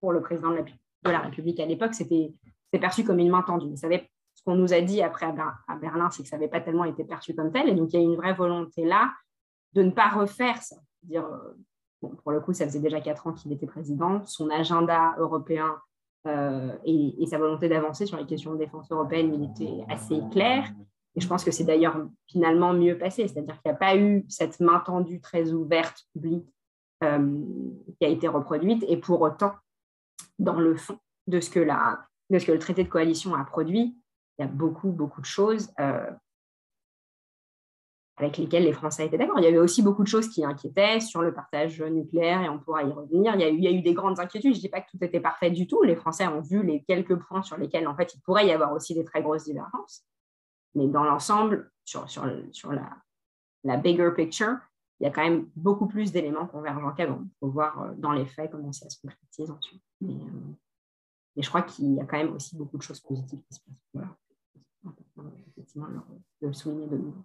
pour 0.00 0.12
le 0.12 0.20
président 0.20 0.50
de 0.50 1.10
la, 1.10 1.20
République 1.20 1.58
à 1.58 1.64
l'époque, 1.64 1.94
c'était 1.94 2.34
perçu 2.72 3.02
comme 3.02 3.18
une 3.18 3.30
main 3.30 3.40
tendue. 3.40 3.70
Vous 3.70 3.76
ce 3.76 4.42
qu'on 4.44 4.56
nous 4.56 4.74
a 4.74 4.82
dit 4.82 5.00
après 5.00 5.24
à 5.24 5.76
Berlin, 5.76 6.10
c'est 6.10 6.22
que 6.22 6.28
ça 6.28 6.36
n'avait 6.36 6.50
pas 6.50 6.60
tellement 6.60 6.84
été 6.84 7.02
perçu 7.02 7.34
comme 7.34 7.50
tel. 7.50 7.70
Et 7.70 7.74
donc, 7.74 7.94
il 7.94 7.96
y 7.96 8.02
a 8.02 8.04
une 8.04 8.16
vraie 8.16 8.34
volonté 8.34 8.84
là 8.84 9.10
de 9.72 9.82
ne 9.82 9.90
pas 9.90 10.10
refaire 10.10 10.62
ça. 10.62 10.76
Euh, 11.14 11.22
pour 12.22 12.30
le 12.30 12.40
coup, 12.40 12.52
ça 12.52 12.66
faisait 12.66 12.80
déjà 12.80 13.00
quatre 13.00 13.26
ans 13.26 13.32
qu'il 13.32 13.52
était 13.52 13.66
président. 13.66 14.26
Son 14.26 14.50
agenda 14.50 15.14
européen 15.18 15.78
euh, 16.26 16.76
et, 16.84 17.24
sa 17.26 17.38
volonté 17.38 17.70
d'avancer 17.70 18.04
sur 18.04 18.18
les 18.18 18.26
questions 18.26 18.52
de 18.52 18.58
défense 18.58 18.90
européenne, 18.90 19.32
il 19.32 19.50
était 19.50 19.84
assez 19.88 20.20
clair. 20.30 20.70
Et 21.16 21.20
je 21.20 21.26
pense 21.26 21.44
que 21.44 21.50
c'est 21.50 21.64
d'ailleurs 21.64 21.96
finalement 22.26 22.74
mieux 22.74 22.98
passé. 22.98 23.26
C'est-à-dire 23.26 23.54
qu'il 23.62 23.70
n'y 23.70 23.74
a 23.74 23.78
pas 23.78 23.96
eu 23.96 24.24
cette 24.28 24.60
main 24.60 24.80
tendue 24.80 25.20
très 25.20 25.52
ouverte 25.52 26.04
publique 26.12 26.46
euh, 27.02 27.40
qui 27.98 28.06
a 28.06 28.08
été 28.08 28.28
reproduite. 28.28 28.84
Et 28.86 28.98
pour 28.98 29.22
autant, 29.22 29.54
dans 30.38 30.60
le 30.60 30.76
fond 30.76 30.98
de 31.26 31.40
ce 31.40 31.50
que, 31.50 31.60
le 31.60 32.58
traité 32.58 32.84
de 32.84 32.88
coalition 32.88 33.34
a 33.34 33.44
produit, 33.44 33.96
il 34.38 34.42
y 34.42 34.44
a 34.44 34.48
beaucoup, 34.48 34.90
beaucoup 34.90 35.22
de 35.22 35.26
choses 35.26 35.72
euh, 35.80 36.10
avec 38.18 38.36
lesquels 38.36 38.64
les 38.64 38.74
Français 38.74 39.06
étaient 39.06 39.16
d'accord. 39.16 39.38
Il 39.38 39.44
y 39.44 39.48
avait 39.48 39.58
aussi 39.58 39.82
beaucoup 39.82 40.02
de 40.02 40.08
choses 40.08 40.28
qui 40.28 40.44
inquiétaient 40.44 41.00
sur 41.00 41.22
le 41.22 41.32
partage 41.32 41.80
nucléaire 41.80 42.42
et 42.42 42.50
on 42.50 42.58
pourra 42.58 42.82
y 42.82 42.92
revenir. 42.92 43.34
Il 43.34 43.40
y 43.40 43.44
a 43.44 43.48
eu, 43.48 43.56
il 43.56 43.64
y 43.64 43.68
a 43.68 43.70
eu 43.70 43.80
des 43.80 43.94
grandes 43.94 44.20
inquiétudes. 44.20 44.52
Je 44.52 44.58
ne 44.58 44.62
dis 44.62 44.68
pas 44.68 44.82
que 44.82 44.90
tout 44.90 45.02
était 45.02 45.20
parfait 45.20 45.50
du 45.50 45.66
tout. 45.66 45.82
Les 45.82 45.96
Français 45.96 46.26
ont 46.26 46.42
vu 46.42 46.62
les 46.62 46.82
quelques 46.84 47.16
points 47.16 47.42
sur 47.42 47.56
lesquels, 47.56 47.88
en 47.88 47.96
fait, 47.96 48.14
il 48.14 48.20
pourrait 48.20 48.46
y 48.46 48.52
avoir 48.52 48.72
aussi 48.72 48.94
des 48.94 49.04
très 49.04 49.22
grosses 49.22 49.44
divergences. 49.44 50.04
Mais 50.76 50.86
dans 50.86 51.04
l'ensemble, 51.04 51.70
sur, 51.84 52.08
sur, 52.08 52.30
sur 52.52 52.72
la, 52.72 52.96
la, 53.64 53.76
bigger 53.78 54.10
picture, 54.14 54.58
il 55.00 55.04
y 55.04 55.06
a 55.06 55.10
quand 55.10 55.24
même 55.24 55.48
beaucoup 55.56 55.86
plus 55.86 56.12
d'éléments 56.12 56.46
convergents 56.46 56.92
qu'avant. 56.92 57.22
Il 57.24 57.30
faut 57.40 57.48
voir 57.48 57.82
euh, 57.82 57.94
dans 57.96 58.12
les 58.12 58.26
faits 58.26 58.50
comment 58.50 58.72
ça 58.72 58.88
se 58.90 59.00
concrétise 59.00 59.50
ensuite. 59.50 59.82
Mais, 60.02 60.12
euh, 60.12 60.52
mais 61.34 61.42
je 61.42 61.48
crois 61.48 61.62
qu'il 61.62 61.94
y 61.94 62.00
a 62.00 62.04
quand 62.04 62.18
même 62.18 62.34
aussi 62.34 62.56
beaucoup 62.56 62.76
de 62.76 62.82
choses 62.82 63.00
positives 63.00 63.40
qui 63.42 63.54
se 63.54 63.60
passent. 63.60 63.74
Voilà. 63.94 64.16
Effectivement, 65.48 65.88
de 66.42 66.46
le 66.46 66.52
souligner 66.52 66.86
de 66.86 66.96
nouveau. 66.98 67.24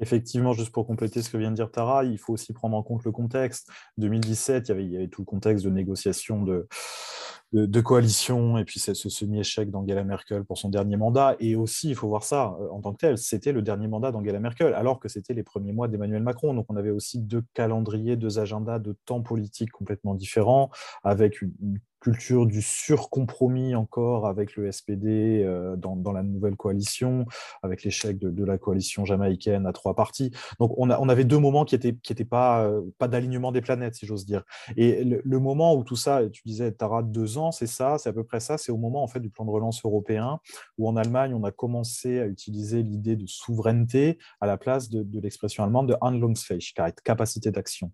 Effectivement, 0.00 0.52
juste 0.52 0.70
pour 0.70 0.86
compléter 0.86 1.22
ce 1.22 1.30
que 1.30 1.36
vient 1.36 1.50
de 1.50 1.56
dire 1.56 1.70
Tara, 1.70 2.04
il 2.04 2.18
faut 2.18 2.32
aussi 2.32 2.52
prendre 2.52 2.76
en 2.76 2.82
compte 2.82 3.04
le 3.04 3.10
contexte. 3.10 3.68
2017, 3.96 4.68
il 4.68 4.92
y 4.92 4.96
avait, 4.96 5.08
tout 5.08 5.22
le 5.22 5.26
contexte 5.26 5.64
de 5.64 5.70
négociation 5.70 6.44
de, 6.44 7.80
coalition 7.80 8.58
et 8.58 8.64
puis 8.64 8.78
ce, 8.78 8.94
ce 8.94 9.08
semi-échec 9.08 9.70
d'Angela 9.70 10.04
Merkel 10.04 10.44
pour 10.44 10.56
son 10.56 10.68
dernier 10.68 10.96
mandat. 10.96 11.34
Et 11.40 11.56
aussi, 11.56 11.88
il 11.88 11.96
faut 11.96 12.08
voir 12.08 12.22
ça 12.22 12.56
euh, 12.60 12.68
en 12.70 12.80
tant 12.80 12.92
que 12.92 12.98
tel, 12.98 13.18
c'était 13.18 13.52
le 13.52 13.62
dernier 13.62 13.88
mandat 13.88 14.12
d'Angela 14.12 14.38
Merkel, 14.38 14.74
alors 14.74 15.00
que 15.00 15.08
c'était 15.08 15.34
les 15.34 15.42
premiers 15.42 15.72
mois 15.72 15.88
d'Emmanuel 15.88 16.22
Macron. 16.22 16.54
Donc 16.54 16.66
on 16.68 16.76
avait 16.76 16.90
aussi 16.90 17.18
deux 17.18 17.42
calendriers, 17.54 18.16
deux 18.16 18.38
agendas, 18.38 18.78
deux 18.78 18.96
temps 19.04 19.22
politiques 19.22 19.72
complètement 19.72 20.14
différents, 20.14 20.70
avec 21.02 21.42
une, 21.42 21.80
culture 22.00 22.46
du 22.46 22.62
surcompromis 22.62 23.74
encore 23.74 24.26
avec 24.26 24.56
le 24.56 24.70
SPD 24.70 25.42
euh, 25.44 25.76
dans, 25.76 25.96
dans, 25.96 26.12
la 26.12 26.22
nouvelle 26.22 26.56
coalition, 26.56 27.26
avec 27.62 27.82
l'échec 27.82 28.18
de, 28.18 28.44
la 28.44 28.58
coalition 28.58 29.04
jamaïcaine 29.04 29.66
à 29.66 29.72
trois 29.72 29.94
partis. 29.94 30.30
Donc 30.60 30.72
on, 30.76 30.90
a, 30.90 30.98
on 31.00 31.08
avait 31.08 31.24
deux 31.24 31.38
moments 31.38 31.64
qui 31.64 31.74
n'étaient 31.74 31.94
qui 31.94 32.12
étaient 32.12 32.24
pas, 32.24 32.64
euh, 32.64 32.82
pas 32.98 33.08
d'alignement 33.08 33.52
des 33.52 33.60
planètes, 33.60 33.96
si 33.96 34.06
j'ose 34.06 34.24
dire. 34.24 34.44
Et 34.76 35.04
le, 35.04 35.38
moment 35.38 35.74
où 35.74 35.84
tout 35.84 35.96
ça, 35.96 36.22
tu 36.32 36.42
disais, 36.44 36.72
Tara, 36.72 37.02
deux 37.02 37.38
ans, 37.38 37.52
c'est 37.52 37.66
ça, 37.66 37.96
c'est 37.98 38.08
à 38.08 38.12
peu 38.12 38.24
près 38.24 38.40
ça, 38.40 38.58
c'est 38.58 38.72
au 38.72 38.76
moment 38.76 39.02
en 39.02 39.06
fait 39.06 39.20
du 39.20 39.30
plan 39.30 39.44
de 39.44 39.50
relance 39.50 39.84
européen, 39.84 40.40
où 40.78 40.88
en 40.88 40.96
Allemagne, 40.96 41.34
on 41.34 41.44
a 41.44 41.52
commencé 41.52 42.18
à 42.18 42.26
utiliser 42.26 42.82
l'idée 42.82 43.16
de 43.16 43.26
souveraineté 43.26 44.18
à 44.40 44.46
la 44.46 44.56
place 44.56 44.88
de, 44.88 45.06
l'expression 45.20 45.64
allemande 45.64 45.88
de 45.88 45.96
Handlungsfähigkeit, 46.00 46.94
capacité 47.04 47.50
d'action. 47.50 47.90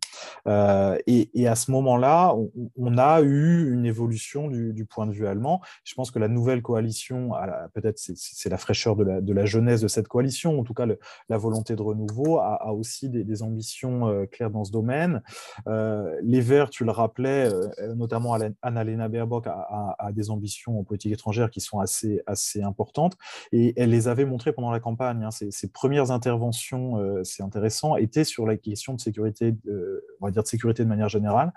Euh, 0.47 0.99
et, 1.07 1.49
à 1.49 1.55
ce 1.55 1.71
moment-là, 1.71 2.35
on, 2.35 2.51
on 2.77 2.99
a 2.99 3.21
eu 3.21 3.73
une 3.73 3.85
évolution 3.95 4.49
du, 4.49 4.85
point 4.85 5.07
de 5.07 5.13
vue 5.13 5.27
allemand. 5.27 5.61
Je 5.85 5.95
pense 5.95 6.11
que 6.11 6.19
la 6.19 6.29
nouvelle 6.29 6.63
coalition, 6.63 7.31
peut-être 7.75 7.99
c'est 7.99 8.49
la 8.49 8.59
fraîcheur 8.59 8.97
de 8.97 9.33
la, 9.33 9.45
jeunesse 9.45 9.81
de 9.81 9.89
cette 9.89 10.09
coalition, 10.09 10.59
en 10.59 10.65
tout 10.65 10.75
cas 10.75 10.87
la 11.29 11.39
volonté 11.39 11.77
de 11.77 11.83
renouveau, 11.83 12.39
a, 12.39 12.73
aussi 12.73 13.09
des, 13.09 13.43
ambitions 13.43 14.09
euh, 14.09 14.27
claires 14.27 14.51
dans 14.51 14.65
ce 14.65 14.73
domaine. 14.73 15.23
Euh, 15.67 16.19
les 16.23 16.41
Verts, 16.41 16.71
tu 16.71 16.85
le 16.85 16.91
rappelais, 16.91 17.53
euh, 17.53 17.95
notamment 17.95 18.37
Annalena 18.63 19.09
Baerbock 19.09 19.47
a, 19.47 19.97
a, 19.99 20.13
des 20.13 20.31
ambitions 20.31 20.79
en 20.79 20.85
politique 20.85 21.13
étrangère 21.13 21.51
qui 21.51 21.61
sont 21.61 21.79
assez, 21.81 22.23
assez 22.27 22.63
importantes 22.63 23.17
et 23.53 23.75
elle 23.77 23.91
les 23.91 24.09
avait 24.09 24.25
montrées 24.25 24.53
pendant 24.53 24.71
la 24.71 24.81
campagne. 24.81 25.25
Hein. 25.25 25.31
Ses, 25.31 25.69
premières 25.69 26.11
interventions, 26.11 27.23
c'est 27.25 27.43
intéressant, 27.43 27.97
étaient 27.97 28.25
sur 28.25 28.47
la 28.47 28.57
question 28.57 28.95
de 28.95 29.01
sécurité, 29.01 29.55
on 30.21 30.27
va 30.27 30.31
dire 30.31 30.43
de 30.43 30.49
sécurité 30.49 30.85
de 30.85 30.89
manière 30.89 31.09
générale, 31.09 31.53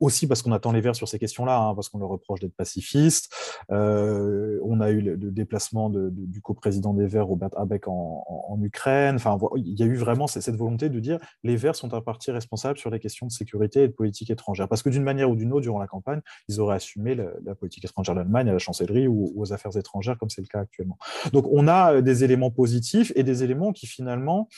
aussi 0.00 0.26
parce 0.26 0.42
qu'on 0.42 0.52
attend 0.52 0.72
les 0.72 0.80
Verts 0.80 0.96
sur 0.96 1.08
ces 1.08 1.18
questions-là, 1.18 1.58
hein, 1.58 1.74
parce 1.74 1.88
qu'on 1.88 1.98
leur 1.98 2.08
reproche 2.08 2.40
d'être 2.40 2.54
pacifistes. 2.54 3.32
Euh, 3.70 4.58
on 4.64 4.80
a 4.80 4.90
eu 4.90 5.00
le, 5.00 5.16
déplacement 5.16 5.90
de, 5.90 6.10
du 6.10 6.40
coprésident 6.40 6.94
des 6.94 7.06
Verts, 7.06 7.26
Robert 7.26 7.50
Habeck, 7.56 7.88
en, 7.88 8.58
Ukraine. 8.60 9.16
Enfin, 9.16 9.38
il 9.56 9.78
y 9.78 9.82
a 9.82 9.86
eu 9.86 9.94
vraiment 9.94 10.26
cette 10.26 10.56
volonté 10.56 10.88
de 10.88 10.98
dire 10.98 11.18
les 11.44 11.56
Verts 11.56 11.76
sont 11.76 11.94
un 11.94 12.00
parti 12.00 12.30
responsable 12.30 12.78
sur 12.78 12.90
les 12.90 12.98
questions 12.98 13.26
de 13.26 13.30
sécurité 13.30 13.84
et 13.84 13.88
de 13.88 13.92
politique 13.92 14.30
étrangère. 14.30 14.68
Parce 14.68 14.82
que 14.82 14.88
d'une 14.88 15.04
manière 15.04 15.30
ou 15.30 15.36
d'une 15.36 15.52
autre, 15.52 15.62
durant 15.62 15.78
la 15.78 15.86
campagne, 15.86 16.20
ils 16.48 16.60
auraient 16.60 16.76
assumé 16.76 17.14
la, 17.14 17.54
politique 17.54 17.84
étrangère 17.84 18.14
de 18.14 18.20
l'Allemagne 18.20 18.48
à 18.48 18.52
la 18.52 18.58
chancellerie 18.58 19.06
ou, 19.06 19.32
aux 19.36 19.52
affaires 19.52 19.76
étrangères, 19.76 20.18
comme 20.18 20.30
c'est 20.30 20.40
le 20.40 20.46
cas 20.46 20.60
actuellement. 20.60 20.98
Donc, 21.32 21.46
on 21.50 21.68
a 21.68 21.94
euh, 21.94 22.02
des 22.02 22.24
éléments 22.24 22.50
positifs 22.50 23.12
et 23.14 23.22
des 23.22 23.44
éléments 23.44 23.72
qui 23.72 23.86
finalement 23.86 24.48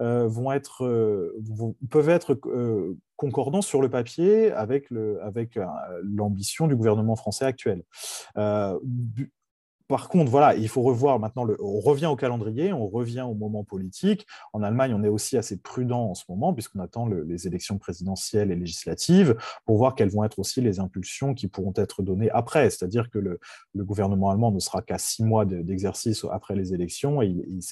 vont 0.00 0.52
être, 0.52 0.84
euh, 0.84 1.36
peuvent 1.90 2.08
être 2.08 2.38
euh, 2.46 2.96
concordants 3.16 3.62
sur 3.62 3.82
le 3.82 3.88
papier 3.88 4.52
avec 4.52 4.88
l'ambition 6.02 6.66
du 6.66 6.76
gouvernement 6.76 7.16
français 7.16 7.44
actuel. 7.44 7.82
Par 9.88 10.08
contre, 10.08 10.30
voilà, 10.30 10.54
il 10.54 10.68
faut 10.68 10.82
revoir 10.82 11.18
maintenant, 11.18 11.44
le, 11.44 11.56
on 11.60 11.80
revient 11.80 12.06
au 12.06 12.16
calendrier, 12.16 12.72
on 12.72 12.86
revient 12.88 13.22
au 13.22 13.34
moment 13.34 13.64
politique. 13.64 14.26
En 14.52 14.62
Allemagne, 14.62 14.94
on 14.94 15.02
est 15.02 15.08
aussi 15.08 15.36
assez 15.36 15.56
prudent 15.56 16.10
en 16.10 16.14
ce 16.14 16.24
moment, 16.28 16.52
puisqu'on 16.52 16.80
attend 16.80 17.06
le, 17.06 17.22
les 17.22 17.46
élections 17.46 17.78
présidentielles 17.78 18.50
et 18.50 18.56
législatives, 18.56 19.36
pour 19.64 19.78
voir 19.78 19.94
quelles 19.94 20.10
vont 20.10 20.24
être 20.24 20.38
aussi 20.38 20.60
les 20.60 20.78
impulsions 20.78 21.34
qui 21.34 21.48
pourront 21.48 21.72
être 21.76 22.02
données 22.02 22.30
après. 22.30 22.68
C'est-à-dire 22.70 23.10
que 23.10 23.18
le, 23.18 23.40
gouvernement 23.76 24.30
allemand 24.30 24.50
ne 24.50 24.58
sera 24.58 24.82
qu'à 24.82 24.98
six 24.98 25.24
mois 25.24 25.46
d'exercice 25.46 26.26
après 26.30 26.54
les 26.54 26.74
élections, 26.74 27.22
et 27.22 27.26
il. 27.26 27.62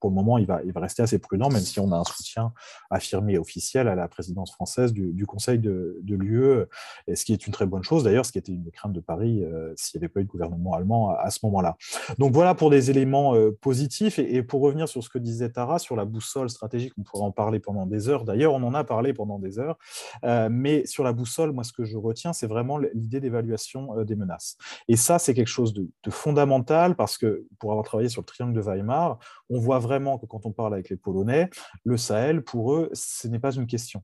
Pour 0.00 0.10
le 0.10 0.14
moment, 0.14 0.38
il 0.38 0.46
va, 0.46 0.60
rester 0.76 1.02
assez 1.02 1.18
prudent, 1.18 1.50
même 1.50 1.62
si 1.62 1.78
on 1.78 1.92
a 1.92 1.96
un 1.96 2.04
soutien 2.04 2.52
affirmé 2.90 3.34
et 3.34 3.38
officiel 3.38 3.86
à 3.88 3.94
la 3.94 4.08
présidence 4.08 4.52
française 4.52 4.92
du, 4.92 5.26
Conseil 5.26 5.58
de, 5.58 5.98
de 6.02 6.14
l'UE, 6.16 6.64
ce 7.14 7.24
qui 7.24 7.32
est 7.32 7.46
une 7.46 7.52
très 7.52 7.66
bonne 7.66 7.82
chose. 7.82 8.02
D'ailleurs, 8.02 8.26
ce 8.26 8.32
qui 8.32 8.38
était 8.38 8.52
une 8.52 8.70
crainte 8.70 8.92
de 8.92 9.00
Paris 9.00 9.44
euh, 9.44 9.72
s'il 9.76 9.98
n'y 9.98 10.04
avait 10.04 10.12
pas 10.12 10.20
eu 10.20 10.24
de 10.24 10.28
gouvernement 10.28 10.74
allemand 10.74 11.10
à, 11.10 11.29
ce 11.30 11.40
moment-là. 11.44 11.76
Donc 12.18 12.32
voilà 12.32 12.54
pour 12.54 12.70
des 12.70 12.90
éléments 12.90 13.34
euh, 13.34 13.56
positifs. 13.60 14.18
Et, 14.18 14.42
pour 14.42 14.62
revenir 14.62 14.88
sur 14.88 15.02
ce 15.02 15.08
que 15.08 15.18
disait 15.18 15.50
Tara, 15.50 15.78
sur 15.78 15.96
la 15.96 16.04
boussole 16.04 16.50
stratégique, 16.50 16.92
on 16.98 17.02
pourrait 17.02 17.24
en 17.24 17.32
parler 17.32 17.60
pendant 17.60 17.86
des 17.86 18.08
heures. 18.08 18.24
D'ailleurs, 18.24 18.54
on 18.54 18.62
en 18.62 18.74
a 18.74 18.84
parlé 18.84 19.12
pendant 19.12 19.38
des 19.38 19.58
heures. 19.58 19.76
Euh, 20.24 20.48
mais 20.50 20.86
sur 20.86 21.04
la 21.04 21.12
boussole, 21.12 21.52
moi, 21.52 21.64
ce 21.64 21.72
que 21.72 21.84
je 21.84 21.96
retiens, 21.96 22.32
c'est 22.32 22.46
vraiment 22.46 22.78
l'idée 22.78 23.20
d'évaluation 23.20 23.98
euh, 23.98 24.04
des 24.04 24.16
menaces. 24.16 24.56
Et 24.88 24.96
ça, 24.96 25.18
c'est 25.18 25.34
quelque 25.34 25.46
chose 25.46 25.72
de, 25.74 25.88
fondamental 26.10 26.96
parce 26.96 27.18
que 27.18 27.46
pour 27.58 27.70
avoir 27.70 27.84
travaillé 27.84 28.08
sur 28.08 28.22
le 28.22 28.26
triangle 28.26 28.52
de 28.52 28.60
Weimar, 28.60 29.18
on 29.48 29.58
voit 29.58 29.78
vraiment 29.78 30.18
que 30.18 30.26
quand 30.26 30.44
on 30.44 30.52
parle 30.52 30.74
avec 30.74 30.90
les 30.90 30.96
Polonais, 30.96 31.48
le 31.84 31.96
Sahel, 31.96 32.42
pour 32.42 32.74
eux, 32.74 32.90
ce 32.92 33.28
n'est 33.28 33.38
pas 33.38 33.52
une 33.52 33.66
question. 33.66 34.02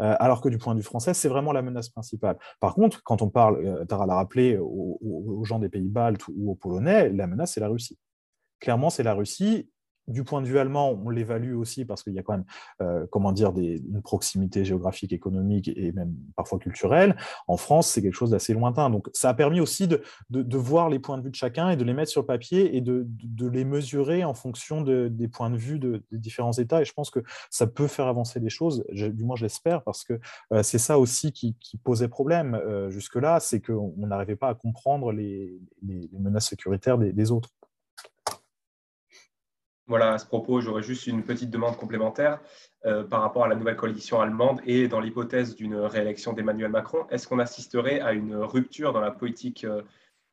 Alors 0.00 0.40
que 0.40 0.48
du 0.48 0.58
point 0.58 0.74
de 0.74 0.80
vue 0.80 0.84
français, 0.84 1.14
c'est 1.14 1.28
vraiment 1.28 1.52
la 1.52 1.62
menace 1.62 1.88
principale. 1.88 2.38
Par 2.58 2.74
contre, 2.74 3.02
quand 3.02 3.22
on 3.22 3.28
parle, 3.28 3.86
Tara 3.86 4.06
l'a 4.06 4.14
rappelé, 4.14 4.58
aux, 4.58 5.42
gens 5.44 5.58
des 5.58 5.68
pays 5.68 5.88
baltes 5.88 6.26
ou 6.28 6.50
aux 6.50 6.54
Polonais, 6.54 7.10
la 7.10 7.26
menace, 7.26 7.52
c'est 7.52 7.60
la 7.60 7.68
Russie. 7.68 7.98
Clairement, 8.60 8.90
c'est 8.90 9.02
la 9.02 9.14
Russie 9.14 9.70
du 10.10 10.24
point 10.24 10.42
de 10.42 10.46
vue 10.46 10.58
allemand, 10.58 10.98
on 11.04 11.10
l'évalue 11.10 11.54
aussi 11.54 11.84
parce 11.84 12.02
qu'il 12.02 12.12
y 12.12 12.18
a 12.18 12.22
quand 12.22 12.34
même, 12.34 12.44
euh, 12.82 13.06
comment 13.10 13.32
dire, 13.32 13.52
une 13.56 14.02
proximité 14.02 14.64
géographique, 14.64 15.12
économique 15.12 15.68
et 15.68 15.92
même 15.92 16.14
parfois 16.36 16.58
culturelle. 16.58 17.16
En 17.48 17.56
France, 17.56 17.88
c'est 17.88 18.02
quelque 18.02 18.14
chose 18.14 18.30
d'assez 18.30 18.52
lointain. 18.54 18.90
Donc, 18.90 19.08
ça 19.12 19.30
a 19.30 19.34
permis 19.34 19.60
aussi 19.60 19.88
de, 19.88 20.02
voir 20.56 20.88
les 20.88 20.98
points 20.98 21.18
de 21.18 21.22
vue 21.22 21.30
de 21.30 21.34
chacun 21.34 21.70
et 21.70 21.76
de 21.76 21.84
les 21.84 21.94
mettre 21.94 22.10
sur 22.10 22.26
papier 22.26 22.76
et 22.76 22.80
de, 22.80 23.06
les 23.40 23.64
mesurer 23.64 24.24
en 24.24 24.34
fonction 24.34 24.82
des 24.82 25.28
points 25.28 25.50
de 25.50 25.56
vue 25.56 25.78
des 25.78 26.00
différents 26.12 26.52
États. 26.52 26.82
Et 26.82 26.84
je 26.84 26.92
pense 26.92 27.10
que 27.10 27.20
ça 27.50 27.66
peut 27.66 27.86
faire 27.86 28.06
avancer 28.06 28.40
les 28.40 28.50
choses. 28.50 28.84
du 28.92 29.24
moins, 29.24 29.36
je 29.36 29.44
l'espère 29.44 29.82
parce 29.82 30.04
que 30.04 30.20
euh, 30.52 30.62
c'est 30.62 30.78
ça 30.78 30.98
aussi 30.98 31.32
qui, 31.32 31.56
posait 31.82 32.08
problème 32.08 32.54
euh, 32.54 32.90
jusque-là, 32.90 33.40
c'est 33.40 33.60
qu'on 33.60 33.94
n'arrivait 33.96 34.36
pas 34.36 34.48
à 34.48 34.54
comprendre 34.54 35.12
les, 35.12 35.60
menaces 36.12 36.48
sécuritaires 36.48 36.98
des 36.98 37.30
autres. 37.30 37.50
Voilà, 39.90 40.12
à 40.12 40.18
ce 40.18 40.26
propos, 40.26 40.60
j'aurais 40.60 40.84
juste 40.84 41.08
une 41.08 41.24
petite 41.24 41.50
demande 41.50 41.76
complémentaire 41.76 42.38
euh, 42.86 43.02
par 43.02 43.22
rapport 43.22 43.44
à 43.44 43.48
la 43.48 43.56
nouvelle 43.56 43.74
coalition 43.74 44.20
allemande 44.20 44.60
et 44.64 44.86
dans 44.86 45.00
l'hypothèse 45.00 45.56
d'une 45.56 45.74
réélection 45.74 46.32
d'Emmanuel 46.32 46.70
Macron. 46.70 47.08
Est-ce 47.10 47.26
qu'on 47.26 47.40
assisterait 47.40 47.98
à 47.98 48.12
une 48.12 48.36
rupture 48.36 48.92
dans 48.92 49.00
la 49.00 49.10
politique 49.10 49.64
euh, 49.64 49.82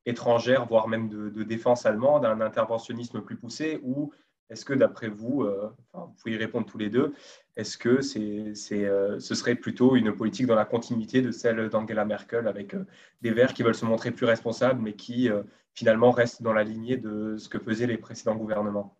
étrangère, 0.05 0.67
voire 0.67 0.87
même 0.87 1.09
de, 1.09 1.41
défense 1.41 1.87
allemande, 1.87 2.23
à 2.23 2.29
un 2.29 2.41
interventionnisme 2.41 3.21
plus 3.21 3.35
poussé 3.35 3.79
ou 3.81 4.11
est-ce 4.51 4.63
que, 4.63 4.75
d'après 4.75 5.07
vous, 5.07 5.41
euh, 5.41 5.71
vous 5.95 6.13
pouvez 6.21 6.35
y 6.35 6.37
répondre 6.37 6.67
tous 6.67 6.77
les 6.77 6.91
deux, 6.91 7.15
est-ce 7.55 7.79
que 7.79 8.01
c'est, 8.01 8.53
ce 8.53 9.35
serait 9.35 9.55
plutôt 9.55 9.95
une 9.95 10.15
politique 10.15 10.45
dans 10.45 10.53
la 10.53 10.65
continuité 10.65 11.23
de 11.23 11.31
celle 11.31 11.67
d'Angela 11.69 12.05
Merkel 12.05 12.47
avec 12.47 12.75
des 13.23 13.31
Verts 13.31 13.55
qui 13.55 13.63
veulent 13.63 13.73
se 13.73 13.85
montrer 13.85 14.11
plus 14.11 14.27
responsables, 14.27 14.83
mais 14.83 14.93
qui 14.93 15.31
finalement 15.73 16.11
restent 16.11 16.43
dans 16.43 16.53
la 16.53 16.63
lignée 16.63 16.97
de 16.97 17.37
ce 17.37 17.49
que 17.49 17.57
faisaient 17.57 17.87
les 17.87 17.97
précédents 17.97 18.35
gouvernements? 18.35 18.95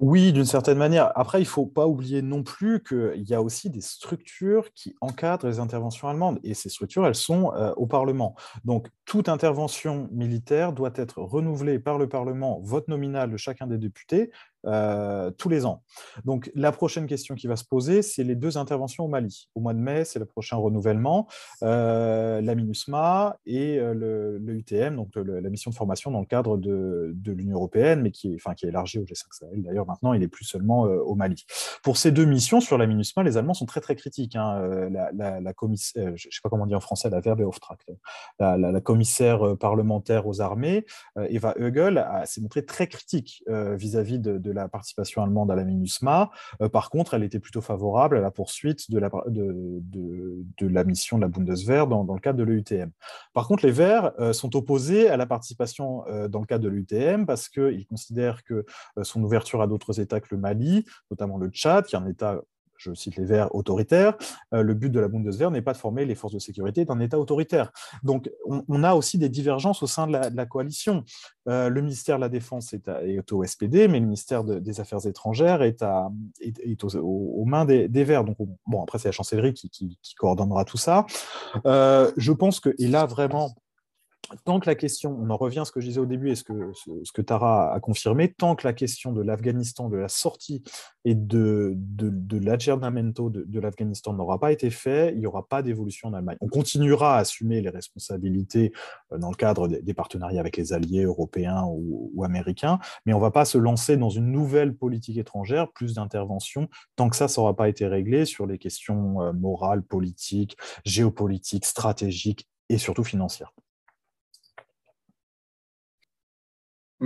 Oui, 0.00 0.32
d'une 0.32 0.44
certaine 0.44 0.78
manière. 0.78 1.12
Après, 1.14 1.38
il 1.38 1.44
ne 1.44 1.48
faut 1.48 1.66
pas 1.66 1.86
oublier 1.86 2.20
non 2.20 2.42
plus 2.42 2.82
qu'il 2.82 3.22
y 3.28 3.32
a 3.32 3.40
aussi 3.40 3.70
des 3.70 3.80
structures 3.80 4.72
qui 4.74 4.96
encadrent 5.00 5.46
les 5.46 5.60
interventions 5.60 6.08
allemandes. 6.08 6.40
Et 6.42 6.54
ces 6.54 6.68
structures, 6.68 7.06
elles 7.06 7.14
sont 7.14 7.52
euh, 7.54 7.72
au 7.76 7.86
Parlement. 7.86 8.34
Donc, 8.64 8.88
toute 9.04 9.28
intervention 9.28 10.08
militaire 10.10 10.72
doit 10.72 10.92
être 10.96 11.22
renouvelée 11.22 11.78
par 11.78 11.98
le 11.98 12.08
Parlement, 12.08 12.60
vote 12.60 12.88
nominal 12.88 13.30
de 13.30 13.36
chacun 13.36 13.68
des 13.68 13.78
députés, 13.78 14.32
euh, 14.66 15.30
tous 15.30 15.48
les 15.48 15.66
ans. 15.66 15.82
Donc 16.24 16.50
la 16.54 16.72
prochaine 16.72 17.06
question 17.06 17.34
qui 17.34 17.46
va 17.46 17.56
se 17.56 17.64
poser, 17.64 18.00
c'est 18.00 18.24
les 18.24 18.34
deux 18.34 18.56
interventions 18.56 19.04
au 19.04 19.08
Mali. 19.08 19.50
Au 19.54 19.60
mois 19.60 19.74
de 19.74 19.78
mai, 19.78 20.04
c'est 20.04 20.18
le 20.18 20.24
prochain 20.24 20.56
renouvellement, 20.56 21.28
euh, 21.62 22.40
la 22.40 22.54
MINUSMA 22.54 23.36
et 23.44 23.78
euh, 23.78 23.92
le, 23.92 24.54
UTM, 24.54 24.96
donc 24.96 25.10
la 25.16 25.50
mission 25.50 25.70
de 25.70 25.76
formation 25.76 26.10
dans 26.10 26.20
le 26.20 26.26
cadre 26.26 26.56
de, 26.56 27.14
l'Union 27.26 27.56
européenne, 27.56 28.00
mais 28.00 28.10
qui 28.10 28.32
est, 28.32 28.36
enfin, 28.36 28.54
qui 28.54 28.64
est 28.64 28.68
élargie 28.68 28.98
au 28.98 29.04
G5 29.04 29.24
Sahel. 29.32 29.62
D'ailleurs, 29.62 29.86
maintenant, 29.86 30.12
il 30.12 30.20
n'est 30.20 30.28
plus 30.28 30.44
seulement 30.44 30.82
au 30.82 31.14
Mali. 31.14 31.44
Pour 31.82 31.96
ces 31.96 32.12
deux 32.12 32.24
missions 32.24 32.60
sur 32.60 32.78
la 32.78 32.86
MINUSMA, 32.86 33.22
les 33.22 33.36
Allemands 33.36 33.54
sont 33.54 33.66
très 33.66 33.80
très 33.80 33.96
critiques. 33.96 34.36
Hein. 34.36 34.88
La, 34.88 35.52
commissaire, 35.52 36.16
je 36.16 36.28
ne 36.28 36.30
sais 36.30 36.40
pas 36.42 36.48
comment 36.48 36.66
dire 36.66 36.78
en 36.78 36.80
français, 36.80 37.10
la 37.10 37.20
Werbeauftragte, 37.20 37.90
la, 38.38 38.56
la, 38.56 38.80
commissaire 38.80 39.56
parlementaire 39.58 40.26
aux 40.26 40.40
armées, 40.40 40.86
Eva 41.16 41.54
Högel, 41.58 42.06
s'est 42.24 42.40
montrée 42.40 42.64
très 42.64 42.86
critique 42.86 43.42
vis-à-vis 43.48 44.20
de 44.20 44.53
la 44.54 44.68
participation 44.68 45.22
allemande 45.22 45.50
à 45.50 45.54
la 45.54 45.64
MINUSMA. 45.64 46.30
Euh, 46.62 46.68
par 46.68 46.90
contre, 46.90 47.14
elle 47.14 47.22
était 47.22 47.40
plutôt 47.40 47.60
favorable 47.60 48.16
à 48.16 48.20
la 48.20 48.30
poursuite 48.30 48.90
de 48.90 48.98
la, 48.98 50.84
mission 50.84 51.16
de 51.18 51.22
la 51.22 51.28
Bundeswehr 51.28 51.86
dans, 51.86 52.04
dans 52.04 52.14
le 52.14 52.20
cadre 52.20 52.38
de 52.38 52.44
l'EUTM. 52.44 52.90
Par 53.32 53.46
contre, 53.46 53.66
les 53.66 53.72
Verts 53.72 54.12
euh, 54.18 54.32
sont 54.32 54.56
opposés 54.56 55.08
à 55.08 55.16
la 55.16 55.26
participation 55.26 56.06
euh, 56.06 56.28
dans 56.28 56.40
le 56.40 56.46
cadre 56.46 56.64
de 56.64 56.68
l'UTM 56.68 57.26
parce 57.26 57.48
qu'ils 57.48 57.86
considèrent 57.86 58.42
que 58.44 58.64
son 59.02 59.22
ouverture 59.22 59.62
à 59.62 59.66
d'autres 59.66 60.00
États 60.00 60.20
que 60.20 60.28
le 60.30 60.38
Mali, 60.38 60.84
notamment 61.10 61.38
le 61.38 61.48
Tchad, 61.48 61.84
qui 61.86 61.96
est 61.96 61.98
un 61.98 62.06
État 62.06 62.40
je 62.84 62.94
cite 62.94 63.16
les 63.16 63.24
Verts, 63.24 63.54
autoritaires, 63.54 64.16
euh, 64.52 64.62
le 64.62 64.74
but 64.74 64.90
de 64.90 65.00
la 65.00 65.08
Bundeswehr 65.08 65.50
n'est 65.50 65.62
pas 65.62 65.72
de 65.72 65.78
former 65.78 66.04
les 66.04 66.14
forces 66.14 66.34
de 66.34 66.38
sécurité 66.38 66.84
d'un 66.84 67.00
État 67.00 67.18
autoritaire. 67.18 67.72
Donc, 68.02 68.30
on, 68.46 68.84
a 68.84 68.94
aussi 68.94 69.18
des 69.18 69.28
divergences 69.28 69.82
au 69.82 69.86
sein 69.86 70.06
de 70.06 70.12
la, 70.12 70.46
coalition. 70.46 71.04
Euh, 71.48 71.68
le 71.68 71.80
ministère 71.80 72.16
de 72.16 72.20
la 72.20 72.28
Défense 72.28 72.72
est, 72.74 73.32
au 73.32 73.44
SPD, 73.44 73.88
mais 73.88 73.98
le 74.00 74.06
ministère 74.06 74.44
des 74.44 74.80
Affaires 74.80 75.06
étrangères 75.06 75.62
est, 75.62 75.82
aux, 76.96 77.44
mains 77.46 77.64
des, 77.64 78.04
Verts. 78.04 78.24
Donc, 78.24 78.36
bon, 78.66 78.82
après, 78.82 78.98
c'est 78.98 79.08
la 79.08 79.12
chancellerie 79.12 79.54
qui, 79.54 79.98
coordonnera 80.18 80.64
tout 80.64 80.76
ça. 80.76 81.06
Euh, 81.66 82.10
je 82.16 82.32
pense 82.32 82.60
que, 82.60 82.70
et 82.78 82.86
là, 82.86 83.06
vraiment, 83.06 83.54
tant 84.44 84.60
que 84.60 84.66
la 84.66 84.74
question, 84.74 85.16
on 85.20 85.30
en 85.30 85.36
revient 85.36 85.60
à 85.60 85.64
ce 85.64 85.72
que 85.72 85.80
je 85.80 85.86
disais 85.86 86.00
au 86.00 86.06
début 86.06 86.30
et 86.30 86.34
ce 86.34 86.44
que, 86.44 86.72
ce 86.74 87.12
que 87.12 87.22
Tara 87.22 87.72
a 87.72 87.80
confirmé, 87.80 88.32
tant 88.32 88.54
que 88.54 88.66
la 88.66 88.72
question 88.72 89.12
de 89.12 89.22
l'Afghanistan, 89.22 89.88
de 89.88 89.96
la 89.96 90.08
sortie 90.08 90.62
et 91.04 91.14
de, 91.14 91.74
de, 91.76 92.08
de 92.10 93.60
l'Afghanistan 93.60 94.12
n'aura 94.12 94.38
pas 94.38 94.52
été 94.52 94.70
fait, 94.70 95.12
il 95.12 95.20
n'y 95.20 95.26
aura 95.26 95.46
pas 95.46 95.62
d'évolution 95.62 96.08
en 96.08 96.14
Allemagne. 96.14 96.36
On 96.40 96.48
continuera 96.48 97.16
à 97.16 97.20
assumer 97.20 97.60
les 97.60 97.70
responsabilités 97.70 98.72
euh, 99.12 99.18
dans 99.18 99.30
le 99.30 99.36
cadre 99.36 99.68
des, 99.68 99.94
partenariats 99.94 100.40
avec 100.40 100.56
les 100.56 100.72
alliés 100.72 101.04
européens 101.04 101.64
ou, 101.68 102.10
ou 102.14 102.24
américains, 102.24 102.78
mais 103.06 103.12
on 103.12 103.18
ne 103.18 103.22
va 103.22 103.30
pas 103.30 103.44
se 103.44 103.58
lancer 103.58 103.96
dans 103.96 104.10
une 104.10 104.30
nouvelle 104.30 104.74
politique 104.74 105.18
étrangère, 105.18 105.70
plus 105.72 105.94
d'intervention, 105.94 106.68
tant 106.96 107.08
que 107.08 107.16
ça, 107.16 107.28
ça 107.28 107.40
n'aura 107.40 107.54
pas 107.54 107.68
été 107.68 107.86
réglé 107.86 108.24
sur 108.24 108.46
les 108.46 108.58
questions 108.58 109.22
euh, 109.22 109.32
morales, 109.32 109.82
politiques, 109.82 110.56
géopolitiques, 110.84 111.64
stratégiques 111.64 112.48
et 112.68 112.78
surtout 112.78 113.04
financières. 113.04 113.52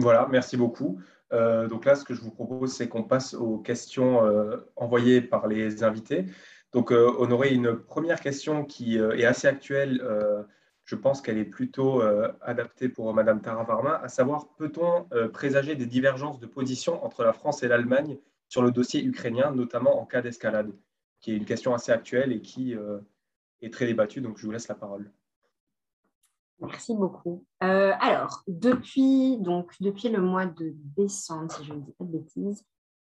Voilà, 0.01 0.29
merci 0.31 0.57
beaucoup. 0.57 1.01
Euh, 1.33 1.67
donc 1.67 1.85
là, 1.85 1.97
ce 1.97 2.05
que 2.05 2.15
je 2.15 2.21
vous 2.21 2.31
propose, 2.31 2.73
c'est 2.73 2.89
qu'on 2.89 3.03
passe 3.03 3.35
aux 3.35 3.59
questions 3.59 4.25
euh, 4.25 4.59
envoyées 4.77 5.21
par 5.21 5.49
les 5.49 5.83
invités. 5.83 6.27
Donc, 6.73 6.93
euh, 6.93 7.13
on 7.19 7.31
aurait 7.33 7.53
une 7.53 7.77
première 7.77 8.21
question 8.21 8.65
qui 8.65 8.97
est 8.97 9.25
assez 9.25 9.49
actuelle. 9.49 10.01
je 10.85 10.95
pense 10.97 11.21
qu'elle 11.21 11.39
est 11.39 11.45
plutôt 11.45 12.03
adaptée 12.41 12.89
pour 12.89 13.13
Madame 13.13 13.41
Tara 13.43 13.65
Varma, 13.65 13.97
à 14.03 14.09
savoir, 14.09 14.55
peut-on 14.57 15.09
présager 15.33 15.75
des 15.75 15.87
divergences 15.87 16.41
de 16.41 16.47
position 16.47 17.05
entre 17.05 17.25
la 17.25 17.33
France 17.33 17.63
et 17.63 17.69
l'Allemagne 17.69 18.19
sur 18.49 18.63
le 18.63 18.71
dossier 18.71 19.05
ukrainien, 19.05 19.51
notamment 19.51 20.01
en 20.01 20.07
cas 20.07 20.23
d'escalade, 20.23 20.73
qui 21.21 21.33
est 21.33 21.37
une 21.37 21.45
question 21.45 21.75
assez 21.75 21.93
actuelle 21.93 22.33
et 22.33 22.41
qui 22.41 22.75
est 23.63 23.73
très 23.73 23.87
débattue. 23.87 24.21
Donc, 24.21 24.39
je 24.39 24.47
vous 24.47 24.53
laisse 24.53 24.69
la 24.69 24.75
parole. 24.75 25.11
Merci 26.61 26.95
beaucoup. 26.95 27.45
Euh, 27.63 27.93
alors, 28.01 28.43
depuis, 28.49 29.39
donc, 29.39 29.73
depuis 29.81 30.09
le 30.09 30.21
mois 30.21 30.47
de 30.47 30.75
décembre, 30.97 31.53
si 31.53 31.65
je 31.65 31.73
ne 31.73 31.81
dis 31.81 31.93
pas 31.93 32.05
de 32.05 32.11
bêtises, 32.11 32.65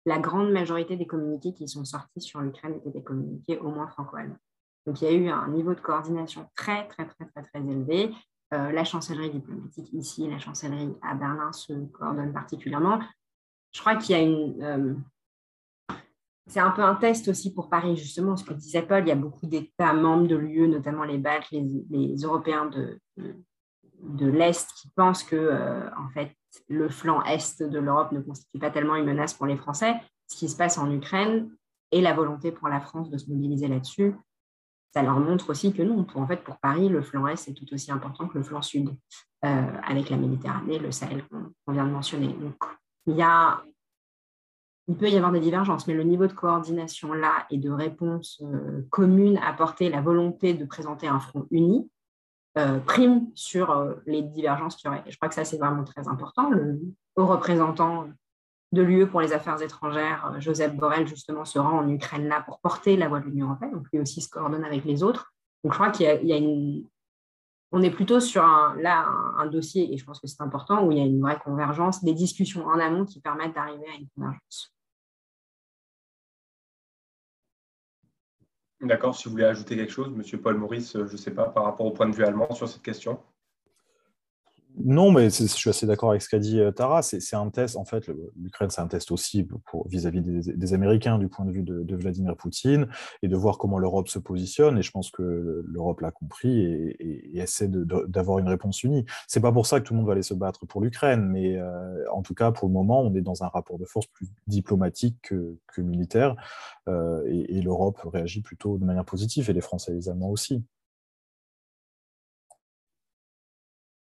la 0.06 0.20
grande 0.20 0.52
majorité 0.52 0.96
des 0.96 1.08
communiqués 1.08 1.54
qui 1.54 1.68
sont 1.68 1.86
sortis 1.86 2.22
sur 2.22 2.42
l'Ukraine 2.42 2.76
étaient 2.76 2.92
des 2.92 3.04
communiqués 3.04 3.58
au 3.60 3.70
moins 3.70 3.88
franco-allemands. 3.88 4.38
Donc, 4.86 5.02
il 5.02 5.06
y 5.06 5.08
a 5.08 5.14
eu 5.14 5.30
un 5.30 5.48
niveau 5.50 5.74
de 5.74 5.80
coordination 5.80 6.48
très, 6.56 6.88
très, 6.88 7.06
très, 7.06 7.26
très, 7.26 7.44
très 7.44 7.60
élevé. 7.60 8.14
Euh, 8.54 8.72
la 8.72 8.84
chancellerie 8.84 9.32
diplomatique 9.32 9.92
ici, 9.94 10.28
la 10.30 10.40
chancellerie 10.40 10.94
à 11.02 11.16
Berlin 11.16 11.52
se 11.52 11.74
coordonnent 11.88 12.34
particulièrement. 12.34 13.00
Je 13.72 13.80
crois 13.80 13.96
qu'il 13.96 14.16
y 14.16 14.20
a 14.20 14.22
une, 14.22 14.62
euh, 14.62 14.96
c'est 16.48 16.60
un 16.60 16.72
peu 16.72 16.84
un 16.84 16.96
test 16.96 17.28
aussi 17.30 17.54
pour 17.54 17.70
Paris, 17.70 17.96
justement, 17.96 18.36
ce 18.36 18.44
que 18.44 18.54
disait 18.54 18.82
Paul, 18.82 19.04
il 19.04 19.10
y 19.10 19.12
a 19.12 19.16
beaucoup 19.16 19.48
d'États 19.48 19.94
membres 19.94 20.28
de 20.28 20.36
l'UE, 20.36 20.68
notamment 20.68 21.04
les 21.04 21.18
Baltes, 21.18 21.50
les, 21.52 22.16
Européens 22.24 22.66
de, 22.66 23.00
de, 23.18 24.28
l'Est, 24.28 24.70
qui 24.74 24.90
pensent 24.90 25.24
que 25.24 25.36
euh, 25.36 25.90
en 25.98 26.10
fait, 26.10 26.36
le 26.68 26.90
flanc 26.90 27.24
Est 27.24 27.64
de 27.64 27.80
l'Europe 27.80 28.12
ne 28.12 28.20
constitue 28.20 28.60
pas 28.60 28.72
tellement 28.72 28.96
une 28.96 29.06
menace 29.06 29.34
pour 29.34 29.46
les 29.46 29.56
Français. 29.56 29.96
Ce 30.28 30.38
qui 30.38 30.50
se 30.50 30.58
passe 30.58 30.78
en 30.78 30.92
Ukraine 30.92 31.50
et 31.92 32.02
la 32.02 32.14
volonté 32.14 32.52
pour 32.52 32.68
la 32.68 32.82
France 32.82 33.10
de 33.10 33.18
se 33.18 33.30
mobiliser 33.30 33.68
là-dessus, 33.68 34.16
ça 34.94 35.02
leur 35.02 35.20
montre 35.20 35.50
aussi 35.50 35.74
que 35.74 35.82
non, 35.82 36.04
pour, 36.04 36.22
en 36.22 36.28
fait, 36.28 36.44
pour 36.44 36.58
Paris, 36.60 36.90
le 36.90 37.02
flanc 37.02 37.26
Est 37.28 37.48
est 37.48 37.54
tout 37.54 37.74
aussi 37.74 37.92
important 37.92 38.28
que 38.28 38.38
le 38.38 38.44
flanc 38.44 38.62
Sud, 38.62 38.90
euh, 39.46 39.68
avec 39.84 40.10
la 40.10 40.18
Méditerranée, 40.18 40.78
le 40.78 40.92
Sahel 40.92 41.24
qu'on 41.30 41.72
vient 41.72 41.86
de 41.86 41.92
mentionner. 41.92 42.28
Donc, 42.34 42.56
il 43.08 43.16
y 43.16 43.22
a 43.22 43.64
il 44.88 44.96
peut 44.96 45.10
y 45.10 45.16
avoir 45.16 45.32
des 45.32 45.40
divergences, 45.40 45.88
mais 45.88 45.94
le 45.94 46.04
niveau 46.04 46.28
de 46.28 46.34
coordination 46.34 47.14
là 47.14 47.46
et 47.50 47.58
de 47.58 47.70
réponse 47.70 48.42
euh, 48.44 48.86
commune 48.90 49.38
apportée, 49.38 49.90
la 49.90 50.02
volonté 50.02 50.54
de 50.54 50.66
présenter 50.66 51.08
un 51.08 51.20
front 51.20 51.48
uni, 51.52 51.90
euh, 52.58 52.80
prime 52.80 53.28
sur 53.34 53.72
euh, 53.72 53.96
les 54.06 54.22
divergences 54.22 54.76
qu'il 54.76 54.90
y 54.90 54.94
aurait. 54.94 55.04
je 55.08 55.16
crois 55.16 55.30
que 55.30 55.36
ça, 55.36 55.46
c'est 55.46 55.58
vraiment 55.58 55.84
très 55.84 56.08
important. 56.08 56.50
Le 56.50 56.82
haut 57.16 57.26
représentant 57.26 58.10
de 58.74 58.82
l'UE 58.82 59.08
pour 59.08 59.22
les 59.22 59.34
affaires 59.34 59.62
étrangères, 59.62 60.36
Joseph 60.40 60.76
Borrell, 60.76 61.08
justement, 61.08 61.46
se 61.46 61.60
rend 61.60 61.80
en 61.80 61.90
Ukraine 61.90 62.28
là 62.28 62.42
pour 62.42 62.60
porter 62.60 62.98
la 62.98 63.08
voix 63.08 63.20
de 63.20 63.26
l'Union 63.26 63.48
européenne, 63.48 63.72
donc 63.72 63.88
lui 63.94 64.00
aussi 64.00 64.20
se 64.20 64.30
coordonne 64.30 64.66
avec 64.66 64.84
les 64.84 65.04
autres. 65.04 65.34
Donc 65.64 65.74
je 65.74 65.78
crois 65.78 65.92
qu'il 65.92 66.06
y, 66.06 66.34
a 66.34 66.38
une... 66.38 66.84
On 67.76 67.82
est 67.82 67.90
plutôt 67.90 68.20
sur 68.20 68.44
un, 68.44 69.48
dossier, 69.48 69.92
et 69.92 69.98
je 69.98 70.06
pense 70.06 70.20
que 70.20 70.28
c'est 70.28 70.42
important, 70.42 70.86
où 70.86 70.92
il 70.92 71.00
y 71.00 71.02
a 71.02 71.06
une 71.06 71.20
vraie 71.20 71.40
convergence, 71.40 72.04
des 72.04 72.14
discussions 72.14 72.68
en 72.68 72.80
amont 72.80 73.04
qui 73.04 73.20
permettent 73.20 73.56
d'arriver 73.56 73.88
à 73.92 73.96
une 73.96 74.08
convergence. 74.16 74.72
D'accord, 78.80 79.16
si 79.16 79.26
vous 79.26 79.32
voulez 79.32 79.46
ajouter 79.46 79.76
quelque 79.76 79.92
chose, 79.92 80.12
Monsieur 80.12 80.40
Paul 80.40 80.58
Maurice, 80.58 80.94
je 80.94 81.12
ne 81.12 81.18
sais 81.18 81.34
pas, 81.34 81.50
par 81.50 81.64
rapport 81.64 81.88
au 81.88 81.92
point 81.92 82.08
de 82.08 82.14
vue 82.16 82.24
allemand 82.24 82.54
sur 82.54 82.70
cette 82.70 82.84
question. 82.84 83.20
Non, 84.76 85.12
mais 85.12 85.30
je 85.30 85.46
suis 85.46 85.70
assez 85.70 85.86
d'accord 85.86 86.10
avec 86.10 86.24
ce 86.24 86.30
qu'a 86.30 86.40
dit 86.40 86.60
euh, 86.60 86.72
Tara. 86.72 87.04
C'est 87.04 87.36
un 87.36 87.50
test, 87.50 87.78
en 87.78 87.86
fait, 87.86 88.10
l'Ukraine, 88.36 88.72
c'est 88.72 88.82
un 88.82 88.88
test 88.88 89.12
aussi 89.12 89.48
vis-à-vis 89.86 90.22
des, 90.22 90.74
Américains 90.74 91.20
du 91.20 91.28
point 91.28 91.46
de 91.46 91.52
vue 91.52 91.62
de, 91.62 91.96
Vladimir 91.96 92.36
Poutine 92.36 92.88
et 93.22 93.28
de 93.28 93.36
voir 93.36 93.60
comment 93.60 93.78
l'Europe 93.78 94.08
se 94.08 94.18
positionne. 94.18 94.80
Et 94.80 94.82
je 94.82 94.92
pense 94.92 95.12
que 95.12 95.64
l'Europe 95.68 96.02
l'a 96.02 96.12
compris 96.12 96.64
et, 96.64 97.38
essaie 97.40 97.68
d'avoir 97.68 98.40
une 98.40 98.48
réponse 98.48 98.84
unie. 98.84 99.06
C'est 99.28 99.42
pas 99.42 99.52
pour 99.52 99.68
ça 99.68 99.80
que 99.80 99.86
tout 99.86 99.94
le 99.94 100.00
monde 100.00 100.08
va 100.08 100.14
aller 100.14 100.24
se 100.24 100.34
battre 100.34 100.66
pour 100.66 100.82
l'Ukraine, 100.82 101.28
mais 101.28 101.58
euh, 101.58 102.04
en 102.12 102.24
tout 102.24 102.34
cas, 102.34 102.52
pour 102.52 102.68
le 102.68 102.74
moment, 102.74 103.02
on 103.02 103.14
est 103.14 103.22
dans 103.22 103.44
un 103.44 103.48
rapport 103.48 103.78
de 103.78 103.86
force 103.86 104.08
plus 104.08 104.28
diplomatique 104.48 105.18
que, 105.22 105.82
militaire 105.82 106.36
euh, 106.88 107.24
et, 107.28 107.58
et 107.58 107.62
l'Europe 107.62 108.00
réagit 108.06 108.42
plutôt 108.42 108.78
de 108.78 108.86
manière 108.86 109.06
positive 109.06 109.50
et 109.50 109.54
les 109.54 109.62
Français 109.62 109.92
et 109.92 109.96
les 109.96 110.10
Allemands 110.10 110.30
aussi. 110.30 110.64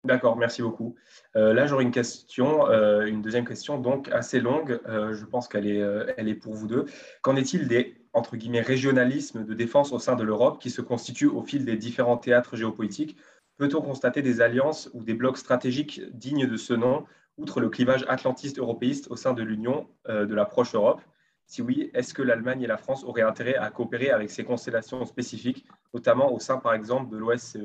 D'accord, 0.04 0.36
merci 0.36 0.60
beaucoup. 0.60 0.94
Euh, 1.34 1.54
là, 1.54 1.66
j'aurais 1.66 1.82
une 1.82 1.90
question, 1.90 2.68
euh, 2.68 3.06
une 3.06 3.22
deuxième 3.22 3.46
question, 3.46 3.78
donc 3.78 4.10
assez 4.10 4.38
longue. 4.38 4.78
Euh, 4.86 5.14
je 5.14 5.24
pense 5.24 5.48
qu'elle 5.48 5.66
est, 5.66 5.82
elle 6.18 6.28
est 6.28 6.34
pour 6.34 6.52
vous 6.52 6.66
deux. 6.66 6.84
Qu'en 7.22 7.36
est-il 7.36 7.68
des 7.68 7.96
entre 8.12 8.36
guillemets 8.36 8.60
régionalismes 8.60 9.44
de 9.44 9.54
défense 9.54 9.92
au 9.92 9.98
sein 9.98 10.14
de 10.14 10.22
l'Europe 10.22 10.60
qui 10.60 10.68
se 10.70 10.82
constituent 10.82 11.28
au 11.28 11.42
fil 11.42 11.64
des 11.64 11.76
différents 11.76 12.18
théâtres 12.18 12.54
géopolitiques? 12.54 13.16
Peut-on 13.56 13.80
constater 13.80 14.20
des 14.20 14.42
alliances 14.42 14.90
ou 14.92 15.02
des 15.04 15.14
blocs 15.14 15.38
stratégiques 15.38 16.02
dignes 16.12 16.46
de 16.46 16.56
ce 16.58 16.74
nom, 16.74 17.06
outre 17.38 17.60
le 17.60 17.70
clivage 17.70 18.04
atlantiste-européiste 18.06 19.10
au 19.10 19.16
sein 19.16 19.32
de 19.32 19.42
l'Union 19.42 19.88
de 20.08 20.34
la 20.34 20.44
proche 20.44 20.74
Europe? 20.74 21.00
Si 21.46 21.62
oui, 21.62 21.90
est-ce 21.94 22.12
que 22.12 22.22
l'Allemagne 22.22 22.62
et 22.62 22.66
la 22.66 22.76
France 22.76 23.04
auraient 23.04 23.22
intérêt 23.22 23.54
à 23.54 23.70
coopérer 23.70 24.10
avec 24.10 24.30
ces 24.30 24.44
constellations 24.44 25.04
spécifiques, 25.06 25.64
notamment 25.92 26.32
au 26.32 26.38
sein, 26.38 26.58
par 26.58 26.74
exemple, 26.74 27.10
de 27.10 27.16
l'OSCE 27.16 27.58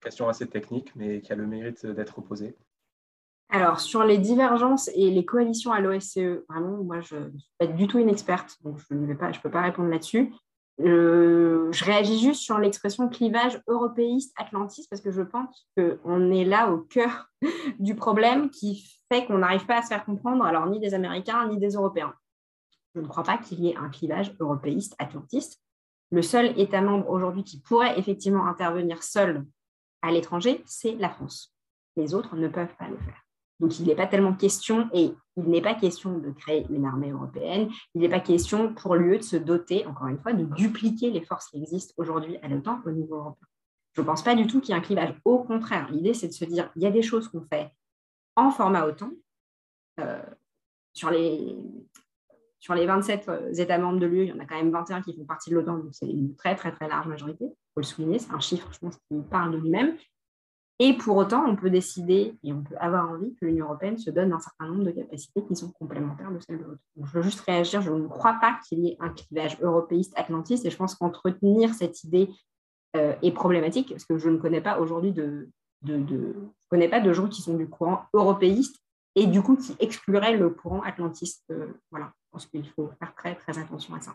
question 0.00 0.28
assez 0.28 0.46
technique, 0.46 0.94
mais 0.96 1.20
qui 1.20 1.32
a 1.32 1.36
le 1.36 1.46
mérite 1.46 1.86
d'être 1.86 2.20
posée. 2.20 2.56
Alors, 3.50 3.80
sur 3.80 4.04
les 4.04 4.18
divergences 4.18 4.90
et 4.94 5.10
les 5.10 5.24
coalitions 5.24 5.72
à 5.72 5.80
l'OSCE, 5.80 6.44
vraiment, 6.48 6.84
moi, 6.84 7.00
je 7.00 7.16
ne 7.16 7.38
suis 7.38 7.52
pas 7.58 7.66
du 7.66 7.86
tout 7.86 7.98
une 7.98 8.10
experte, 8.10 8.56
donc 8.62 8.78
je 8.78 8.94
ne 8.94 9.06
je 9.06 9.40
peux 9.40 9.50
pas 9.50 9.62
répondre 9.62 9.88
là-dessus. 9.88 10.34
Euh, 10.80 11.72
je 11.72 11.84
réagis 11.84 12.20
juste 12.20 12.42
sur 12.42 12.58
l'expression 12.58 13.08
clivage 13.08 13.60
européiste-atlantiste 13.66 14.88
parce 14.88 15.02
que 15.02 15.10
je 15.10 15.22
pense 15.22 15.66
qu'on 15.76 16.30
est 16.30 16.44
là 16.44 16.70
au 16.70 16.78
cœur 16.78 17.28
du 17.80 17.96
problème 17.96 18.48
qui 18.50 18.84
fait 19.10 19.26
qu'on 19.26 19.38
n'arrive 19.38 19.66
pas 19.66 19.78
à 19.78 19.82
se 19.82 19.88
faire 19.88 20.04
comprendre, 20.04 20.44
alors 20.44 20.66
ni 20.66 20.78
des 20.78 20.94
Américains 20.94 21.48
ni 21.48 21.58
des 21.58 21.70
Européens. 21.70 22.14
Je 22.94 23.00
ne 23.00 23.06
crois 23.06 23.24
pas 23.24 23.38
qu'il 23.38 23.60
y 23.60 23.70
ait 23.70 23.76
un 23.76 23.88
clivage 23.88 24.34
européiste-atlantiste. 24.38 25.60
Le 26.10 26.22
seul 26.22 26.58
État 26.58 26.80
membre 26.80 27.10
aujourd'hui 27.10 27.44
qui 27.44 27.60
pourrait 27.60 27.98
effectivement 27.98 28.46
intervenir 28.46 29.02
seul 29.02 29.44
à 30.02 30.10
l'étranger, 30.10 30.62
c'est 30.66 30.94
la 30.96 31.10
France. 31.10 31.54
Les 31.96 32.14
autres 32.14 32.36
ne 32.36 32.48
peuvent 32.48 32.74
pas 32.78 32.88
le 32.88 32.96
faire. 32.98 33.22
Donc, 33.60 33.80
il 33.80 33.86
n'est 33.86 33.96
pas 33.96 34.06
tellement 34.06 34.34
question, 34.34 34.88
et 34.92 35.12
il 35.36 35.44
n'est 35.44 35.60
pas 35.60 35.74
question 35.74 36.18
de 36.18 36.30
créer 36.30 36.64
une 36.70 36.86
armée 36.86 37.10
européenne, 37.10 37.68
il 37.94 38.02
n'est 38.02 38.08
pas 38.08 38.20
question 38.20 38.72
pour 38.72 38.94
l'UE 38.94 39.18
de 39.18 39.22
se 39.22 39.36
doter, 39.36 39.84
encore 39.86 40.06
une 40.06 40.20
fois, 40.20 40.32
de 40.32 40.44
dupliquer 40.44 41.10
les 41.10 41.24
forces 41.24 41.48
qui 41.48 41.58
existent 41.58 41.94
aujourd'hui 41.96 42.36
à 42.42 42.48
l'OTAN 42.48 42.80
au 42.86 42.90
niveau 42.92 43.16
européen. 43.16 43.46
Je 43.94 44.02
ne 44.02 44.06
pense 44.06 44.22
pas 44.22 44.36
du 44.36 44.46
tout 44.46 44.60
qu'il 44.60 44.70
y 44.70 44.72
ait 44.72 44.80
un 44.80 44.84
clivage. 44.84 45.12
Au 45.24 45.42
contraire, 45.42 45.90
l'idée, 45.90 46.14
c'est 46.14 46.28
de 46.28 46.32
se 46.32 46.44
dire, 46.44 46.70
il 46.76 46.82
y 46.82 46.86
a 46.86 46.90
des 46.90 47.02
choses 47.02 47.26
qu'on 47.26 47.42
fait 47.42 47.72
en 48.36 48.52
format 48.52 48.86
OTAN. 48.86 49.10
Euh, 49.98 50.22
sur, 50.92 51.10
les, 51.10 51.56
sur 52.60 52.74
les 52.74 52.86
27 52.86 53.28
euh, 53.28 53.52
États 53.54 53.78
membres 53.78 53.98
de 53.98 54.06
l'UE, 54.06 54.22
il 54.22 54.28
y 54.28 54.32
en 54.32 54.38
a 54.38 54.44
quand 54.44 54.54
même 54.54 54.70
21 54.70 55.02
qui 55.02 55.16
font 55.16 55.24
partie 55.24 55.50
de 55.50 55.56
l'OTAN, 55.56 55.78
donc 55.78 55.88
c'est 55.92 56.06
une 56.06 56.36
très, 56.36 56.54
très, 56.54 56.70
très 56.70 56.86
large 56.86 57.08
majorité 57.08 57.46
le 57.78 57.84
souligner, 57.84 58.18
c'est 58.18 58.32
un 58.32 58.40
chiffre, 58.40 58.68
je 58.72 58.78
pense, 58.78 58.96
qui 58.96 59.18
parle 59.30 59.52
de 59.52 59.58
lui-même. 59.58 59.96
Et 60.80 60.96
pour 60.96 61.16
autant, 61.16 61.44
on 61.44 61.56
peut 61.56 61.70
décider 61.70 62.38
et 62.44 62.52
on 62.52 62.62
peut 62.62 62.76
avoir 62.78 63.10
envie 63.10 63.34
que 63.34 63.46
l'Union 63.46 63.66
européenne 63.66 63.98
se 63.98 64.10
donne 64.10 64.32
un 64.32 64.38
certain 64.38 64.68
nombre 64.68 64.84
de 64.84 64.92
capacités 64.92 65.44
qui 65.44 65.56
sont 65.56 65.72
complémentaires 65.72 66.30
de 66.30 66.38
celles 66.38 66.58
de 66.58 66.64
l'autre. 66.64 66.82
Je 66.96 67.12
veux 67.12 67.22
juste 67.22 67.40
réagir, 67.40 67.82
je 67.82 67.90
ne 67.90 68.06
crois 68.06 68.34
pas 68.40 68.60
qu'il 68.66 68.80
y 68.80 68.88
ait 68.90 68.96
un 69.00 69.08
clivage 69.08 69.58
européiste-atlantiste 69.60 70.64
et 70.66 70.70
je 70.70 70.76
pense 70.76 70.94
qu'entretenir 70.94 71.74
cette 71.74 72.04
idée 72.04 72.30
euh, 72.94 73.14
est 73.22 73.32
problématique 73.32 73.90
parce 73.90 74.04
que 74.04 74.18
je 74.18 74.30
ne 74.30 74.36
connais 74.36 74.60
pas 74.60 74.78
aujourd'hui 74.78 75.10
de, 75.10 75.48
de, 75.82 76.34
connais 76.68 76.88
pas 76.88 77.00
de 77.00 77.12
gens 77.12 77.28
qui 77.28 77.42
sont 77.42 77.54
du 77.54 77.68
courant 77.68 78.04
européiste 78.12 78.76
et 79.16 79.26
du 79.26 79.42
coup 79.42 79.56
qui 79.56 79.74
excluraient 79.80 80.36
le 80.36 80.50
courant 80.50 80.82
atlantiste. 80.82 81.44
Euh, 81.50 81.72
voilà, 81.90 82.12
je 82.26 82.30
pense 82.30 82.46
qu'il 82.46 82.68
faut 82.70 82.88
faire 83.00 83.14
très, 83.16 83.34
très 83.34 83.58
attention 83.58 83.94
à 83.96 84.00
ça. 84.00 84.14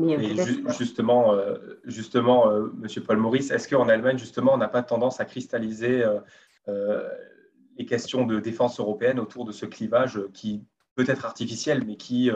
Euh, 0.00 0.72
justement, 0.76 1.34
euh, 1.34 1.56
justement 1.84 2.50
euh, 2.50 2.72
Monsieur 2.76 3.02
Paul 3.02 3.18
Maurice, 3.18 3.50
est-ce 3.50 3.68
qu'en 3.68 3.88
Allemagne, 3.88 4.18
justement, 4.18 4.54
on 4.54 4.56
n'a 4.56 4.68
pas 4.68 4.82
tendance 4.82 5.20
à 5.20 5.24
cristalliser 5.24 6.04
les 7.76 7.86
questions 7.86 8.24
de 8.24 8.40
défense 8.40 8.78
européenne 8.80 9.18
autour 9.18 9.44
de 9.44 9.52
ce 9.52 9.66
clivage 9.66 10.20
qui 10.32 10.64
peut 10.94 11.04
être 11.08 11.24
artificiel, 11.24 11.84
mais 11.86 11.96
qui 11.96 12.30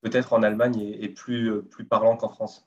peut-être 0.00 0.32
en 0.32 0.42
Allemagne 0.42 0.80
est, 1.00 1.08
plus, 1.08 1.62
plus 1.62 1.84
parlant 1.84 2.16
qu'en 2.16 2.28
France? 2.28 2.66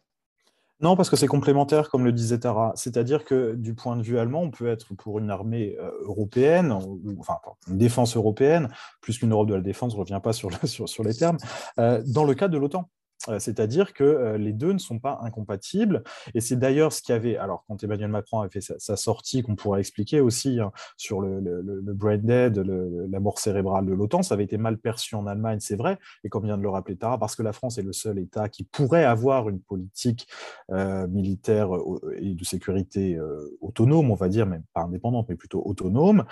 Non, 0.81 0.97
parce 0.97 1.09
que 1.09 1.15
c'est 1.15 1.27
complémentaire, 1.27 1.89
comme 1.89 2.03
le 2.03 2.11
disait 2.11 2.39
Tara. 2.39 2.73
C'est-à-dire 2.75 3.23
que 3.23 3.53
du 3.53 3.75
point 3.75 3.95
de 3.95 4.01
vue 4.01 4.17
allemand, 4.19 4.41
on 4.41 4.51
peut 4.51 4.67
être 4.67 4.93
pour 4.95 5.19
une 5.19 5.29
armée 5.29 5.77
européenne, 6.01 6.71
ou, 6.73 7.15
enfin 7.19 7.37
une 7.69 7.77
défense 7.77 8.17
européenne, 8.17 8.69
plus 8.99 9.19
qu'une 9.19 9.31
Europe 9.31 9.47
de 9.47 9.55
la 9.55 9.61
défense, 9.61 9.91
je 9.91 9.97
ne 9.97 10.01
reviens 10.01 10.19
pas 10.19 10.33
sur, 10.33 10.49
sur, 10.67 10.89
sur 10.89 11.03
les 11.03 11.13
termes, 11.13 11.37
dans 11.77 12.23
le 12.25 12.33
cas 12.33 12.47
de 12.47 12.57
l'OTAN. 12.57 12.89
Euh, 13.29 13.39
c'est-à-dire 13.39 13.93
que 13.93 14.03
euh, 14.03 14.37
les 14.37 14.53
deux 14.53 14.73
ne 14.73 14.77
sont 14.77 14.99
pas 14.99 15.19
incompatibles. 15.21 16.03
Et 16.33 16.41
c'est 16.41 16.55
d'ailleurs 16.55 16.93
ce 16.93 17.01
qu'il 17.01 17.13
y 17.13 17.15
avait, 17.15 17.37
alors 17.37 17.63
quand 17.67 17.83
Emmanuel 17.83 18.09
Macron 18.09 18.41
a 18.41 18.49
fait 18.49 18.61
sa, 18.61 18.95
sortie, 18.95 19.41
qu'on 19.41 19.55
pourra 19.55 19.79
expliquer 19.79 20.19
aussi 20.21 20.59
hein, 20.59 20.71
sur 20.97 21.21
le, 21.21 21.39
le, 21.39 21.93
brain 21.93 22.17
dead, 22.17 22.57
la 22.57 23.19
mort 23.19 23.39
cérébrale 23.39 23.85
de 23.85 23.93
l'OTAN, 23.93 24.23
ça 24.23 24.35
avait 24.35 24.43
été 24.43 24.57
mal 24.57 24.77
perçu 24.77 25.15
en 25.15 25.27
Allemagne, 25.27 25.59
c'est 25.59 25.75
vrai, 25.75 25.97
et 26.23 26.29
comme 26.29 26.45
vient 26.45 26.57
de 26.57 26.63
le 26.63 26.69
rappeler 26.69 26.97
Tara, 26.97 27.17
parce 27.17 27.35
que 27.35 27.43
la 27.43 27.53
France 27.53 27.77
est 27.77 27.83
le 27.83 27.93
seul 27.93 28.19
État 28.19 28.49
qui 28.49 28.63
pourrait 28.63 29.05
avoir 29.05 29.49
une 29.49 29.59
politique 29.59 30.27
euh, 30.71 31.07
militaire 31.07 31.69
et 32.17 32.33
de 32.33 32.43
sécurité 32.43 33.17
autonome, 33.61 34.11
on 34.11 34.15
va 34.15 34.29
dire, 34.29 34.45
même 34.45 34.63
pas 34.73 34.81
indépendante, 34.81 35.27
mais 35.29 35.35
plutôt 35.35 35.61
autonome. 35.65 36.25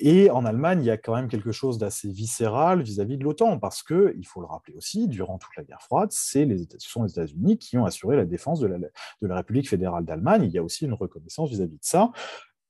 et 0.00 0.30
en 0.30 0.44
Allemagne, 0.44 0.80
il 0.82 0.86
y 0.86 0.90
a 0.90 0.96
quand 0.96 1.14
même 1.14 1.28
quelque 1.28 1.52
chose 1.52 1.78
d'assez 1.78 2.10
viscéral 2.10 2.82
vis-à-vis 2.82 3.18
de 3.18 3.24
l'OTAN, 3.24 3.58
parce 3.58 3.82
que, 3.82 4.14
il 4.18 4.26
faut 4.26 4.40
le 4.40 4.46
rappeler 4.46 4.74
aussi, 4.74 5.08
durant 5.08 5.38
toute 5.38 5.56
la 5.56 5.61
guerre 5.64 5.82
froide, 5.82 6.08
c'est 6.12 6.44
les, 6.44 6.58
ce 6.58 6.88
sont 6.88 7.04
les 7.04 7.10
États-Unis 7.10 7.58
qui 7.58 7.76
ont 7.78 7.84
assuré 7.84 8.16
la 8.16 8.24
défense 8.24 8.60
de 8.60 8.66
la, 8.66 8.78
la 9.20 9.36
République 9.36 9.68
fédérale 9.68 10.04
d'Allemagne. 10.04 10.44
Il 10.44 10.50
y 10.50 10.58
a 10.58 10.62
aussi 10.62 10.84
une 10.84 10.94
reconnaissance 10.94 11.50
vis-à-vis 11.50 11.78
de 11.78 11.84
ça. 11.84 12.12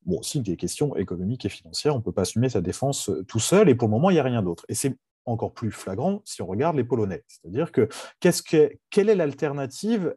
Bon, 0.05 0.18
aussi 0.18 0.40
des 0.40 0.57
questions 0.57 0.97
économiques 0.97 1.45
et 1.45 1.49
financières, 1.49 1.95
on 1.95 1.99
ne 1.99 2.03
peut 2.03 2.12
pas 2.12 2.22
assumer 2.22 2.49
sa 2.49 2.61
défense 2.61 3.09
euh, 3.09 3.22
tout 3.24 3.38
seul, 3.38 3.68
et 3.68 3.74
pour 3.74 3.86
le 3.86 3.93
moment, 3.93 4.11
il 4.11 4.14
n'y 4.14 4.20
a 4.20 4.24
rien 4.24 4.43
d'autre. 4.43 4.64
Et 4.68 4.74
c'est 4.74 4.97
encore 5.26 5.52
plus 5.52 5.70
flagrant 5.70 6.22
si 6.24 6.42
on 6.42 6.46
regarde 6.46 6.76
les 6.76 6.84
Polonais. 6.84 7.22
C'est-à-dire 7.28 7.72
que, 7.72 7.88
que, 8.20 8.72
quelle 8.90 9.08
est 9.08 9.14
l'alternative 9.14 10.14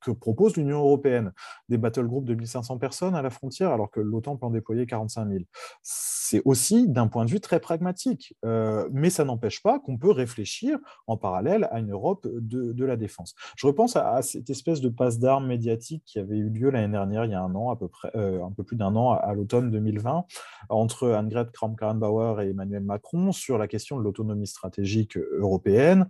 que 0.00 0.10
propose 0.10 0.56
l'Union 0.56 0.78
européenne? 0.78 1.32
Des 1.68 1.78
battle 1.78 2.06
groups 2.06 2.26
de 2.26 2.34
1500 2.34 2.78
personnes 2.78 3.14
à 3.14 3.22
la 3.22 3.30
frontière 3.30 3.70
alors 3.70 3.90
que 3.90 4.00
l'OTAN 4.00 4.36
peut 4.36 4.46
en 4.46 4.50
déployer 4.50 4.86
45 4.86 5.28
000. 5.28 5.44
C'est 5.82 6.42
aussi 6.44 6.88
d'un 6.88 7.08
point 7.08 7.24
de 7.24 7.30
vue 7.30 7.40
très 7.40 7.60
pragmatique, 7.60 8.34
euh, 8.44 8.88
mais 8.92 9.10
ça 9.10 9.24
n'empêche 9.24 9.62
pas 9.62 9.78
qu'on 9.78 9.98
peut 9.98 10.10
réfléchir 10.10 10.78
en 11.06 11.16
parallèle 11.16 11.68
à 11.70 11.78
une 11.78 11.92
Europe 11.92 12.26
de, 12.26 12.84
la 12.84 12.96
défense. 12.96 13.34
Je 13.56 13.66
repense 13.66 13.94
à, 13.96 14.22
cette 14.22 14.50
espèce 14.50 14.80
de 14.80 14.88
passe 14.88 15.18
d'armes 15.18 15.46
médiatique 15.46 16.02
qui 16.04 16.18
avait 16.18 16.36
eu 16.36 16.48
lieu 16.48 16.70
l'année 16.70 16.92
dernière, 16.92 17.24
il 17.24 17.30
y 17.30 17.34
a 17.34 17.42
un 17.42 17.54
an 17.54 17.70
à 17.70 17.76
peu 17.76 17.86
près, 17.86 18.10
euh, 18.16 18.44
un 18.44 18.50
peu 18.50 18.64
plus 18.64 18.76
d'un 18.76 18.96
an 18.96 19.12
à, 19.12 19.32
l'automne 19.34 19.70
2020, 19.70 20.24
entre 20.68 21.10
Annegret 21.10 21.46
Kramp-Karrenbauer 21.52 22.42
et 22.42 22.50
Emmanuel 22.50 22.82
Macron 22.82 23.30
sur 23.32 23.58
la 23.58 23.68
question 23.68 23.98
l'autonomie 24.02 24.46
stratégique 24.46 25.16
européenne. 25.16 26.06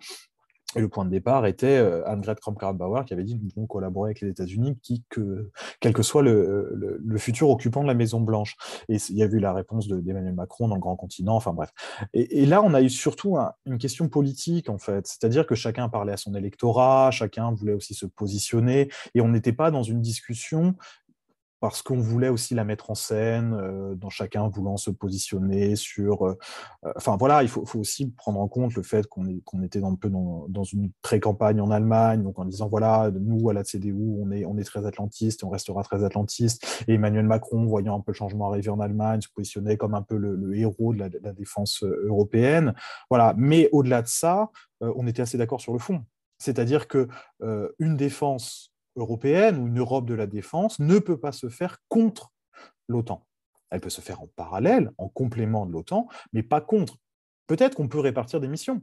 Et 0.75 0.81
le 0.81 0.89
point 0.89 1.05
de 1.05 1.11
départ 1.11 1.47
était 1.47 1.77
euh, 1.77 2.07
Annegret 2.09 2.37
Kramp-Karrenbauer 2.37 3.05
qui 3.05 3.13
avait 3.13 3.25
dit 3.25 3.35
nous 3.35 3.49
devons 3.49 3.67
collaborer 3.67 4.09
avec 4.09 4.21
les 4.21 4.29
États-Unis, 4.29 4.79
qui 4.83 5.05
que, 5.11 5.51
quel 5.81 5.93
que 5.93 6.03
soit 6.03 6.23
le, 6.23 6.99
le, 7.03 7.19
futur 7.19 7.51
occupant 7.51 7.83
de 7.83 7.89
la 7.89 7.95
Maison 7.95 8.21
Blanche. 8.21 8.57
Et 8.89 8.97
il 9.11 9.17
y 9.17 9.23
a 9.23 9.27
eu 9.27 9.39
la 9.39 9.53
réponse 9.53 9.87
d'Emmanuel 9.87 10.35
Macron 10.35 10.69
dans 10.69 10.77
le 10.77 10.81
grand 10.81 10.97
continent. 10.97 11.37
Enfin 11.37 11.53
bref. 11.53 11.73
Et, 12.15 12.47
là, 12.47 12.63
on 12.63 12.75
a 12.75 12.81
eu 12.81 12.91
surtout 12.91 13.37
une 13.67 13.79
question 13.79 14.09
politique 14.09 14.69
en 14.69 14.79
fait, 14.79 15.07
c'est-à-dire 15.07 15.47
que 15.47 15.55
chacun 15.55 15.89
parlait 15.89 16.13
à 16.13 16.17
son 16.17 16.35
électorat, 16.35 17.11
chacun 17.11 17.53
voulait 17.53 17.75
aussi 17.75 17.95
se 17.95 18.07
positionner, 18.07 18.91
et 19.15 19.21
on 19.21 19.29
n'était 19.29 19.53
pas 19.53 19.71
dans 19.71 19.83
une 19.83 20.01
discussion 20.01 20.75
parce 21.63 21.81
qu'on 21.81 22.01
voulait 22.01 22.29
aussi 22.29 22.57
la 22.57 22.65
mettre 22.65 22.91
en 22.91 22.97
scène, 22.97 23.55
euh, 23.55 23.95
dans 23.95 24.11
chacun 24.11 24.49
voulant 24.49 24.77
se 24.77 24.91
positionner 24.91 25.77
sur... 25.77 26.27
Euh, 26.27 26.37
euh, 26.85 26.93
enfin 26.97 27.17
voilà, 27.17 27.45
il 27.45 27.49
faut, 27.49 27.65
aussi 27.79 28.11
prendre 28.11 28.41
en 28.41 28.49
compte 28.49 28.75
le 28.75 28.83
fait 28.83 29.07
qu'on 29.07 29.63
était 29.63 29.85
un 29.85 29.95
peu 29.95 30.11
dans, 30.11 30.65
une 30.65 30.91
pré-campagne 31.03 31.61
en 31.61 31.71
Allemagne, 31.71 32.25
donc 32.25 32.41
en 32.41 32.47
disant, 32.47 32.69
voilà, 32.69 33.13
nous, 33.13 33.49
à 33.49 33.53
la 33.53 33.63
CDU, 33.63 33.95
on 33.95 34.33
est, 34.33 34.45
on 34.45 34.59
est 34.59 34.65
très 34.65 34.85
atlantiste 34.87 35.45
et 35.45 35.47
on 35.47 35.51
restera 35.51 35.85
très 35.85 36.03
atlantiste. 36.03 36.85
Et 36.89 36.95
Emmanuel 36.95 37.27
Macron, 37.27 37.65
voyant 37.65 37.97
un 37.97 38.01
peu 38.01 38.11
le 38.11 38.17
changement 38.17 38.51
arriver 38.51 38.71
en 38.71 38.81
Allemagne, 38.81 39.21
se 39.21 39.29
positionnait 39.33 39.77
comme 39.77 39.95
un 39.95 40.03
peu 40.03 40.17
le, 40.17 40.57
héros 40.57 40.93
de 40.93 40.99
la, 40.99 41.09
de 41.11 41.21
la 41.23 41.33
défense 41.33 41.85
européenne. 41.85 42.75
Voilà, 43.09 43.35
mais 43.37 43.69
au-delà 43.71 44.03
de 44.03 44.09
ça, 44.09 44.51
on 44.81 45.07
était 45.07 45.23
assez 45.23 45.39
d'accord 45.39 45.61
sur 45.61 45.73
le 45.73 45.79
fond. 45.79 46.05
C'est-à-dire 46.39 46.89
qu'une 46.89 47.97
défense 47.97 48.72
européenne 48.97 49.59
ou 49.59 49.67
une 49.67 49.79
Europe 49.79 50.07
de 50.07 50.15
la 50.15 50.27
défense 50.27 50.79
ne 50.79 50.99
peut 50.99 51.19
pas 51.19 51.33
se 51.33 51.49
faire 51.49 51.79
contre 51.89 52.33
l'OTAN. 52.89 53.27
Elle 53.71 53.81
peut 53.81 53.91
se 53.91 54.01
faire 54.01 54.23
en 54.23 54.27
parallèle, 54.27 54.91
en 54.99 55.09
complément 55.09 55.67
de 55.67 55.73
l'OTAN, 55.73 56.09
mais 56.33 56.43
pas 56.43 56.61
contre. 56.61 56.99
Peut-être 57.47 57.75
qu'on 57.75 57.89
peut 57.89 58.01
répartir 58.01 58.41
des 58.41 58.49
missions. 58.49 58.83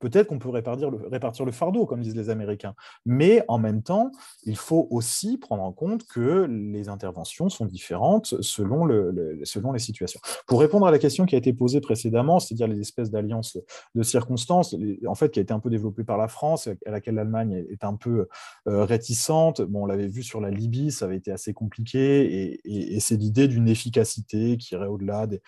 Peut-être 0.00 0.28
qu'on 0.28 0.38
peut 0.38 0.48
répartir 0.48 0.90
le, 0.90 1.52
fardeau, 1.52 1.86
comme 1.86 2.00
disent 2.00 2.16
les 2.16 2.30
Américains. 2.30 2.74
Mais 3.06 3.44
en 3.48 3.58
même 3.58 3.82
temps, 3.82 4.10
il 4.44 4.56
faut 4.56 4.86
aussi 4.90 5.38
prendre 5.38 5.62
en 5.62 5.72
compte 5.72 6.06
que 6.06 6.46
les 6.50 6.88
interventions 6.88 7.48
sont 7.48 7.64
différentes 7.64 8.34
selon, 8.42 8.84
le, 8.84 9.40
selon 9.44 9.72
les 9.72 9.78
situations. 9.78 10.20
Pour 10.46 10.60
répondre 10.60 10.86
à 10.86 10.90
la 10.90 10.98
question 10.98 11.26
qui 11.26 11.34
a 11.34 11.38
été 11.38 11.52
posée 11.52 11.80
précédemment, 11.80 12.40
c'est-à-dire 12.40 12.68
les 12.68 12.80
espèces 12.80 13.10
d'alliances 13.10 13.58
de 13.94 14.02
circonstances, 14.02 14.76
en 15.06 15.14
fait, 15.14 15.30
qui 15.30 15.38
a 15.38 15.42
été 15.42 15.52
un 15.52 15.60
peu 15.60 15.70
développée 15.70 16.04
par 16.04 16.18
la 16.18 16.28
France, 16.28 16.68
à 16.86 16.90
laquelle 16.90 17.14
l'Allemagne 17.14 17.64
est 17.70 17.84
un 17.84 17.94
peu 17.94 18.28
euh, 18.68 18.84
réticente. 18.84 19.62
Bon, 19.62 19.84
on 19.84 19.86
l'avait 19.86 20.08
vu 20.08 20.22
sur 20.22 20.40
la 20.40 20.50
Libye, 20.50 20.90
ça 20.90 21.06
avait 21.06 21.16
été 21.16 21.30
assez 21.30 21.54
compliqué, 21.54 22.60
et 22.64 23.00
c'est 23.00 23.16
l'idée 23.16 23.48
d'une 23.48 23.68
efficacité 23.68 24.56
qui 24.56 24.74
irait 24.74 24.86
au-delà 24.86 25.26
des, 25.26 25.40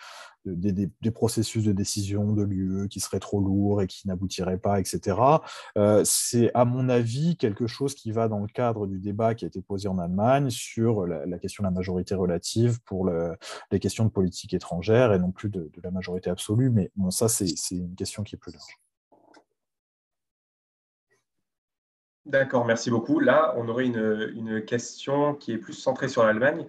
des, 0.53 1.11
processus 1.11 1.63
de 1.63 1.71
décision 1.71 2.33
de 2.33 2.43
l'UE 2.43 2.87
qui 2.89 2.99
seraient 2.99 3.19
trop 3.19 3.39
lourds 3.39 3.81
et 3.81 3.87
qui 3.87 4.07
n'aboutiraient 4.07 4.57
pas, 4.57 4.79
etc. 4.79 5.17
Euh, 5.77 6.01
c'est, 6.05 6.51
à 6.53 6.65
mon 6.65 6.89
avis, 6.89 7.37
quelque 7.37 7.67
chose 7.67 7.95
qui 7.95 8.11
va 8.11 8.27
dans 8.27 8.39
le 8.39 8.47
cadre 8.47 8.87
du 8.87 8.99
débat 8.99 9.35
qui 9.35 9.45
a 9.45 9.47
été 9.47 9.61
posé 9.61 9.87
en 9.87 9.97
Allemagne 9.97 10.49
sur 10.49 11.05
la, 11.05 11.39
question 11.39 11.63
de 11.63 11.67
la 11.67 11.71
majorité 11.71 12.15
relative 12.15 12.79
pour 12.83 13.09
les 13.71 13.79
questions 13.79 14.05
de 14.05 14.09
politique 14.09 14.53
étrangère 14.53 15.13
et 15.13 15.19
non 15.19 15.31
plus 15.31 15.49
de, 15.49 15.71
la 15.83 15.91
majorité 15.91 16.29
absolue. 16.29 16.69
Mais 16.69 16.91
bon, 16.95 17.11
ça, 17.11 17.27
c'est, 17.29 17.47
une 17.71 17.95
question 17.95 18.23
qui 18.23 18.35
est 18.35 18.39
plus 18.39 18.51
large. 18.51 18.77
D'accord, 22.25 22.65
merci 22.65 22.89
beaucoup. 22.89 23.19
Là, 23.19 23.53
on 23.57 23.69
aurait 23.69 23.85
une, 23.85 24.33
une 24.35 24.65
question 24.65 25.33
qui 25.33 25.53
est 25.53 25.57
plus 25.57 25.73
centrée 25.73 26.09
sur 26.09 26.25
l'Allemagne. 26.25 26.67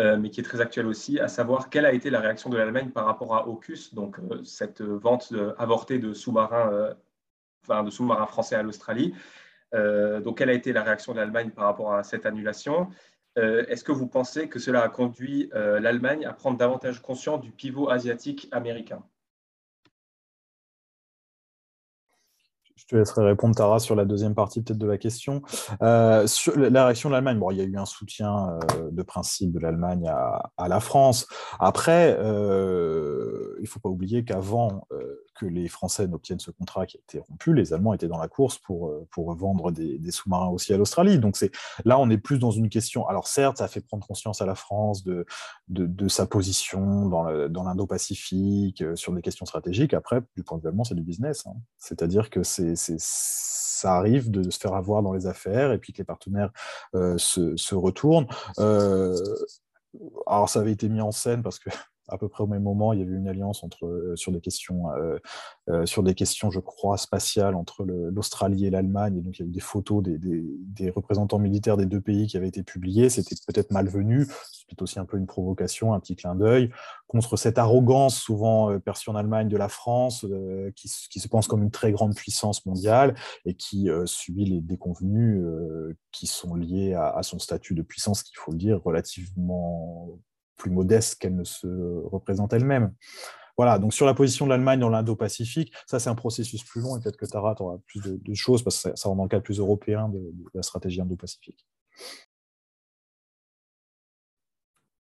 Euh, 0.00 0.16
mais 0.16 0.30
qui 0.30 0.38
est 0.38 0.44
très 0.44 0.60
actuelle 0.60 0.86
aussi, 0.86 1.18
à 1.18 1.26
savoir 1.26 1.70
quelle 1.70 1.84
a 1.84 1.92
été 1.92 2.08
la 2.08 2.20
réaction 2.20 2.50
de 2.50 2.56
l'Allemagne 2.56 2.90
par 2.90 3.04
rapport 3.04 3.34
à 3.34 3.48
AUKUS, 3.48 3.94
donc 3.94 4.20
euh, 4.20 4.44
cette 4.44 4.80
vente 4.80 5.32
avortée 5.58 5.98
de 5.98 6.12
sous-marins, 6.12 6.72
euh, 6.72 6.94
enfin, 7.64 7.82
de 7.82 7.90
sous-marins 7.90 8.26
français 8.26 8.54
à 8.54 8.62
l'Australie. 8.62 9.12
donc, 9.72 10.38
quelle 10.38 10.50
a 10.50 10.52
été 10.52 10.72
la 10.72 10.82
réaction 10.84 11.12
de 11.12 11.18
l'Allemagne 11.18 11.50
par 11.50 11.64
rapport 11.64 11.94
à 11.94 12.02
cette 12.04 12.26
annulation? 12.26 12.88
Est-ce 13.36 13.84
que 13.84 13.92
vous 13.92 14.08
pensez 14.08 14.48
que 14.48 14.58
cela 14.58 14.82
a 14.82 14.88
conduit 14.88 15.50
l'Allemagne 15.52 16.24
à 16.26 16.32
prendre 16.32 16.56
davantage 16.56 17.02
conscience 17.02 17.40
du 17.40 17.52
pivot 17.52 17.90
asiatique 17.90 18.48
américain? 18.50 19.02
Te 22.88 22.96
laisserai 22.96 23.24
répondre, 23.24 23.54
Tara, 23.54 23.78
sur 23.78 23.94
la 23.94 24.04
deuxième 24.04 24.34
partie 24.34 24.62
peut-être 24.62 24.78
de 24.78 24.86
la 24.86 24.98
question. 24.98 25.42
Euh, 25.82 26.26
sur 26.26 26.56
la 26.56 26.84
réaction 26.84 27.10
de 27.10 27.14
l'Allemagne, 27.14 27.38
bon, 27.38 27.50
il 27.50 27.58
y 27.58 27.60
a 27.60 27.64
eu 27.64 27.76
un 27.76 27.84
soutien 27.84 28.58
euh, 28.74 28.90
de 28.90 29.02
principe 29.02 29.52
de 29.52 29.58
l'Allemagne 29.58 30.08
à, 30.08 30.68
la 30.68 30.80
France. 30.80 31.28
Après, 31.60 32.16
euh, 32.18 33.54
il 33.58 33.62
ne 33.62 33.68
faut 33.68 33.80
pas 33.80 33.88
oublier 33.88 34.24
qu'avant 34.24 34.86
que 35.38 35.46
les 35.46 35.68
Français 35.68 36.06
n'obtiennent 36.06 36.40
ce 36.40 36.50
contrat 36.50 36.86
qui 36.86 36.96
a 36.96 37.00
été 37.00 37.18
rompu, 37.18 37.54
les 37.54 37.72
Allemands 37.72 37.94
étaient 37.94 38.08
dans 38.08 38.18
la 38.18 38.28
course 38.28 38.58
pour, 38.58 38.92
pour 39.10 39.34
vendre 39.34 39.70
des, 39.70 40.10
sous-marins 40.10 40.48
aussi 40.48 40.72
à 40.72 40.76
l'Australie. 40.76 41.18
Donc 41.18 41.36
là, 41.84 41.98
on 41.98 42.10
est 42.10 42.18
plus 42.18 42.38
dans 42.38 42.50
une 42.50 42.68
question. 42.68 43.06
Alors 43.06 43.28
certes, 43.28 43.58
ça 43.58 43.68
fait 43.68 43.80
prendre 43.80 44.06
conscience 44.06 44.42
à 44.42 44.46
la 44.46 44.54
France 44.54 45.04
de, 45.04 45.26
de, 45.68 46.08
sa 46.08 46.26
position 46.26 47.06
dans 47.06 47.64
l'Indo-Pacifique, 47.64 48.82
sur 48.94 49.12
des 49.12 49.22
questions 49.22 49.46
stratégiques. 49.46 49.94
Après, 49.94 50.20
du 50.36 50.42
point 50.42 50.58
de 50.58 50.62
vue 50.62 50.68
allemand, 50.68 50.84
c'est 50.84 50.94
du 50.94 51.02
business. 51.02 51.46
Hein. 51.46 51.54
C'est-à-dire 51.78 52.30
que 52.30 52.42
c'est 52.42 52.74
ça 53.78 53.94
arrive 53.96 54.30
de 54.30 54.50
se 54.50 54.58
faire 54.58 54.74
avoir 54.74 55.02
dans 55.02 55.12
les 55.12 55.26
affaires 55.26 55.72
et 55.72 55.78
puis 55.78 55.92
que 55.92 55.98
les 55.98 56.04
partenaires 56.04 56.50
euh, 56.94 57.16
se, 57.16 57.74
retournent. 57.74 58.26
Euh, 58.58 59.14
alors, 60.26 60.48
ça 60.48 60.60
avait 60.60 60.72
été 60.72 60.88
mis 60.88 61.00
en 61.00 61.12
scène 61.12 61.42
parce 61.42 61.58
que 61.58 61.70
à 62.08 62.18
peu 62.18 62.28
près 62.28 62.42
au 62.42 62.46
même 62.46 62.62
moment, 62.62 62.92
il 62.92 63.00
y 63.00 63.02
avait 63.02 63.14
une 63.14 63.28
alliance 63.28 63.62
euh, 63.82 64.16
sur, 64.16 64.32
des 64.32 64.40
questions, 64.40 64.90
euh, 64.92 65.18
euh, 65.68 65.86
sur 65.86 66.02
des 66.02 66.14
questions, 66.14 66.50
je 66.50 66.60
crois, 66.60 66.96
spatiales 66.96 67.54
entre 67.54 67.84
l'Australie 67.84 68.66
et 68.66 68.70
l'Allemagne. 68.70 69.20
Donc, 69.22 69.38
il 69.38 69.42
y 69.42 69.44
a 69.44 69.48
eu 69.48 69.52
des 69.52 69.60
photos 69.60 70.02
des, 70.02 70.90
représentants 70.90 71.38
militaires 71.38 71.76
des 71.76 71.86
deux 71.86 72.00
pays 72.00 72.26
qui 72.26 72.36
avaient 72.36 72.48
été 72.48 72.62
publiées. 72.62 73.10
C'était 73.10 73.36
peut-être 73.46 73.70
malvenu. 73.70 74.26
C'est 74.68 74.80
aussi 74.82 74.98
un 74.98 75.04
peu 75.04 75.16
une 75.16 75.26
provocation, 75.26 75.92
un 75.94 76.00
petit 76.00 76.16
clin 76.16 76.34
d'œil 76.34 76.70
contre 77.06 77.38
cette 77.38 77.56
arrogance 77.56 78.18
souvent 78.18 78.78
perçue 78.80 79.08
en 79.08 79.14
Allemagne 79.14 79.48
de 79.48 79.56
la 79.56 79.68
France, 79.68 80.26
qui, 80.76 80.88
se 80.88 81.28
pense 81.28 81.48
comme 81.48 81.62
une 81.62 81.70
très 81.70 81.90
grande 81.90 82.14
puissance 82.14 82.66
mondiale 82.66 83.14
et 83.46 83.54
qui 83.54 83.88
subit 84.04 84.44
les 84.44 84.60
déconvenus 84.60 85.42
qui 86.12 86.26
sont 86.26 86.54
liés 86.54 86.92
à, 86.92 87.08
à 87.08 87.22
son 87.22 87.38
statut 87.38 87.74
de 87.74 87.80
puissance, 87.80 88.22
qu'il 88.22 88.36
faut 88.36 88.52
le 88.52 88.58
dire, 88.58 88.82
relativement 88.82 90.18
plus 90.58 90.70
modeste 90.70 91.18
qu'elle 91.18 91.36
ne 91.36 91.44
se 91.44 91.66
représente 92.04 92.52
elle-même. 92.52 92.92
Voilà, 93.56 93.78
donc 93.80 93.92
sur 93.92 94.06
la 94.06 94.14
position 94.14 94.44
de 94.44 94.50
l'Allemagne 94.50 94.78
dans 94.78 94.88
l'Indo-Pacifique, 94.88 95.74
ça 95.86 95.98
c'est 95.98 96.08
un 96.10 96.14
processus 96.14 96.62
plus 96.62 96.80
long 96.80 96.96
et 96.96 97.00
peut-être 97.00 97.16
que 97.16 97.26
Tara 97.26 97.56
aura 97.58 97.78
plus 97.86 98.00
de, 98.04 98.34
choses 98.34 98.62
parce 98.62 98.84
que 98.84 98.94
ça, 98.94 99.08
rentre 99.08 99.16
dans 99.16 99.24
le 99.24 99.28
cadre 99.28 99.42
plus 99.42 99.58
européen 99.58 100.08
de, 100.08 100.32
la 100.54 100.62
stratégie 100.62 101.00
Indo-Pacifique. 101.00 101.66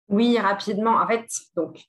Oui, 0.09 0.37
rapidement. 0.37 0.97
En 0.97 1.07
fait, 1.07 1.25
donc, 1.55 1.85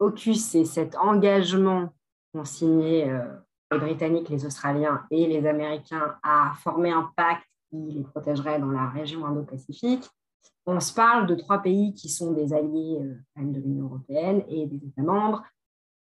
AUKUS, 0.00 0.34
c'est 0.34 0.66
cet 0.66 0.96
engagement 0.96 1.94
qu'ont 2.32 2.44
signé 2.44 3.08
euh, 3.08 3.24
les 3.72 3.78
Britanniques, 3.78 4.28
les 4.28 4.44
Australiens 4.44 5.06
et 5.10 5.26
les 5.26 5.46
Américains 5.46 6.16
à 6.22 6.52
former 6.62 6.90
un 6.90 7.10
pacte 7.16 7.48
qui 7.70 7.76
les 7.90 8.02
protégerait 8.02 8.60
dans 8.60 8.70
la 8.70 8.90
région 8.90 9.24
Indo-Pacifique 9.24 10.10
on 10.66 10.80
se 10.80 10.94
parle 10.94 11.26
de 11.26 11.34
trois 11.34 11.58
pays 11.60 11.94
qui 11.94 12.08
sont 12.08 12.32
des 12.32 12.52
alliés 12.52 12.98
euh, 13.00 13.42
de 13.42 13.60
l'Union 13.60 13.86
européenne 13.86 14.44
et 14.48 14.66
des 14.66 14.86
États 14.86 15.02
membres. 15.02 15.42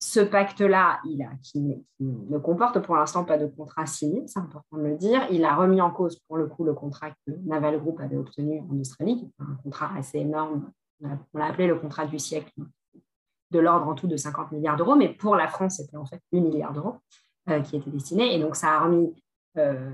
Ce 0.02 0.20
pacte-là, 0.20 1.00
il 1.04 1.28
qui, 1.42 1.84
ne 2.00 2.38
comporte 2.38 2.80
pour 2.80 2.96
l'instant 2.96 3.24
pas 3.24 3.36
de 3.36 3.46
contrat 3.46 3.84
signé, 3.84 4.26
c'est 4.26 4.38
important 4.38 4.78
de 4.78 4.84
le 4.84 4.96
dire. 4.96 5.26
Il 5.30 5.44
a 5.44 5.54
remis 5.54 5.80
en 5.82 5.90
cause 5.90 6.18
pour 6.26 6.38
le 6.38 6.46
coup 6.46 6.64
le 6.64 6.72
contrat 6.72 7.10
que 7.10 7.32
Naval 7.44 7.78
Group 7.78 8.00
avait 8.00 8.16
obtenu 8.16 8.60
en 8.60 8.78
Australie, 8.78 9.30
un 9.38 9.56
contrat 9.62 9.90
assez 9.96 10.18
énorme. 10.18 10.70
On 11.02 11.38
l'a 11.38 11.46
appelé 11.46 11.66
le 11.66 11.78
contrat 11.78 12.06
du 12.06 12.18
siècle, 12.18 12.50
de 13.50 13.58
l'ordre 13.58 13.88
en 13.88 13.94
tout 13.94 14.06
de 14.06 14.16
50 14.16 14.52
milliards 14.52 14.76
d'euros, 14.76 14.96
mais 14.96 15.10
pour 15.10 15.36
la 15.36 15.48
France, 15.48 15.76
c'était 15.76 15.96
en 15.96 16.06
fait 16.06 16.22
8 16.32 16.40
milliards 16.40 16.72
d'euros 16.72 16.96
euh, 17.50 17.60
qui 17.60 17.76
étaient 17.76 17.90
destinés. 17.90 18.34
Et 18.34 18.40
donc, 18.40 18.56
ça 18.56 18.76
a 18.76 18.80
remis, 18.80 19.14
euh, 19.58 19.90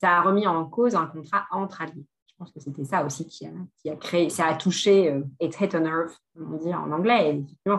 ça 0.00 0.18
a 0.18 0.22
remis 0.22 0.46
en 0.46 0.64
cause 0.66 0.94
un 0.94 1.06
contrat 1.06 1.46
entre 1.50 1.82
alliés. 1.82 2.06
Je 2.36 2.44
pense 2.44 2.52
que 2.52 2.60
c'était 2.60 2.84
ça 2.84 3.02
aussi 3.02 3.26
qui 3.26 3.48
a, 3.88 3.96
créé, 3.96 4.28
ça 4.28 4.44
a 4.46 4.54
touché, 4.54 5.10
euh, 5.10 5.22
it 5.40 5.58
hit 5.58 5.74
a 5.74 5.80
nerve, 5.80 6.14
on 6.38 6.58
dit 6.58 6.74
en 6.74 6.92
anglais. 6.92 7.42
Et 7.66 7.70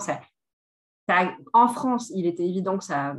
en 1.53 1.67
France, 1.67 2.11
il 2.15 2.25
était 2.25 2.47
évident 2.47 2.79
que 2.79 2.83
ça 2.83 3.15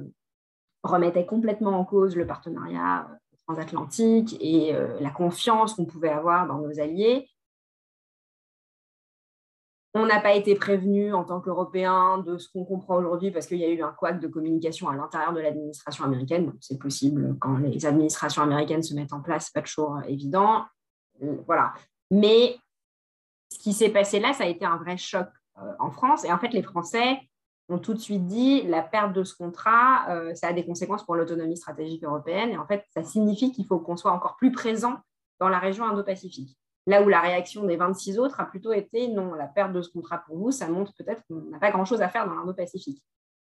remettait 0.82 1.26
complètement 1.26 1.78
en 1.78 1.84
cause 1.84 2.16
le 2.16 2.26
partenariat 2.26 3.08
euh, 3.08 3.36
transatlantique 3.46 4.36
et 4.40 4.74
euh, 4.74 4.98
la 4.98 5.10
confiance 5.10 5.74
qu'on 5.74 5.84
pouvait 5.84 6.08
avoir 6.08 6.48
dans 6.48 6.58
nos 6.58 6.80
alliés. 6.80 7.28
On 9.94 10.06
n'a 10.06 10.20
pas 10.20 10.34
été 10.34 10.56
prévenu 10.56 11.14
en 11.14 11.22
tant 11.22 11.40
qu'Européens 11.40 12.18
de 12.18 12.36
ce 12.36 12.48
qu'on 12.50 12.64
comprend 12.64 12.96
aujourd'hui 12.96 13.30
parce 13.30 13.46
qu'il 13.46 13.58
y 13.58 13.64
a 13.64 13.70
eu 13.70 13.80
un 13.80 13.92
couac 13.92 14.18
de 14.18 14.26
communication 14.26 14.88
à 14.88 14.96
l'intérieur 14.96 15.32
de 15.32 15.40
l'administration 15.40 16.04
américaine. 16.04 16.52
C'est 16.60 16.78
possible 16.78 17.36
quand 17.40 17.58
les 17.58 17.86
administrations 17.86 18.42
américaines 18.42 18.82
se 18.82 18.94
mettent 18.94 19.12
en 19.12 19.20
place, 19.20 19.46
ce 19.46 19.50
n'est 19.56 19.62
pas 19.62 19.66
toujours 19.66 20.00
évident. 20.08 20.64
Euh, 21.22 21.36
voilà. 21.46 21.74
Mais 22.10 22.56
ce 23.50 23.58
qui 23.58 23.72
s'est 23.72 23.90
passé 23.90 24.20
là, 24.20 24.32
ça 24.32 24.44
a 24.44 24.46
été 24.46 24.64
un 24.64 24.76
vrai 24.76 24.96
choc 24.96 25.28
euh, 25.58 25.72
en 25.78 25.90
France. 25.90 26.24
Et 26.24 26.32
en 26.32 26.38
fait, 26.38 26.52
les 26.52 26.62
Français 26.62 27.18
ont 27.68 27.78
tout 27.78 27.94
de 27.94 27.98
suite 27.98 28.26
dit 28.26 28.62
la 28.62 28.82
perte 28.82 29.12
de 29.12 29.24
ce 29.24 29.34
contrat, 29.34 30.08
euh, 30.10 30.34
ça 30.34 30.48
a 30.48 30.52
des 30.52 30.64
conséquences 30.64 31.04
pour 31.04 31.16
l'autonomie 31.16 31.56
stratégique 31.56 32.04
européenne. 32.04 32.50
Et 32.50 32.58
en 32.58 32.66
fait, 32.66 32.84
ça 32.94 33.02
signifie 33.02 33.52
qu'il 33.52 33.66
faut 33.66 33.78
qu'on 33.78 33.96
soit 33.96 34.12
encore 34.12 34.36
plus 34.36 34.52
présent 34.52 34.96
dans 35.38 35.48
la 35.48 35.58
région 35.58 35.84
Indo-Pacifique. 35.84 36.56
Là 36.86 37.02
où 37.02 37.08
la 37.08 37.20
réaction 37.20 37.64
des 37.64 37.76
26 37.76 38.18
autres 38.18 38.40
a 38.40 38.46
plutôt 38.46 38.72
été 38.72 39.08
non, 39.08 39.34
la 39.34 39.46
perte 39.46 39.72
de 39.72 39.82
ce 39.82 39.90
contrat 39.90 40.18
pour 40.26 40.38
vous, 40.38 40.50
ça 40.50 40.68
montre 40.68 40.92
peut-être 40.96 41.22
qu'on 41.28 41.42
n'a 41.50 41.58
pas 41.58 41.70
grand-chose 41.70 42.00
à 42.00 42.08
faire 42.08 42.26
dans 42.26 42.34
l'Indo-Pacifique. 42.34 43.02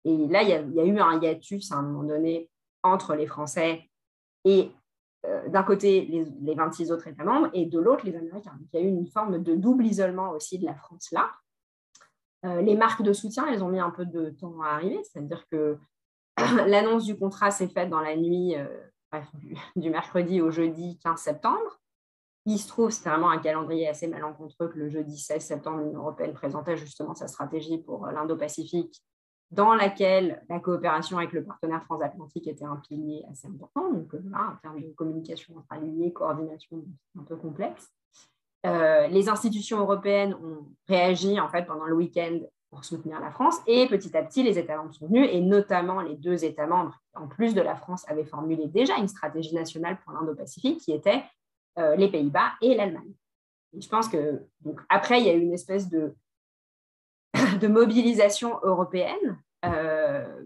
Et 0.05 0.27
là, 0.27 0.43
il 0.43 0.49
y, 0.49 0.51
y, 0.51 0.79
a, 0.79 0.85
eu 0.85 0.99
un 0.99 1.19
hiatus 1.19 1.71
à 1.71 1.75
un 1.75 1.81
moment 1.81 2.03
donné 2.03 2.49
entre 2.83 3.15
les 3.15 3.25
Français 3.25 3.89
et 4.45 4.71
euh, 5.27 5.47
d'un 5.49 5.61
côté 5.61 6.25
les, 6.41 6.55
26 6.55 6.91
autres 6.91 7.07
États 7.07 7.23
membres 7.23 7.49
et 7.53 7.67
de 7.67 7.79
l'autre 7.79 8.05
les 8.05 8.15
Américains. 8.15 8.57
il 8.73 8.79
y 8.79 8.83
a 8.83 8.85
eu 8.85 8.89
une 8.89 9.07
forme 9.07 9.43
de 9.43 9.55
double 9.55 9.85
isolement 9.85 10.31
aussi 10.31 10.57
de 10.57 10.65
la 10.65 10.73
France 10.73 11.11
là. 11.11 11.31
Euh, 12.43 12.61
les 12.61 12.75
marques 12.75 13.03
de 13.03 13.13
soutien, 13.13 13.45
elles 13.47 13.63
ont 13.63 13.69
mis 13.69 13.79
un 13.79 13.91
peu 13.91 14.03
de 14.03 14.31
temps 14.31 14.59
à 14.61 14.69
arriver, 14.69 14.99
c'est-à-dire 15.03 15.45
que 15.51 15.77
l'annonce 16.65 17.05
du 17.05 17.15
contrat 17.15 17.51
s'est 17.51 17.67
faite 17.67 17.89
dans 17.89 17.99
la 18.01 18.15
nuit 18.15 18.55
euh, 18.55 18.65
du, 19.75 19.91
mercredi 19.91 20.41
au 20.41 20.49
jeudi 20.49 20.97
15 21.03 21.19
septembre. 21.19 21.79
Il 22.47 22.57
se 22.57 22.67
trouve, 22.67 22.89
c'est 22.89 23.07
vraiment 23.07 23.29
un 23.29 23.37
calendrier 23.37 23.87
assez 23.87 24.07
malencontreux 24.07 24.69
que 24.69 24.79
le 24.79 24.89
jeudi 24.89 25.19
16 25.19 25.39
septembre, 25.39 25.81
l'Union 25.81 25.99
européenne 25.99 26.33
présentait 26.33 26.77
justement 26.77 27.13
sa 27.13 27.27
stratégie 27.27 27.77
pour 27.77 28.07
l'Indo-Pacifique 28.07 29.03
dans 29.51 29.73
laquelle 29.73 30.41
la 30.49 30.59
coopération 30.59 31.17
avec 31.17 31.33
le 31.33 31.43
partenaire 31.43 31.83
transatlantique 31.83 32.47
était 32.47 32.65
un 32.65 32.77
pilier 32.77 33.23
assez 33.29 33.47
important. 33.47 33.91
Donc, 33.91 34.13
là, 34.13 34.53
en 34.53 34.55
termes 34.61 34.81
de 34.81 34.93
communication 34.93 35.55
entre 35.57 35.67
alliés, 35.69 36.13
coordination, 36.13 36.83
un 37.19 37.23
peu 37.23 37.35
complexe. 37.35 37.91
les 38.63 39.29
institutions 39.29 39.79
européennes 39.79 40.33
ont 40.35 40.67
réagi 40.87 41.39
en 41.39 41.49
fait 41.49 41.65
pendant 41.65 41.85
le 41.85 41.95
week-end 41.95 42.39
pour 42.71 42.85
soutenir 42.85 43.19
la 43.19 43.31
France. 43.31 43.57
Et 43.67 43.85
petit 43.87 44.15
à 44.17 44.23
petit, 44.23 44.41
les 44.41 44.57
États 44.57 44.77
membres 44.77 44.93
sont 44.93 45.07
venus, 45.07 45.27
et 45.31 45.41
notamment 45.41 46.01
les 46.01 46.15
deux 46.15 46.43
États 46.45 46.65
membres, 46.65 46.97
en 47.13 47.27
plus 47.27 47.53
de 47.53 47.61
la 47.61 47.75
France, 47.75 48.05
avaient 48.07 48.25
formulé 48.25 48.67
déjà 48.67 48.97
une 48.97 49.09
stratégie 49.09 49.53
nationale 49.53 49.99
pour 50.03 50.13
l'Indo-Pacifique 50.13 50.79
qui 50.79 50.93
était 50.93 51.23
euh, 51.77 51.95
les 51.95 52.09
Pays-Bas 52.09 52.53
et 52.61 52.73
l'Allemagne. 52.75 53.13
je 53.77 53.87
pense 53.87 54.07
que, 54.07 54.41
donc, 54.61 54.79
après, 54.89 55.19
il 55.19 55.27
y 55.27 55.29
a 55.29 55.33
eu 55.33 55.41
une 55.41 55.53
espèce 55.53 55.89
de, 55.89 56.15
de 57.61 57.67
mobilisation 57.67 58.59
européenne 58.63 59.39
euh, 59.65 60.43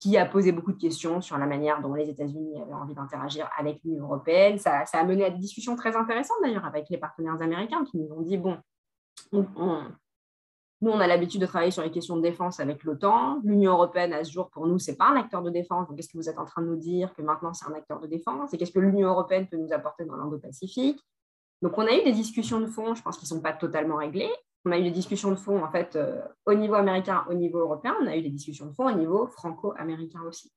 qui 0.00 0.16
a 0.16 0.24
posé 0.24 0.50
beaucoup 0.52 0.72
de 0.72 0.80
questions 0.80 1.20
sur 1.20 1.36
la 1.36 1.46
manière 1.46 1.82
dont 1.82 1.92
les 1.92 2.08
États-Unis 2.08 2.60
avaient 2.60 2.72
envie 2.72 2.94
d'interagir 2.94 3.48
avec 3.56 3.80
l'Union 3.84 4.04
européenne. 4.04 4.58
Ça, 4.58 4.84
a 4.90 5.04
mené 5.04 5.24
à 5.24 5.30
des 5.30 5.38
discussions 5.38 5.76
très 5.76 5.94
intéressantes 5.94 6.38
d'ailleurs 6.42 6.64
avec 6.64 6.88
les 6.88 6.96
partenaires 6.96 7.40
américains 7.40 7.84
qui 7.84 7.98
nous 7.98 8.10
ont 8.12 8.22
dit, 8.22 8.38
bon, 8.38 8.56
on, 9.32 9.44
nous, 10.82 10.90
on 10.90 11.00
a 11.00 11.06
l'habitude 11.06 11.42
de 11.42 11.46
travailler 11.46 11.70
sur 11.70 11.82
les 11.82 11.90
questions 11.90 12.16
de 12.16 12.22
défense 12.22 12.58
avec 12.58 12.82
l'OTAN. 12.84 13.40
L'Union 13.44 13.72
européenne, 13.72 14.14
à 14.14 14.24
ce 14.24 14.32
jour, 14.32 14.48
pour 14.48 14.66
nous, 14.66 14.78
ce 14.78 14.90
n'est 14.90 14.96
pas 14.96 15.08
un 15.08 15.16
acteur 15.16 15.42
de 15.42 15.50
défense. 15.50 15.86
Donc, 15.86 15.96
qu'est-ce 15.96 16.08
que 16.08 16.16
vous 16.16 16.30
êtes 16.30 16.38
en 16.38 16.46
train 16.46 16.62
de 16.62 16.68
nous 16.68 16.76
dire 16.76 17.12
que 17.12 17.20
maintenant, 17.20 17.52
c'est 17.52 17.66
un 17.66 17.74
acteur 17.74 18.00
de 18.00 18.06
défense? 18.06 18.54
Et 18.54 18.58
qu'est-ce 18.58 18.72
que 18.72 18.78
l'Union 18.78 19.08
européenne 19.08 19.46
peut 19.46 19.58
nous 19.58 19.72
apporter 19.74 20.06
dans 20.06 20.16
l'Indo-Pacifique? 20.16 21.04
Donc, 21.60 21.76
on 21.76 21.86
a 21.86 21.92
eu 21.92 22.02
des 22.02 22.12
discussions 22.12 22.60
de 22.60 22.66
fond, 22.66 22.94
je 22.94 23.02
pense 23.02 23.18
qu'ils 23.18 23.26
ne 23.26 23.36
sont 23.36 23.42
pas 23.42 23.52
totalement 23.52 23.96
réglées. 23.96 24.32
On 24.64 24.72
a 24.72 24.78
eu 24.78 24.82
des 24.82 24.90
discussions 24.90 25.30
de 25.30 25.36
fond, 25.36 25.64
en 25.64 25.70
fait, 25.70 25.96
euh, 25.96 26.20
au 26.46 26.54
niveau 26.54 26.74
américain, 26.74 27.24
au 27.30 27.34
niveau 27.34 27.58
européen. 27.58 27.96
On 28.02 28.06
a 28.06 28.16
eu 28.16 28.22
des 28.22 28.30
discussions 28.30 28.66
de 28.66 28.72
fond 28.72 28.88
au 28.88 28.96
niveau 28.96 29.26
franco-américain 29.26 30.20
aussi. 30.26 30.52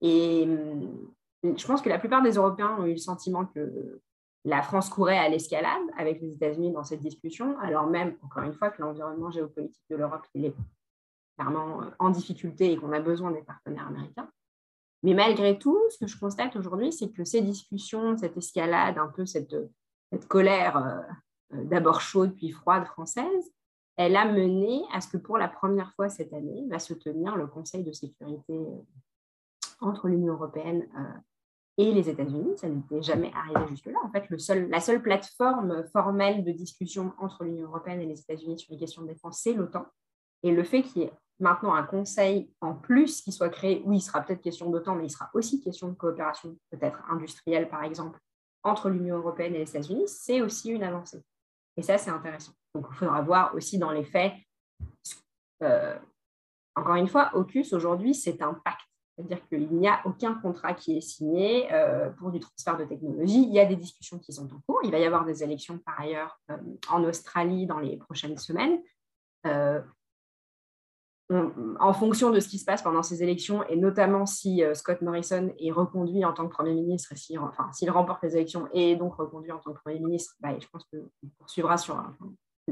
Et 0.00 0.44
hum, 0.44 1.12
je 1.42 1.66
pense 1.66 1.82
que 1.82 1.88
la 1.88 1.98
plupart 1.98 2.22
des 2.22 2.32
Européens 2.32 2.76
ont 2.78 2.84
eu 2.84 2.92
le 2.92 2.98
sentiment 2.98 3.46
que 3.46 4.00
la 4.44 4.62
France 4.62 4.88
courait 4.88 5.18
à 5.18 5.28
l'escalade 5.28 5.82
avec 5.96 6.20
les 6.20 6.32
États-Unis 6.32 6.72
dans 6.72 6.84
cette 6.84 7.00
discussion, 7.00 7.58
alors 7.58 7.86
même, 7.86 8.16
encore 8.22 8.44
une 8.44 8.52
fois, 8.52 8.70
que 8.70 8.82
l'environnement 8.82 9.30
géopolitique 9.30 9.84
de 9.90 9.96
l'Europe 9.96 10.26
est 10.34 10.54
clairement 11.36 11.82
euh, 11.82 11.86
en 11.98 12.10
difficulté 12.10 12.72
et 12.72 12.76
qu'on 12.76 12.92
a 12.92 13.00
besoin 13.00 13.30
des 13.30 13.42
partenaires 13.42 13.86
américains. 13.86 14.30
Mais 15.02 15.14
malgré 15.14 15.58
tout, 15.58 15.78
ce 15.90 15.98
que 15.98 16.06
je 16.06 16.18
constate 16.18 16.56
aujourd'hui, 16.56 16.92
c'est 16.92 17.10
que 17.10 17.24
ces 17.24 17.40
discussions, 17.40 18.16
cette 18.16 18.36
escalade, 18.36 18.98
un 18.98 19.08
peu 19.08 19.26
cette, 19.26 19.54
colère 20.28 20.76
euh, 20.76 20.90
euh, 20.90 21.12
d'abord 21.52 22.00
chaude 22.00 22.34
puis 22.34 22.50
froide 22.50 22.84
française, 22.86 23.52
elle 23.96 24.16
a 24.16 24.24
mené 24.26 24.82
à 24.92 25.00
ce 25.00 25.08
que 25.08 25.16
pour 25.16 25.38
la 25.38 25.48
première 25.48 25.92
fois 25.94 26.08
cette 26.08 26.32
année 26.32 26.66
va 26.70 26.78
se 26.78 26.94
tenir 26.94 27.36
le 27.36 27.46
Conseil 27.46 27.82
de 27.84 27.92
sécurité 27.92 28.58
entre 29.80 30.08
l'Union 30.08 30.34
européenne 30.34 30.88
et 31.78 31.92
les 31.92 32.08
États-Unis. 32.08 32.56
Ça 32.56 32.68
n'était 32.68 33.02
jamais 33.02 33.32
arrivé 33.34 33.68
jusque-là. 33.70 33.98
En 34.04 34.10
fait, 34.10 34.28
le 34.28 34.38
seul, 34.38 34.68
la 34.68 34.80
seule 34.80 35.00
plateforme 35.00 35.84
formelle 35.92 36.44
de 36.44 36.52
discussion 36.52 37.12
entre 37.18 37.44
l'Union 37.44 37.68
européenne 37.68 38.00
et 38.00 38.06
les 38.06 38.20
États-Unis 38.20 38.58
sur 38.58 38.72
les 38.72 38.78
questions 38.78 39.02
de 39.02 39.08
défense, 39.08 39.40
c'est 39.42 39.54
l'OTAN. 39.54 39.86
Et 40.42 40.50
le 40.50 40.62
fait 40.64 40.82
qu'il 40.82 41.02
y 41.02 41.04
ait 41.04 41.12
maintenant 41.40 41.74
un 41.74 41.84
conseil 41.84 42.52
en 42.60 42.74
plus 42.74 43.22
qui 43.22 43.32
soit 43.32 43.48
créé, 43.48 43.82
oui, 43.86 43.98
il 43.98 44.00
sera 44.00 44.20
peut-être 44.20 44.42
question 44.42 44.70
d'OTAN, 44.70 44.96
mais 44.96 45.06
il 45.06 45.10
sera 45.10 45.30
aussi 45.34 45.60
question 45.60 45.88
de 45.88 45.94
coopération, 45.94 46.56
peut-être 46.70 47.00
industrielle 47.10 47.68
par 47.68 47.84
exemple, 47.84 48.18
entre 48.64 48.90
l'Union 48.90 49.16
européenne 49.18 49.54
et 49.54 49.58
les 49.58 49.70
États-Unis, 49.70 50.08
c'est 50.08 50.42
aussi 50.42 50.70
une 50.70 50.82
avancée. 50.82 51.22
Et 51.78 51.82
ça, 51.82 51.96
c'est 51.96 52.10
intéressant. 52.10 52.52
Donc, 52.74 52.86
il 52.90 52.96
faudra 52.96 53.22
voir 53.22 53.54
aussi 53.54 53.78
dans 53.78 53.92
les 53.92 54.04
faits. 54.04 54.32
Euh, 55.62 55.96
encore 56.74 56.96
une 56.96 57.08
fois, 57.08 57.30
AUKUS, 57.34 57.72
aujourd'hui, 57.72 58.14
c'est 58.14 58.42
un 58.42 58.52
pacte 58.52 58.82
c'est-à-dire 59.18 59.48
qu'il 59.48 59.68
n'y 59.72 59.88
a 59.88 60.00
aucun 60.04 60.34
contrat 60.34 60.74
qui 60.74 60.96
est 60.96 61.00
signé 61.00 61.72
euh, 61.72 62.08
pour 62.10 62.30
du 62.30 62.38
transfert 62.38 62.76
de 62.76 62.84
technologie. 62.84 63.42
Il 63.42 63.52
y 63.52 63.58
a 63.58 63.64
des 63.64 63.74
discussions 63.74 64.20
qui 64.20 64.32
sont 64.32 64.44
en 64.44 64.60
cours. 64.64 64.80
Il 64.84 64.92
va 64.92 64.98
y 65.00 65.04
avoir 65.04 65.24
des 65.24 65.42
élections 65.42 65.76
par 65.78 66.00
ailleurs 66.00 66.38
euh, 66.52 66.56
en 66.88 67.02
Australie 67.02 67.66
dans 67.66 67.80
les 67.80 67.96
prochaines 67.96 68.38
semaines. 68.38 68.80
Euh, 71.30 71.50
en 71.78 71.92
fonction 71.92 72.30
de 72.30 72.40
ce 72.40 72.48
qui 72.48 72.58
se 72.58 72.64
passe 72.64 72.82
pendant 72.82 73.02
ces 73.02 73.22
élections, 73.22 73.62
et 73.68 73.76
notamment 73.76 74.24
si 74.24 74.62
Scott 74.72 75.02
Morrison 75.02 75.52
est 75.58 75.70
reconduit 75.70 76.24
en 76.24 76.32
tant 76.32 76.48
que 76.48 76.54
Premier 76.54 76.74
ministre, 76.74 77.14
s'il 77.16 77.38
enfin, 77.38 77.70
remporte 77.88 78.22
les 78.22 78.34
élections 78.36 78.66
et 78.72 78.92
est 78.92 78.96
donc 78.96 79.14
reconduit 79.14 79.52
en 79.52 79.58
tant 79.58 79.72
que 79.72 79.80
Premier 79.80 80.00
ministre, 80.00 80.34
bah, 80.40 80.58
je 80.58 80.66
pense 80.68 80.84
qu'il 80.86 81.30
poursuivra 81.38 81.76
sur... 81.76 82.02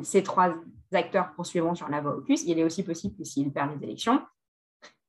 ces 0.02 0.22
trois 0.22 0.54
acteurs 0.92 1.32
poursuivront 1.34 1.74
sur 1.74 1.88
la 1.88 2.00
voie 2.00 2.18
cus. 2.26 2.44
Il 2.46 2.58
est 2.58 2.64
aussi 2.64 2.82
possible 2.82 3.14
que 3.16 3.24
s'il 3.24 3.52
perd 3.52 3.78
les 3.78 3.84
élections, 3.84 4.22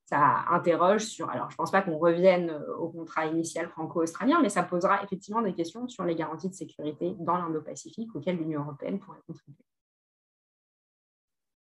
ça 0.07 0.45
interroge 0.51 1.03
sur, 1.03 1.29
alors 1.29 1.49
je 1.49 1.55
ne 1.55 1.57
pense 1.57 1.71
pas 1.71 1.81
qu'on 1.81 1.97
revienne 1.97 2.49
euh, 2.49 2.77
au 2.77 2.87
contrat 2.87 3.25
initial 3.25 3.67
franco-australien, 3.67 4.39
mais 4.41 4.49
ça 4.49 4.63
posera 4.63 5.03
effectivement 5.03 5.41
des 5.41 5.53
questions 5.53 5.87
sur 5.89 6.05
les 6.05 6.15
garanties 6.15 6.47
de 6.47 6.53
sécurité 6.53 7.13
dans 7.19 7.37
l'Indo-Pacifique 7.37 8.15
auxquelles 8.15 8.37
l'Union 8.37 8.61
européenne 8.61 8.99
pourrait 8.99 9.19
contribuer. 9.27 9.65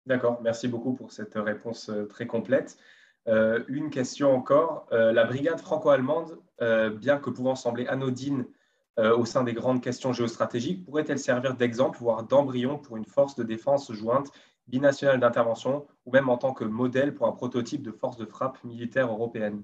D'accord, 0.07 0.41
merci 0.43 0.69
beaucoup 0.69 0.95
pour 0.95 1.13
cette 1.13 1.35
réponse 1.35 1.89
euh, 1.91 2.07
très 2.07 2.27
complète. 2.27 2.79
Euh, 3.29 3.63
une 3.69 3.91
question 3.91 4.35
encore. 4.35 4.87
la 4.91 5.25
brigade 5.25 5.61
franco-allemande, 5.61 6.39
bien 6.97 7.19
que 7.19 7.29
pouvant 7.29 7.55
sembler 7.55 7.87
anodine 7.87 8.47
au 8.97 9.25
sein 9.25 9.45
des 9.45 9.53
grandes 9.53 9.83
questions 9.83 10.13
géostratégiques, 10.13 10.85
pourrait-elle 10.85 11.19
servir 11.19 11.55
d'exemple, 11.55 11.99
voire 11.99 12.23
d'embryon 12.23 12.79
pour 12.79 12.97
une 12.97 13.05
force 13.05 13.35
de 13.37 13.45
défense 13.45 13.93
jointe 13.93 14.31
binationale 14.67 15.21
d'intervention 15.21 15.87
ou 16.07 16.13
même 16.13 16.29
en 16.29 16.39
tant 16.39 16.55
que 16.55 16.65
modèle 16.65 17.15
pour 17.15 17.27
un 17.27 17.33
prototype 17.33 17.83
de 17.83 17.93
force 17.93 18.17
de 18.17 18.25
frappe 18.25 18.63
militaire 18.65 19.11
européenne? 19.11 19.63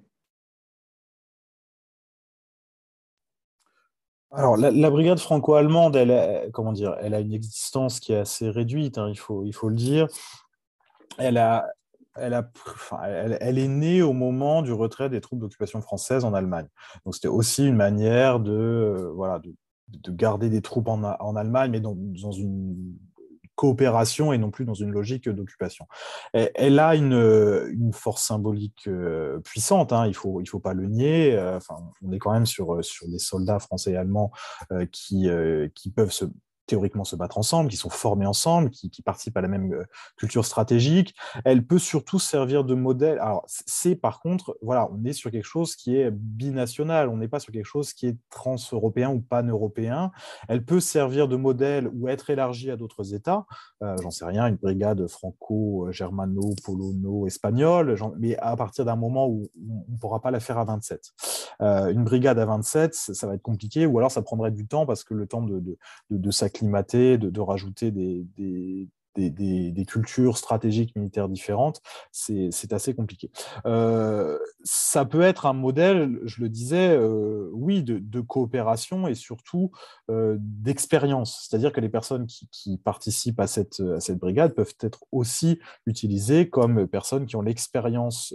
Alors, 4.33 4.57
la, 4.57 4.91
brigade 4.91 5.19
franco-allemande, 5.19 5.97
elle, 5.97 6.11
a, 6.11 6.51
comment 6.51 6.73
dire, 6.73 6.97
elle 7.01 7.15
a 7.15 7.21
une 7.21 7.33
existence 7.33 8.01
qui 8.01 8.13
est 8.13 8.19
assez 8.19 8.51
réduite, 8.51 8.99
hein, 8.99 9.09
il, 9.09 9.19
faut, 9.19 9.45
il 9.45 9.53
faut 9.53 9.69
le 9.69 9.77
dire. 9.77 10.09
Elle, 11.17 11.39
a, 11.39 11.67
elle, 12.17 12.35
a, 12.35 12.51
elle, 13.05 13.59
est 13.59 13.69
née 13.69 14.03
au 14.03 14.13
moment 14.13 14.63
du 14.63 14.73
retrait 14.73 15.09
des 15.09 15.21
troupes 15.21 15.39
d'occupation 15.39 15.81
françaises 15.81 16.25
en 16.25 16.35
Allemagne. 16.35 16.67
Donc, 17.05 17.15
c'était 17.15 17.29
aussi 17.29 17.67
une 17.67 17.77
manière 17.77 18.41
de, 18.41 18.53
euh, 18.53 19.13
voilà, 19.15 19.39
de, 19.39 19.55
garder 20.13 20.51
des 20.51 20.61
troupes 20.61 20.89
en, 20.89 21.03
en 21.03 21.37
Allemagne, 21.37 21.71
mais 21.71 21.81
dans, 21.81 21.95
dans 21.97 22.33
une 22.33 22.97
coopération 23.57 24.33
et 24.33 24.39
non 24.39 24.51
plus 24.51 24.65
dans 24.65 24.75
une 24.75 24.93
logique 24.93 25.29
d'occupation. 25.29 25.87
Elle 26.33 26.79
a 26.79 26.95
une, 26.95 27.93
force 27.93 28.23
symbolique 28.23 28.85
euh, 28.87 29.39
puissante, 29.41 29.93
hein, 29.93 30.05
il 30.05 30.11
ne 30.11 30.15
faut, 30.15 30.41
il 30.41 30.47
faut 30.47 30.61
pas 30.61 30.75
le 30.75 30.87
nier. 30.87 31.35
Euh, 31.35 31.57
enfin, 31.57 31.77
on 32.03 32.13
est 32.13 32.19
quand 32.19 32.33
même 32.33 32.47
sur, 32.47 32.85
sur 32.85 33.09
des 33.09 33.19
soldats 33.19 33.59
français 33.59 33.93
et 33.93 33.97
allemands 33.97 34.31
euh, 34.73 34.87
qui, 34.93 35.29
qui 35.75 35.91
peuvent 35.91 36.13
se 36.13 36.27
théoriquement 36.67 37.05
se 37.05 37.17
battre 37.17 37.39
ensemble, 37.39 37.71
qui 37.71 37.77
sont 37.77 37.91
formés 37.91 38.27
ensemble, 38.27 38.71
qui, 38.71 38.91
participent 39.03 39.37
à 39.37 39.41
la 39.41 39.49
même 39.49 39.73
euh, 39.73 39.85
culture 40.17 40.45
stratégique. 40.45 41.15
Elle 41.45 41.65
peut 41.65 41.79
surtout 41.79 42.19
servir 42.19 42.65
de 42.65 42.75
modèle. 42.75 43.19
Alors, 43.19 43.45
c'est 43.47 43.95
par 43.95 44.21
contre, 44.21 44.59
voilà, 44.63 44.89
on 44.91 45.05
est 45.05 45.13
sur 45.13 45.31
quelque 45.31 45.45
chose 45.45 45.77
qui 45.77 45.97
est 45.97 46.11
binational, 46.11 47.09
on 47.09 47.17
n'est 47.17 47.29
pas 47.29 47.41
sur 47.41 47.53
quelque 47.53 47.67
chose 47.67 47.93
qui 47.93 48.07
est 48.07 48.17
trans-européen 48.31 49.11
ou 49.11 49.21
pan-européen. 49.21 50.11
Elle 50.49 50.65
peut 50.65 50.81
servir 50.81 51.29
de 51.29 51.37
modèle 51.37 51.89
ou 51.95 52.09
être 52.09 52.31
élargie 52.31 52.71
à 52.71 52.77
d'autres 52.77 53.15
États. 53.15 53.47
Euh, 53.83 53.95
j'en 54.03 54.11
sais 54.11 54.25
rien, 54.25 54.47
une 54.47 54.57
brigade 54.57 55.07
franco-germano, 55.07 56.55
polono, 56.65 57.27
espagnole, 57.27 57.97
mais 58.19 58.37
à 58.39 58.57
partir 58.57 58.85
d'un 58.85 58.97
moment 58.97 59.29
où 59.29 59.49
on 59.89 59.93
ne 59.93 59.99
pourra 59.99 60.21
pas 60.21 60.31
la 60.31 60.41
faire 60.41 60.59
à 60.59 60.65
27. 60.65 61.13
Euh, 61.61 61.91
une 61.91 62.05
brigade 62.05 62.39
à 62.39 62.45
27, 62.45 62.95
ça 62.95 63.27
va 63.27 63.35
être 63.35 63.43
compliqué, 63.43 63.87
ou 63.87 63.99
alors 63.99 64.11
ça 64.11 64.23
prendrait 64.23 64.51
du 64.51 64.67
temps 64.67 64.87
parce 64.87 65.05
que 65.05 65.15
le 65.15 65.27
temps 65.27 65.43
de, 65.43 65.61
de, 65.61 65.79
de, 66.11 66.17
de 66.17 66.31
de, 66.63 67.41
rajouter 67.41 67.91
des, 67.91 68.89
cultures 69.87 70.37
stratégiques 70.37 70.95
militaires 70.97 71.29
différentes, 71.29 71.81
c'est 72.13 72.73
assez 72.73 72.95
compliqué. 72.95 73.31
Euh, 73.67 74.39
ça 74.65 75.05
peut 75.05 75.23
être 75.23 75.47
un 75.47 75.53
modèle, 75.53 76.19
je 76.25 76.43
le 76.43 76.49
disais, 76.49 76.91
euh, 76.91 77.51
oui, 77.53 77.83
de, 77.83 78.21
coopération 78.21 79.07
et 79.07 79.15
surtout 79.15 79.71
euh, 80.11 80.37
d'expérience. 80.41 81.47
C'est-à-dire 81.49 81.73
que 81.73 81.81
les 81.81 81.89
personnes 81.89 82.27
qui, 82.27 82.79
participent 82.79 83.41
à 83.41 83.47
cette, 83.47 83.81
brigade 84.19 84.55
peuvent 84.55 84.75
être 84.81 85.05
aussi 85.13 85.59
utilisées 85.87 86.49
comme 86.49 86.87
personnes 86.87 87.27
qui 87.27 87.37
ont 87.37 87.43
l'expérience 87.43 88.35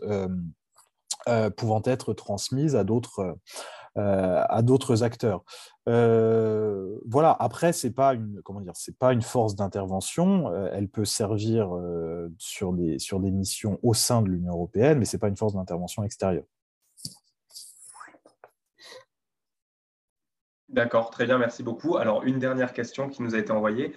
pouvant 1.55 1.81
être 1.85 2.13
transmises 2.13 2.75
à 2.75 2.83
d'autres 2.83 3.37
euh, 3.97 4.45
à 4.47 4.61
d'autres 4.61 5.03
acteurs. 5.03 5.43
Euh, 5.89 6.97
voilà. 7.05 7.35
Après, 7.37 7.73
c'est 7.73 7.91
pas 7.91 8.13
une 8.13 8.41
comment 8.41 8.61
dire, 8.61 8.71
c'est 8.73 8.97
pas 8.97 9.11
une 9.11 9.21
force 9.21 9.53
d'intervention. 9.53 10.49
elle 10.71 10.87
peut 10.87 11.03
servir 11.03 11.77
sur 12.37 12.71
des 12.71 12.99
sur 12.99 13.19
des 13.19 13.31
missions 13.31 13.79
au 13.83 13.93
sein 13.93 14.21
de 14.21 14.29
l'Union 14.29 14.53
européenne, 14.53 14.97
mais 14.97 15.03
c'est 15.03 15.17
pas 15.17 15.27
une 15.27 15.35
force 15.35 15.55
d'intervention 15.55 16.05
extérieure. 16.05 16.45
D'accord, 20.69 21.09
très 21.09 21.25
bien, 21.25 21.37
merci 21.37 21.61
beaucoup. 21.61 21.97
Alors, 21.97 22.23
une 22.23 22.39
dernière 22.39 22.71
question 22.71 23.09
qui 23.09 23.21
nous 23.21 23.35
a 23.35 23.39
été 23.39 23.51
envoyée, 23.51 23.93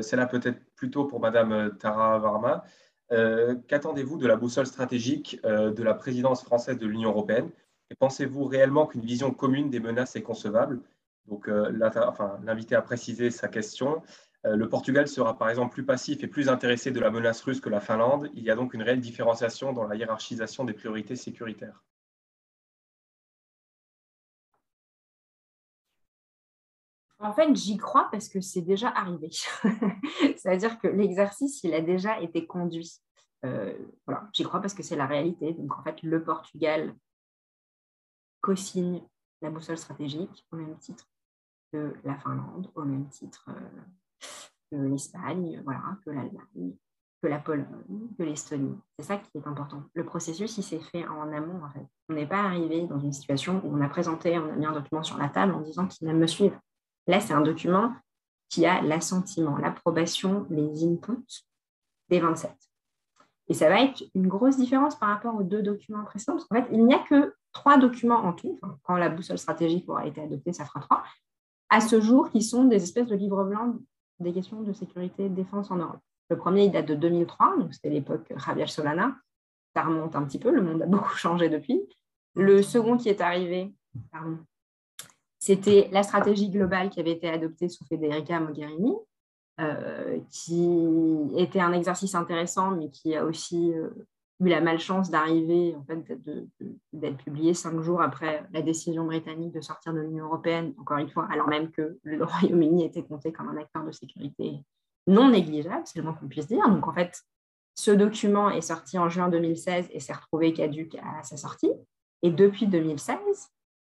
c'est 0.00 0.16
là 0.16 0.26
peut-être 0.26 0.58
plutôt 0.74 1.04
pour 1.04 1.20
Madame 1.20 1.76
Tara 1.78 2.18
Varma. 2.18 2.64
Qu'attendez-vous 3.10 4.18
de 4.18 4.26
la 4.26 4.36
boussole 4.36 4.66
stratégique 4.66 5.40
de 5.42 5.82
la 5.82 5.94
présidence 5.94 6.44
française 6.44 6.78
de 6.78 6.86
l'Union 6.86 7.10
européenne? 7.10 7.50
Et 7.90 7.94
pensez-vous 7.94 8.44
réellement 8.44 8.86
qu'une 8.86 9.00
vision 9.00 9.30
commune 9.32 9.70
des 9.70 9.80
menaces 9.80 10.14
est 10.16 10.22
concevable? 10.22 10.80
Donc, 11.26 11.48
l'invité 11.48 12.74
a 12.74 12.82
précisé 12.82 13.30
sa 13.30 13.48
question. 13.48 14.02
Le 14.44 14.68
Portugal 14.68 15.08
sera 15.08 15.36
par 15.36 15.48
exemple 15.48 15.72
plus 15.72 15.84
passif 15.84 16.22
et 16.22 16.26
plus 16.26 16.48
intéressé 16.48 16.90
de 16.90 17.00
la 17.00 17.10
menace 17.10 17.40
russe 17.42 17.60
que 17.60 17.68
la 17.68 17.80
Finlande. 17.80 18.30
Il 18.34 18.42
y 18.42 18.50
a 18.50 18.54
donc 18.54 18.74
une 18.74 18.82
réelle 18.82 19.00
différenciation 19.00 19.72
dans 19.72 19.84
la 19.84 19.96
hiérarchisation 19.96 20.64
des 20.64 20.74
priorités 20.74 21.16
sécuritaires. 21.16 21.82
En 27.20 27.32
fait, 27.32 27.54
j'y 27.56 27.76
crois 27.76 28.08
parce 28.10 28.28
que 28.28 28.40
c'est 28.40 28.62
déjà 28.62 28.88
arrivé. 28.90 29.30
C'est-à-dire 30.36 30.78
que 30.78 30.86
l'exercice, 30.86 31.62
il 31.64 31.74
a 31.74 31.80
déjà 31.80 32.20
été 32.20 32.46
conduit. 32.46 33.00
Euh, 33.44 33.76
j'y 34.32 34.44
crois 34.44 34.60
parce 34.60 34.74
que 34.74 34.82
c'est 34.82 34.96
la 34.96 35.06
réalité. 35.06 35.52
Donc, 35.54 35.76
en 35.76 35.82
fait, 35.82 36.02
le 36.02 36.22
Portugal 36.22 36.94
co-signe 38.40 39.02
la 39.42 39.50
boussole 39.50 39.78
stratégique 39.78 40.46
au 40.52 40.56
même 40.56 40.76
titre 40.78 41.04
que 41.72 41.94
la 42.04 42.16
Finlande, 42.16 42.70
au 42.74 42.82
même 42.82 43.08
titre 43.08 43.48
euh, 43.48 43.80
que 44.70 44.76
l'Espagne, 44.76 45.60
voilà, 45.64 45.96
que 46.04 46.10
l'Allemagne, 46.10 46.74
que 47.22 47.28
la 47.28 47.38
Pologne, 47.38 48.08
que 48.16 48.22
l'Estonie. 48.22 48.78
C'est 48.98 49.06
ça 49.06 49.16
qui 49.18 49.38
est 49.38 49.46
important. 49.46 49.84
Le 49.94 50.04
processus, 50.04 50.56
il 50.56 50.62
s'est 50.62 50.80
fait 50.80 51.06
en 51.06 51.32
amont. 51.32 51.60
On 52.08 52.14
n'est 52.14 52.26
pas 52.26 52.42
arrivé 52.42 52.86
dans 52.86 52.98
une 52.98 53.12
situation 53.12 53.60
où 53.64 53.76
on 53.76 53.80
a 53.80 53.88
présenté, 53.88 54.38
on 54.38 54.48
a 54.48 54.56
mis 54.56 54.66
un 54.66 54.72
document 54.72 55.02
sur 55.02 55.18
la 55.18 55.28
table 55.28 55.54
en 55.54 55.60
disant 55.60 55.86
qu'ils 55.86 56.08
aiment 56.08 56.18
me 56.18 56.26
suivre. 56.26 56.58
Là, 57.08 57.20
c'est 57.20 57.32
un 57.32 57.40
document 57.40 57.92
qui 58.48 58.64
a 58.66 58.80
l'assentiment, 58.82 59.56
l'approbation, 59.56 60.46
les 60.50 60.84
inputs 60.84 61.42
des 62.08 62.20
27. 62.20 62.52
Et 63.48 63.54
ça 63.54 63.68
va 63.68 63.82
être 63.82 64.04
une 64.14 64.28
grosse 64.28 64.58
différence 64.58 64.94
par 64.94 65.08
rapport 65.08 65.34
aux 65.34 65.42
deux 65.42 65.62
documents 65.62 66.04
précédents, 66.04 66.34
parce 66.34 66.44
qu'en 66.46 66.56
fait, 66.56 66.68
il 66.70 66.84
n'y 66.84 66.94
a 66.94 66.98
que 66.98 67.34
trois 67.52 67.78
documents 67.78 68.24
en 68.24 68.34
tout. 68.34 68.60
quand 68.82 68.96
la 68.96 69.08
boussole 69.08 69.38
stratégique 69.38 69.88
aura 69.88 70.06
été 70.06 70.20
adoptée, 70.20 70.52
ça 70.52 70.66
fera 70.66 70.80
trois, 70.80 71.02
à 71.70 71.80
ce 71.80 72.00
jour, 72.00 72.30
qui 72.30 72.42
sont 72.42 72.64
des 72.64 72.82
espèces 72.82 73.06
de 73.06 73.16
livres 73.16 73.44
blancs 73.44 73.76
des 74.20 74.32
questions 74.32 74.62
de 74.62 74.72
sécurité 74.72 75.26
et 75.26 75.28
de 75.28 75.34
défense 75.34 75.70
en 75.70 75.76
Europe. 75.76 76.00
Le 76.28 76.36
premier, 76.36 76.64
il 76.64 76.72
date 76.72 76.86
de 76.86 76.94
2003, 76.94 77.56
donc 77.58 77.72
c'était 77.72 77.90
l'époque 77.90 78.32
Javier 78.36 78.66
Solana. 78.66 79.16
Ça 79.74 79.82
remonte 79.82 80.16
un 80.16 80.24
petit 80.24 80.38
peu, 80.38 80.50
le 80.50 80.60
monde 80.60 80.82
a 80.82 80.86
beaucoup 80.86 81.14
changé 81.16 81.48
depuis. 81.48 81.80
Le 82.34 82.62
second 82.62 82.96
qui 82.96 83.08
est 83.08 83.20
arrivé, 83.20 83.74
pardon, 84.10 84.38
c'était 85.48 85.88
la 85.92 86.02
stratégie 86.02 86.50
globale 86.50 86.90
qui 86.90 87.00
avait 87.00 87.12
été 87.12 87.26
adoptée 87.26 87.70
sous 87.70 87.82
Federica 87.86 88.38
Mogherini, 88.38 88.92
euh, 89.60 90.18
qui 90.30 91.30
était 91.38 91.60
un 91.60 91.72
exercice 91.72 92.14
intéressant, 92.14 92.72
mais 92.72 92.90
qui 92.90 93.16
a 93.16 93.24
aussi 93.24 93.72
euh, 93.72 93.88
eu 94.40 94.48
la 94.50 94.60
malchance 94.60 95.10
d'arriver, 95.10 95.74
en 95.74 95.86
d'être 96.92 97.16
publié 97.24 97.54
cinq 97.54 97.80
jours 97.80 98.02
après 98.02 98.44
la 98.52 98.60
décision 98.60 99.06
britannique 99.06 99.54
de 99.54 99.62
sortir 99.62 99.94
de 99.94 100.00
l'Union 100.00 100.26
européenne, 100.26 100.74
encore 100.78 100.98
une 100.98 101.08
fois, 101.08 101.26
alors 101.30 101.48
même 101.48 101.70
que 101.70 101.98
le 102.02 102.22
Royaume-Uni 102.26 102.84
était 102.84 103.02
compté 103.02 103.32
comme 103.32 103.48
un 103.48 103.56
acteur 103.56 103.86
de 103.86 103.90
sécurité 103.90 104.62
non 105.06 105.30
négligeable, 105.30 105.84
c'est 105.86 105.98
le 105.98 106.04
moins 106.04 106.12
qu'on 106.12 106.28
puisse 106.28 106.48
dire. 106.48 106.68
Donc, 106.68 106.86
en 106.86 106.92
fait, 106.92 107.22
ce 107.74 107.90
document 107.90 108.50
est 108.50 108.60
sorti 108.60 108.98
en 108.98 109.08
juin 109.08 109.30
2016 109.30 109.88
et 109.92 110.00
s'est 110.00 110.12
retrouvé 110.12 110.52
caduque 110.52 110.96
à 110.96 111.22
sa 111.22 111.38
sortie. 111.38 111.72
Et 112.20 112.30
depuis 112.30 112.66
2016, 112.66 113.16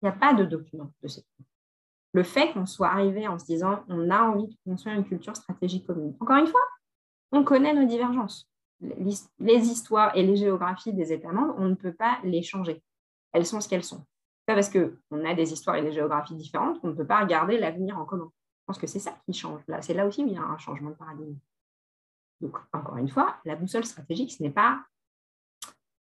il 0.04 0.06
n'y 0.06 0.10
a 0.10 0.12
pas 0.12 0.36
de 0.36 0.44
document 0.44 0.92
de 1.02 1.08
sécurité 1.08 1.55
le 2.16 2.24
fait 2.24 2.54
qu'on 2.54 2.66
soit 2.66 2.88
arrivé 2.88 3.28
en 3.28 3.38
se 3.38 3.46
disant 3.46 3.84
on 3.90 4.10
a 4.10 4.22
envie 4.22 4.48
de 4.48 4.56
construire 4.66 4.96
une 4.96 5.04
culture 5.04 5.36
stratégique 5.36 5.86
commune. 5.86 6.16
Encore 6.22 6.38
une 6.38 6.48
fois, 6.48 6.62
on 7.34 7.44
connaît 7.44 7.74
nos 7.74 7.86
divergences. 7.86 8.50
Les 8.80 9.70
histoires 9.70 10.16
et 10.16 10.24
les 10.24 10.38
géographies 10.38 10.94
des 10.94 11.12
États 11.12 11.34
membres, 11.34 11.56
on 11.58 11.68
ne 11.68 11.76
peut 11.76 11.94
pas 11.94 12.20
les 12.24 12.42
changer. 12.42 12.82
Elles 13.34 13.46
sont 13.46 13.60
ce 13.60 13.68
qu'elles 13.68 13.84
sont. 13.84 14.06
Pas 14.46 14.54
parce 14.54 14.70
qu'on 14.70 15.26
a 15.26 15.34
des 15.34 15.52
histoires 15.52 15.76
et 15.76 15.82
des 15.82 15.92
géographies 15.92 16.36
différentes 16.36 16.80
qu'on 16.80 16.88
ne 16.88 16.94
peut 16.94 17.06
pas 17.06 17.20
regarder 17.20 17.58
l'avenir 17.58 17.98
en 17.98 18.06
commun. 18.06 18.32
Je 18.32 18.66
pense 18.68 18.78
que 18.78 18.88
c'est 18.88 19.00
ça 19.00 19.18
qui 19.26 19.34
change. 19.34 19.62
Là, 19.68 19.82
c'est 19.82 19.94
là 19.94 20.08
aussi 20.08 20.24
où 20.24 20.28
il 20.28 20.34
y 20.34 20.38
a 20.38 20.42
un 20.42 20.58
changement 20.58 20.92
de 20.92 20.96
paradigme. 20.96 21.36
Donc, 22.40 22.58
encore 22.72 22.96
une 22.96 23.10
fois, 23.10 23.36
la 23.44 23.58
boussole 23.58 23.86
stratégique, 23.86 24.32
ce 24.32 24.42
n'est 24.42 24.52
pas, 24.52 24.84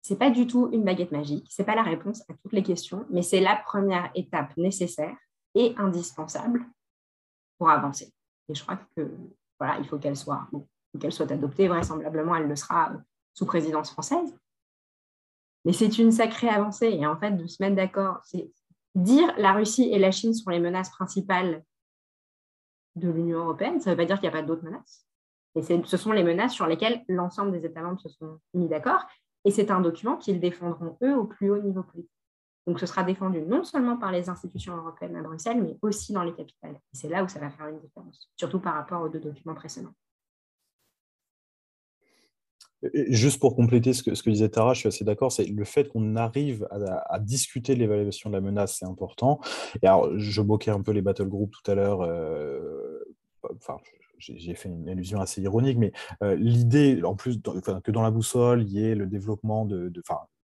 c'est 0.03 0.19
pas 0.19 0.31
du 0.31 0.47
tout 0.47 0.69
une 0.73 0.85
baguette 0.85 1.11
magique. 1.11 1.47
Ce 1.51 1.61
n'est 1.61 1.67
pas 1.67 1.75
la 1.75 1.83
réponse 1.83 2.23
à 2.29 2.35
toutes 2.35 2.53
les 2.53 2.63
questions, 2.63 3.07
mais 3.11 3.23
c'est 3.23 3.41
la 3.41 3.57
première 3.57 4.11
étape 4.15 4.57
nécessaire 4.57 5.17
indispensable 5.79 6.65
pour 7.59 7.71
avancer. 7.71 8.13
Et 8.49 8.55
je 8.55 8.63
crois 8.63 8.79
que 8.97 9.11
voilà, 9.59 9.79
il 9.79 9.89
faut 9.89 9.99
qu'elle 9.99 10.17
soit, 10.17 10.47
qu'elle 11.01 11.13
soit 11.13 11.31
adoptée. 11.31 11.69
Vraisemblablement, 11.69 12.37
elle 12.37 12.49
le 12.49 12.57
sera 12.57 12.93
sous 13.35 13.47
présidence 13.47 13.91
française. 13.91 14.37
Mais 15.65 15.73
c'est 15.73 15.99
une 15.99 16.13
sacrée 16.13 16.49
avancée. 16.49 16.89
Et 16.89 17.07
en 17.07 17.17
fait, 17.17 17.33
de 17.33 17.47
se 17.47 17.63
mettre 17.63 17.77
d'accord, 17.77 18.21
c'est 18.25 18.51
dire 18.95 19.33
la 19.39 19.53
Russie 19.53 19.91
et 19.93 19.99
la 19.99 20.11
Chine 20.11 20.35
sont 20.35 20.51
les 20.51 20.61
menaces 20.61 20.91
principales 20.91 21.65
de 22.97 23.11
l'Union 23.11 23.41
européenne, 23.41 23.81
ça 23.81 23.91
ne 23.91 23.95
veut 23.95 23.99
pas 23.99 24.07
dire 24.07 24.17
qu'il 24.21 24.29
n'y 24.31 24.35
a 24.35 24.41
pas 24.41 24.47
d'autres 24.47 24.65
menaces. 24.65 25.07
Et 25.55 25.63
ce 25.63 25.97
sont 25.97 26.13
les 26.13 26.23
menaces 26.23 26.53
sur 26.53 26.67
lesquelles 26.67 27.05
l'ensemble 27.09 27.53
des 27.53 27.67
États 27.67 27.83
membres 27.83 28.01
se 28.01 28.09
sont 28.09 28.41
mis 28.55 28.69
d'accord. 28.69 29.07
Et 29.45 29.51
c'est 29.51 29.71
un 29.71 29.81
document 29.81 30.17
qu'ils 30.17 30.41
défendront, 30.41 30.99
eux, 31.03 31.17
au 31.17 31.25
plus 31.25 31.51
haut 31.51 31.59
niveau 31.59 31.83
politique. 31.83 32.11
Donc, 32.67 32.81
ce 32.81 32.87
sera 32.87 33.05
défendu 33.05 33.41
non 33.43 33.63
seulement 33.63 33.97
par 33.97 34.11
les 34.11 34.29
institutions 34.29 34.77
européennes 34.77 35.17
à 35.17 35.23
Bruxelles, 35.23 35.63
mais 35.63 35.77
aussi 35.83 36.13
dans 36.13 36.25
les 36.25 36.35
capitales. 36.35 36.75
Et 36.75 36.97
c'est 36.97 37.09
là 37.09 37.23
où 37.23 37.29
ça 37.29 37.39
va 37.39 37.51
faire 37.51 37.69
une 37.69 37.79
différence, 37.79 38.29
surtout 38.37 38.59
par 38.59 38.75
rapport 38.75 39.03
aux 39.03 39.09
deux 39.09 39.21
documents 39.21 39.55
précédents. 39.55 39.95
Juste 42.93 43.41
pour 43.41 43.57
compléter 43.57 43.93
ce 43.93 44.03
que, 44.03 44.31
disait 44.31 44.49
Tara, 44.49 44.75
je 44.75 44.81
suis 44.81 44.89
assez 44.89 45.05
d'accord, 45.05 45.33
c'est 45.33 45.47
le 45.47 45.65
fait 45.65 45.89
qu'on 45.89 46.15
arrive 46.17 46.69
à, 46.71 47.19
discuter 47.21 47.75
de 47.75 47.81
l'évaluation 47.81 48.31
de 48.31 48.35
la 48.35 48.41
menace, 48.41 48.77
c'est 48.79 48.85
important. 48.85 49.41
Et 49.83 49.87
alors, 49.87 50.17
je 50.19 50.43
bloquais 50.43 50.71
un 50.71 50.83
peu 50.83 50.93
les 50.93 51.03
battle 51.03 51.29
groups 51.29 51.51
tout 51.51 51.71
à 51.71 51.75
l'heure. 51.75 52.03
Euh, 52.03 53.03
enfin, 53.55 53.79
j'ai 54.19 54.55
fait 54.55 54.69
une 54.69 54.89
allusion 54.89 55.21
assez 55.21 55.41
ironique, 55.41 55.79
mais 55.79 55.93
euh, 56.23 56.37
l'idée, 56.37 57.03
en 57.03 57.15
plus, 57.15 57.41
que 57.41 57.91
dans 57.91 58.03
la 58.03 58.11
boussole, 58.11 58.63
il 58.63 58.69
y 58.69 58.85
ait 58.85 58.95
le 58.95 59.07
développement 59.07 59.65
de, 59.65 59.89
de 59.89 60.03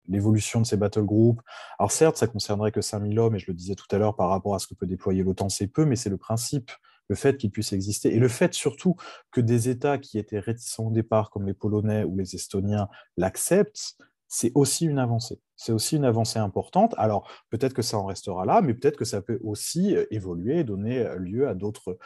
l'évolution 0.07 0.61
de 0.61 0.65
ces 0.65 0.77
battle 0.77 1.03
groups. 1.03 1.41
Alors 1.79 1.91
certes, 1.91 2.17
ça 2.17 2.27
concernerait 2.27 2.71
que 2.71 2.81
5000 2.81 3.19
hommes, 3.19 3.35
et 3.35 3.39
je 3.39 3.45
le 3.47 3.53
disais 3.53 3.75
tout 3.75 3.87
à 3.91 3.97
l'heure, 3.97 4.15
par 4.15 4.29
rapport 4.29 4.55
à 4.55 4.59
ce 4.59 4.67
que 4.67 4.73
peut 4.73 4.87
déployer 4.87 5.23
l'OTAN, 5.23 5.49
c'est 5.49 5.67
peu, 5.67 5.85
mais 5.85 5.95
c'est 5.95 6.09
le 6.09 6.17
principe, 6.17 6.71
le 7.09 7.15
fait 7.15 7.37
qu'il 7.37 7.51
puisse 7.51 7.73
exister, 7.73 8.13
et 8.13 8.19
le 8.19 8.27
fait 8.27 8.53
surtout 8.53 8.95
que 9.31 9.41
des 9.41 9.69
États 9.69 9.97
qui 9.97 10.17
étaient 10.17 10.39
réticents 10.39 10.87
au 10.87 10.91
départ, 10.91 11.29
comme 11.29 11.45
les 11.45 11.53
Polonais 11.53 12.03
ou 12.03 12.17
les 12.17 12.35
Estoniens, 12.35 12.89
l'acceptent, 13.15 13.97
c'est 14.27 14.51
aussi 14.55 14.85
une 14.85 14.99
avancée. 14.99 15.39
C'est 15.57 15.71
aussi 15.71 15.95
une 15.95 16.05
avancée 16.05 16.37
importante. 16.37 16.93
Alors, 16.97 17.27
peut-être 17.49 17.73
que 17.73 17.81
ça 17.81 17.97
en 17.97 18.05
restera 18.05 18.45
là, 18.45 18.61
mais 18.61 18.75
peut-être 18.75 18.95
que 18.95 19.05
ça 19.05 19.23
peut 19.23 19.39
aussi 19.43 19.95
euh, 19.95 20.05
évoluer, 20.11 20.63
donner 20.63 20.99
euh, 20.99 21.15
lieu 21.17 21.47
à 21.47 21.55
d'autres, 21.55 21.97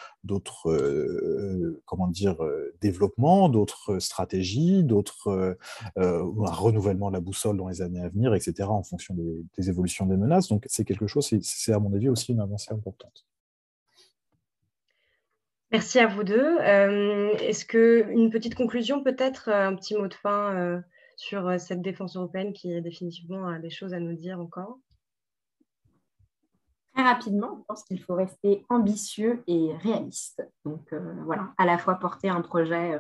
euh, 0.68 1.82
comment 1.86 2.08
dire, 2.08 2.38
développements, 2.80 3.50
d'autres 3.50 4.00
stratégies, 4.00 4.84
d'autres, 4.86 5.58
un 5.98 6.22
renouvellement 6.52 7.10
de 7.10 7.14
la 7.14 7.20
boussole 7.20 7.58
dans 7.58 7.68
les 7.68 7.82
années 7.82 8.02
à 8.02 8.08
venir, 8.08 8.34
etc., 8.34 8.70
en 8.70 8.84
fonction 8.84 9.14
des, 9.14 9.44
des 9.58 9.70
évolutions 9.70 10.06
des 10.06 10.16
menaces. 10.16 10.48
Donc, 10.48 10.64
c'est 10.68 10.86
quelque 10.86 11.08
chose, 11.08 11.30
c'est 11.42 11.74
à 11.74 11.80
mon 11.80 11.94
avis 11.94 12.08
aussi 12.08 12.32
une 12.32 12.40
avancée 12.40 12.74
importante. 12.74 13.26
Merci 15.72 16.00
à 16.00 16.08
vous 16.08 16.24
deux. 16.24 16.58
Est-ce 16.60 17.66
que 17.66 18.06
une 18.12 18.30
petite 18.30 18.56
conclusion, 18.56 19.04
peut-être 19.04 19.50
un 19.50 19.76
petit 19.76 19.96
mot 19.96 20.08
de 20.08 20.14
fin 20.14 20.82
sur 21.22 21.48
euh, 21.48 21.58
cette 21.60 21.84
défense 21.84 22.16
européenne 22.16 22.52
qui 22.52 22.74
est 22.74 22.82
définitivement 22.82 23.48
a 23.48 23.60
des 23.60 23.70
choses 23.70 23.94
à 23.94 24.00
nous 24.00 24.16
dire 24.16 24.40
encore? 24.40 24.80
Très 26.94 27.04
rapidement, 27.04 27.58
je 27.60 27.64
pense 27.68 27.84
qu'il 27.84 28.02
faut 28.02 28.16
rester 28.16 28.66
ambitieux 28.70 29.44
et 29.48 29.72
réaliste. 29.78 30.44
Donc 30.66 30.92
euh, 30.92 31.14
voilà, 31.26 31.54
à 31.58 31.66
la 31.66 31.78
fois 31.78 31.96
porter 31.96 32.28
un 32.28 32.42
projet 32.42 32.96
euh, 32.96 33.00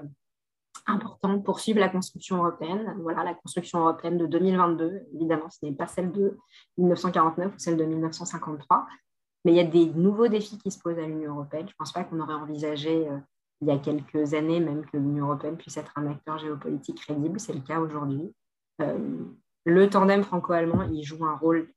important, 0.86 1.39
poursuivre 1.39 1.80
la 1.80 1.89
construction 1.89 2.38
européenne. 2.38 2.95
Voilà, 3.01 3.24
la 3.24 3.34
construction 3.34 3.80
européenne 3.80 4.19
de 4.19 4.28
2022, 4.28 5.07
évidemment, 5.15 5.49
ce 5.49 5.65
n'est 5.65 5.74
pas 5.74 5.88
celle 5.88 6.11
de 6.11 6.38
1949 6.78 7.55
ou 7.55 7.59
celle 7.59 7.76
de 7.76 7.86
1953, 7.86 8.86
mais 9.45 9.53
il 9.53 9.57
y 9.57 9.59
a 9.59 9.63
des 9.63 9.88
nouveaux 9.88 10.28
défis 10.28 10.59
qui 10.59 10.69
se 10.69 10.80
posent 10.80 10.99
à 10.99 11.07
l'Union 11.07 11.34
européenne. 11.34 11.67
Je 11.67 11.74
ne 11.74 11.78
pense 11.78 11.91
pas 11.91 12.03
qu'on 12.03 12.19
aurait 12.19 12.36
envisagé 12.36 13.09
il 13.62 13.68
y 13.68 13.72
a 13.72 13.78
quelques 13.78 14.34
années 14.34 14.59
même 14.59 14.86
que 14.86 14.97
l'Union 14.97 15.28
européenne 15.28 15.57
puisse 15.57 15.78
être 15.78 15.91
un 15.95 16.07
acteur 16.07 16.39
géopolitique 16.39 17.01
crédible. 17.01 17.39
C'est 17.39 17.53
le 17.53 17.62
cas 17.62 17.80
aujourd'hui. 17.80 18.34
Euh, 18.82 19.26
le 19.66 19.89
tandem 19.89 20.24
franco-allemand, 20.24 20.84
il 20.91 21.03
joue 21.03 21.24
un 21.26 21.36
rôle 21.36 21.72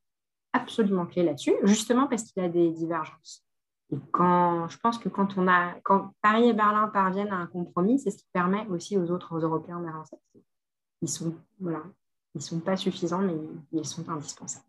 absolument 0.55 1.05
clé 1.05 1.23
là-dessus, 1.23 1.55
justement 1.65 2.07
parce 2.07 2.23
qu'il 2.23 2.43
a 2.43 2.49
des 2.49 2.71
divergences. 2.71 3.45
Et 3.93 3.99
quand, 4.13 4.69
je 4.69 4.79
pense 4.79 4.99
que 4.99 5.11
quand, 5.11 5.37
on 5.37 5.47
a, 5.47 5.75
quand 5.83 6.13
Paris 6.23 6.49
et 6.49 6.55
Berlin 6.55 6.89
parviennent 6.89 7.33
à 7.33 7.37
un 7.37 7.47
compromis, 7.47 7.99
c'est 7.99 8.11
ce 8.11 8.19
qui 8.19 8.29
permet 8.33 8.67
aussi 8.69 8.97
aux 8.97 9.11
autres 9.11 9.39
Européens 9.39 9.81
d'avancer. 9.81 10.17
Ils 11.03 11.09
sont, 11.09 11.35
sont 12.39 12.61
pas 12.61 12.77
suffisants, 12.77 13.21
mais 13.21 13.37
ils 13.73 13.85
sont 13.85 14.09
indispensables. 14.09 14.65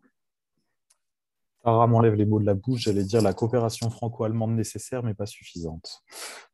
Sarah 1.66 1.88
m'enlève 1.88 2.14
les 2.14 2.26
mots 2.26 2.38
de 2.38 2.46
la 2.46 2.54
bouche, 2.54 2.82
j'allais 2.82 3.02
dire 3.02 3.20
la 3.20 3.32
coopération 3.32 3.90
franco-allemande 3.90 4.54
nécessaire, 4.54 5.02
mais 5.02 5.14
pas 5.14 5.26
suffisante. 5.26 6.04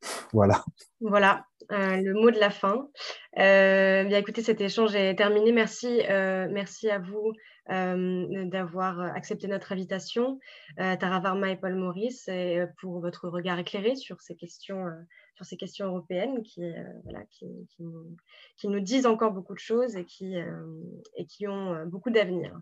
voilà. 0.33 0.65
Voilà. 1.03 1.45
le 1.69 2.15
mot 2.15 2.31
de 2.31 2.39
la 2.39 2.49
fin. 2.49 2.89
bien 3.37 4.17
écoutez, 4.17 4.43
cet 4.43 4.63
échange 4.63 4.95
est 4.95 5.15
terminé. 5.15 5.53
Merci, 5.53 6.01
merci 6.09 6.89
à 6.89 6.99
vous 6.99 7.35
d'avoir 7.69 9.01
accepté 9.01 9.49
notre 9.49 9.73
invitation, 9.73 10.39
Tara 10.79 11.21
Varma 11.21 11.51
et 11.51 11.57
Paul 11.57 11.75
Maurice, 11.75 12.31
pour 12.81 13.01
votre 13.01 13.29
regard 13.29 13.59
éclairé 13.59 13.97
sur 13.97 14.23
ces 14.23 14.35
questions 14.35 14.87
sur 15.35 15.45
ces 15.47 15.57
questions 15.57 15.87
européennes 15.87 16.43
qui, 16.43 16.63
euh, 16.63 16.85
qui, 18.57 18.69
nous, 18.69 18.81
disent 18.81 19.07
encore 19.07 19.33
beaucoup 19.33 19.55
de 19.55 19.59
choses 19.59 19.97
et 19.97 20.05
qui, 20.05 20.37
euh, 20.37 21.49
ont 21.49 21.75
euh, 21.75 21.85
beaucoup 21.85 22.11
d'avenir. 22.11 22.59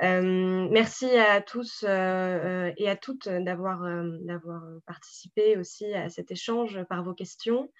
merci 0.00 1.06
à 1.16 1.40
tous 1.40 1.82
et 1.84 2.88
à 2.88 2.96
toutes 2.96 3.28
d'avoir 3.28 3.82
participé 4.86 5.56
aussi 5.56 5.92
à 5.94 6.08
cet 6.08 6.30
échange 6.30 6.82
par 6.84 7.02
vos 7.02 7.14
questions. 7.14 7.70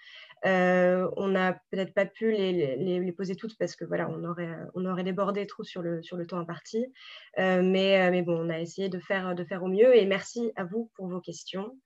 On 0.44 1.28
n'a 1.28 1.60
peut-être 1.70 1.94
pas 1.94 2.06
pu 2.06 2.30
les, 2.30 3.12
poser 3.12 3.36
toutes 3.36 3.56
parce 3.58 3.76
que 3.76 3.84
voilà, 3.84 4.08
on 4.10 4.24
aurait, 4.84 5.04
débordé 5.04 5.46
trop 5.46 5.64
sur 5.64 5.82
le, 5.82 6.26
temps 6.26 6.38
imparti. 6.38 6.86
Mais, 7.36 8.22
bon, 8.22 8.46
on 8.46 8.50
a 8.50 8.60
essayé 8.60 8.88
de 8.88 8.98
faire, 8.98 9.34
au 9.62 9.68
mieux 9.68 9.96
et 9.96 10.06
merci 10.06 10.52
à 10.56 10.64
vous 10.64 10.90
pour 10.94 11.08
vos 11.08 11.20
questions. 11.20 11.76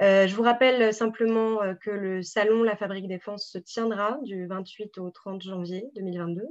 je 0.00 0.34
vous 0.34 0.42
rappelle 0.42 0.92
simplement 0.92 1.58
que 1.80 1.90
le 1.90 2.22
salon 2.22 2.62
La 2.62 2.76
Fabrique 2.76 3.08
Défense 3.08 3.48
se 3.50 3.58
tiendra 3.58 4.18
du 4.22 4.46
28 4.46 4.98
au 4.98 5.10
30 5.10 5.42
janvier 5.42 5.90
2022, 5.96 6.42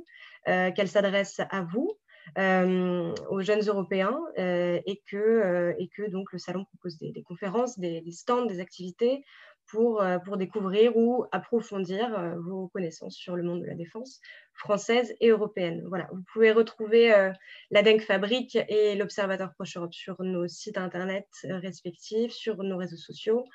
qu'elle 0.45 0.87
s'adresse 0.87 1.39
à 1.49 1.61
vous. 1.61 1.97
aux 2.37 3.41
jeunes 3.41 3.65
Européens 3.67 4.19
et, 4.37 5.01
que, 5.09 6.09
donc 6.09 6.31
le 6.31 6.39
salon 6.39 6.65
propose 6.65 6.97
des, 6.97 7.23
conférences, 7.23 7.79
des, 7.79 8.03
stands, 8.11 8.45
des 8.45 8.59
activités 8.59 9.23
pour, 9.67 10.01
euh, 10.01 10.19
pour 10.19 10.37
découvrir 10.37 10.95
ou 10.95 11.25
approfondir 11.31 12.17
euh, 12.17 12.35
vos 12.39 12.67
connaissances 12.67 13.15
sur 13.15 13.35
le 13.35 13.43
monde 13.43 13.61
de 13.61 13.67
la 13.67 13.75
défense 13.75 14.19
française 14.53 15.15
et 15.19 15.29
européenne. 15.29 15.83
Voilà, 15.87 16.07
vous 16.11 16.23
pouvez 16.31 16.51
retrouver 16.51 17.13
euh, 17.13 17.31
la 17.71 17.81
DENC 17.81 18.01
Fabrique 18.01 18.57
et 18.67 18.95
l'Observateur 18.95 19.53
Proche 19.53 19.77
Europe 19.77 19.93
sur 19.93 20.21
nos 20.21 20.47
sites 20.47 20.77
internet 20.77 21.27
respectifs, 21.43 22.31
sur 22.31 22.57
nos 22.63 22.77
réseaux 22.77 22.97
sociaux. 22.97 23.45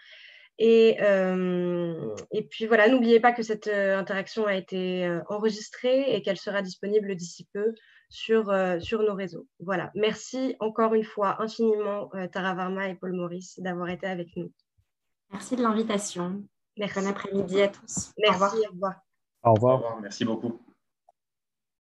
Et, 0.61 0.97
et 0.99 2.43
puis 2.51 2.67
voilà, 2.67 2.89
n'oubliez 2.89 3.21
pas 3.21 3.31
que 3.31 3.45
cette 3.45 3.69
interaction 3.69 4.45
a 4.45 4.57
été 4.57 5.09
enregistrée 5.29 6.17
et 6.17 6.21
qu'elle 6.21 6.37
sera 6.37 6.63
disponible 6.63 7.15
d'ici 7.15 7.47
peu 7.53 7.75
sur, 8.09 8.53
sur 8.81 9.05
nos 9.05 9.15
réseaux. 9.15 9.47
Voilà, 9.61 9.93
merci 9.95 10.57
encore 10.59 10.95
une 10.95 11.05
fois 11.05 11.41
infiniment 11.41 12.11
Tara 12.33 12.55
Varma 12.55 12.89
et 12.89 12.97
Paul 12.97 13.13
Maurice 13.13 13.61
d'avoir 13.61 13.89
été 13.89 14.09
avec 14.09 14.31
nous. 14.35 14.51
Merci 15.33 15.57
de 15.57 15.63
l'invitation. 15.63 16.43
Bon 16.77 17.07
après-midi 17.07 17.61
à 17.63 17.69
tous. 17.69 18.13
Merci, 18.19 18.41
Au 18.41 18.73
revoir. 18.73 18.95
Au 19.43 19.55
revoir. 19.55 20.01
Merci 20.01 20.25
beaucoup. 20.25 20.61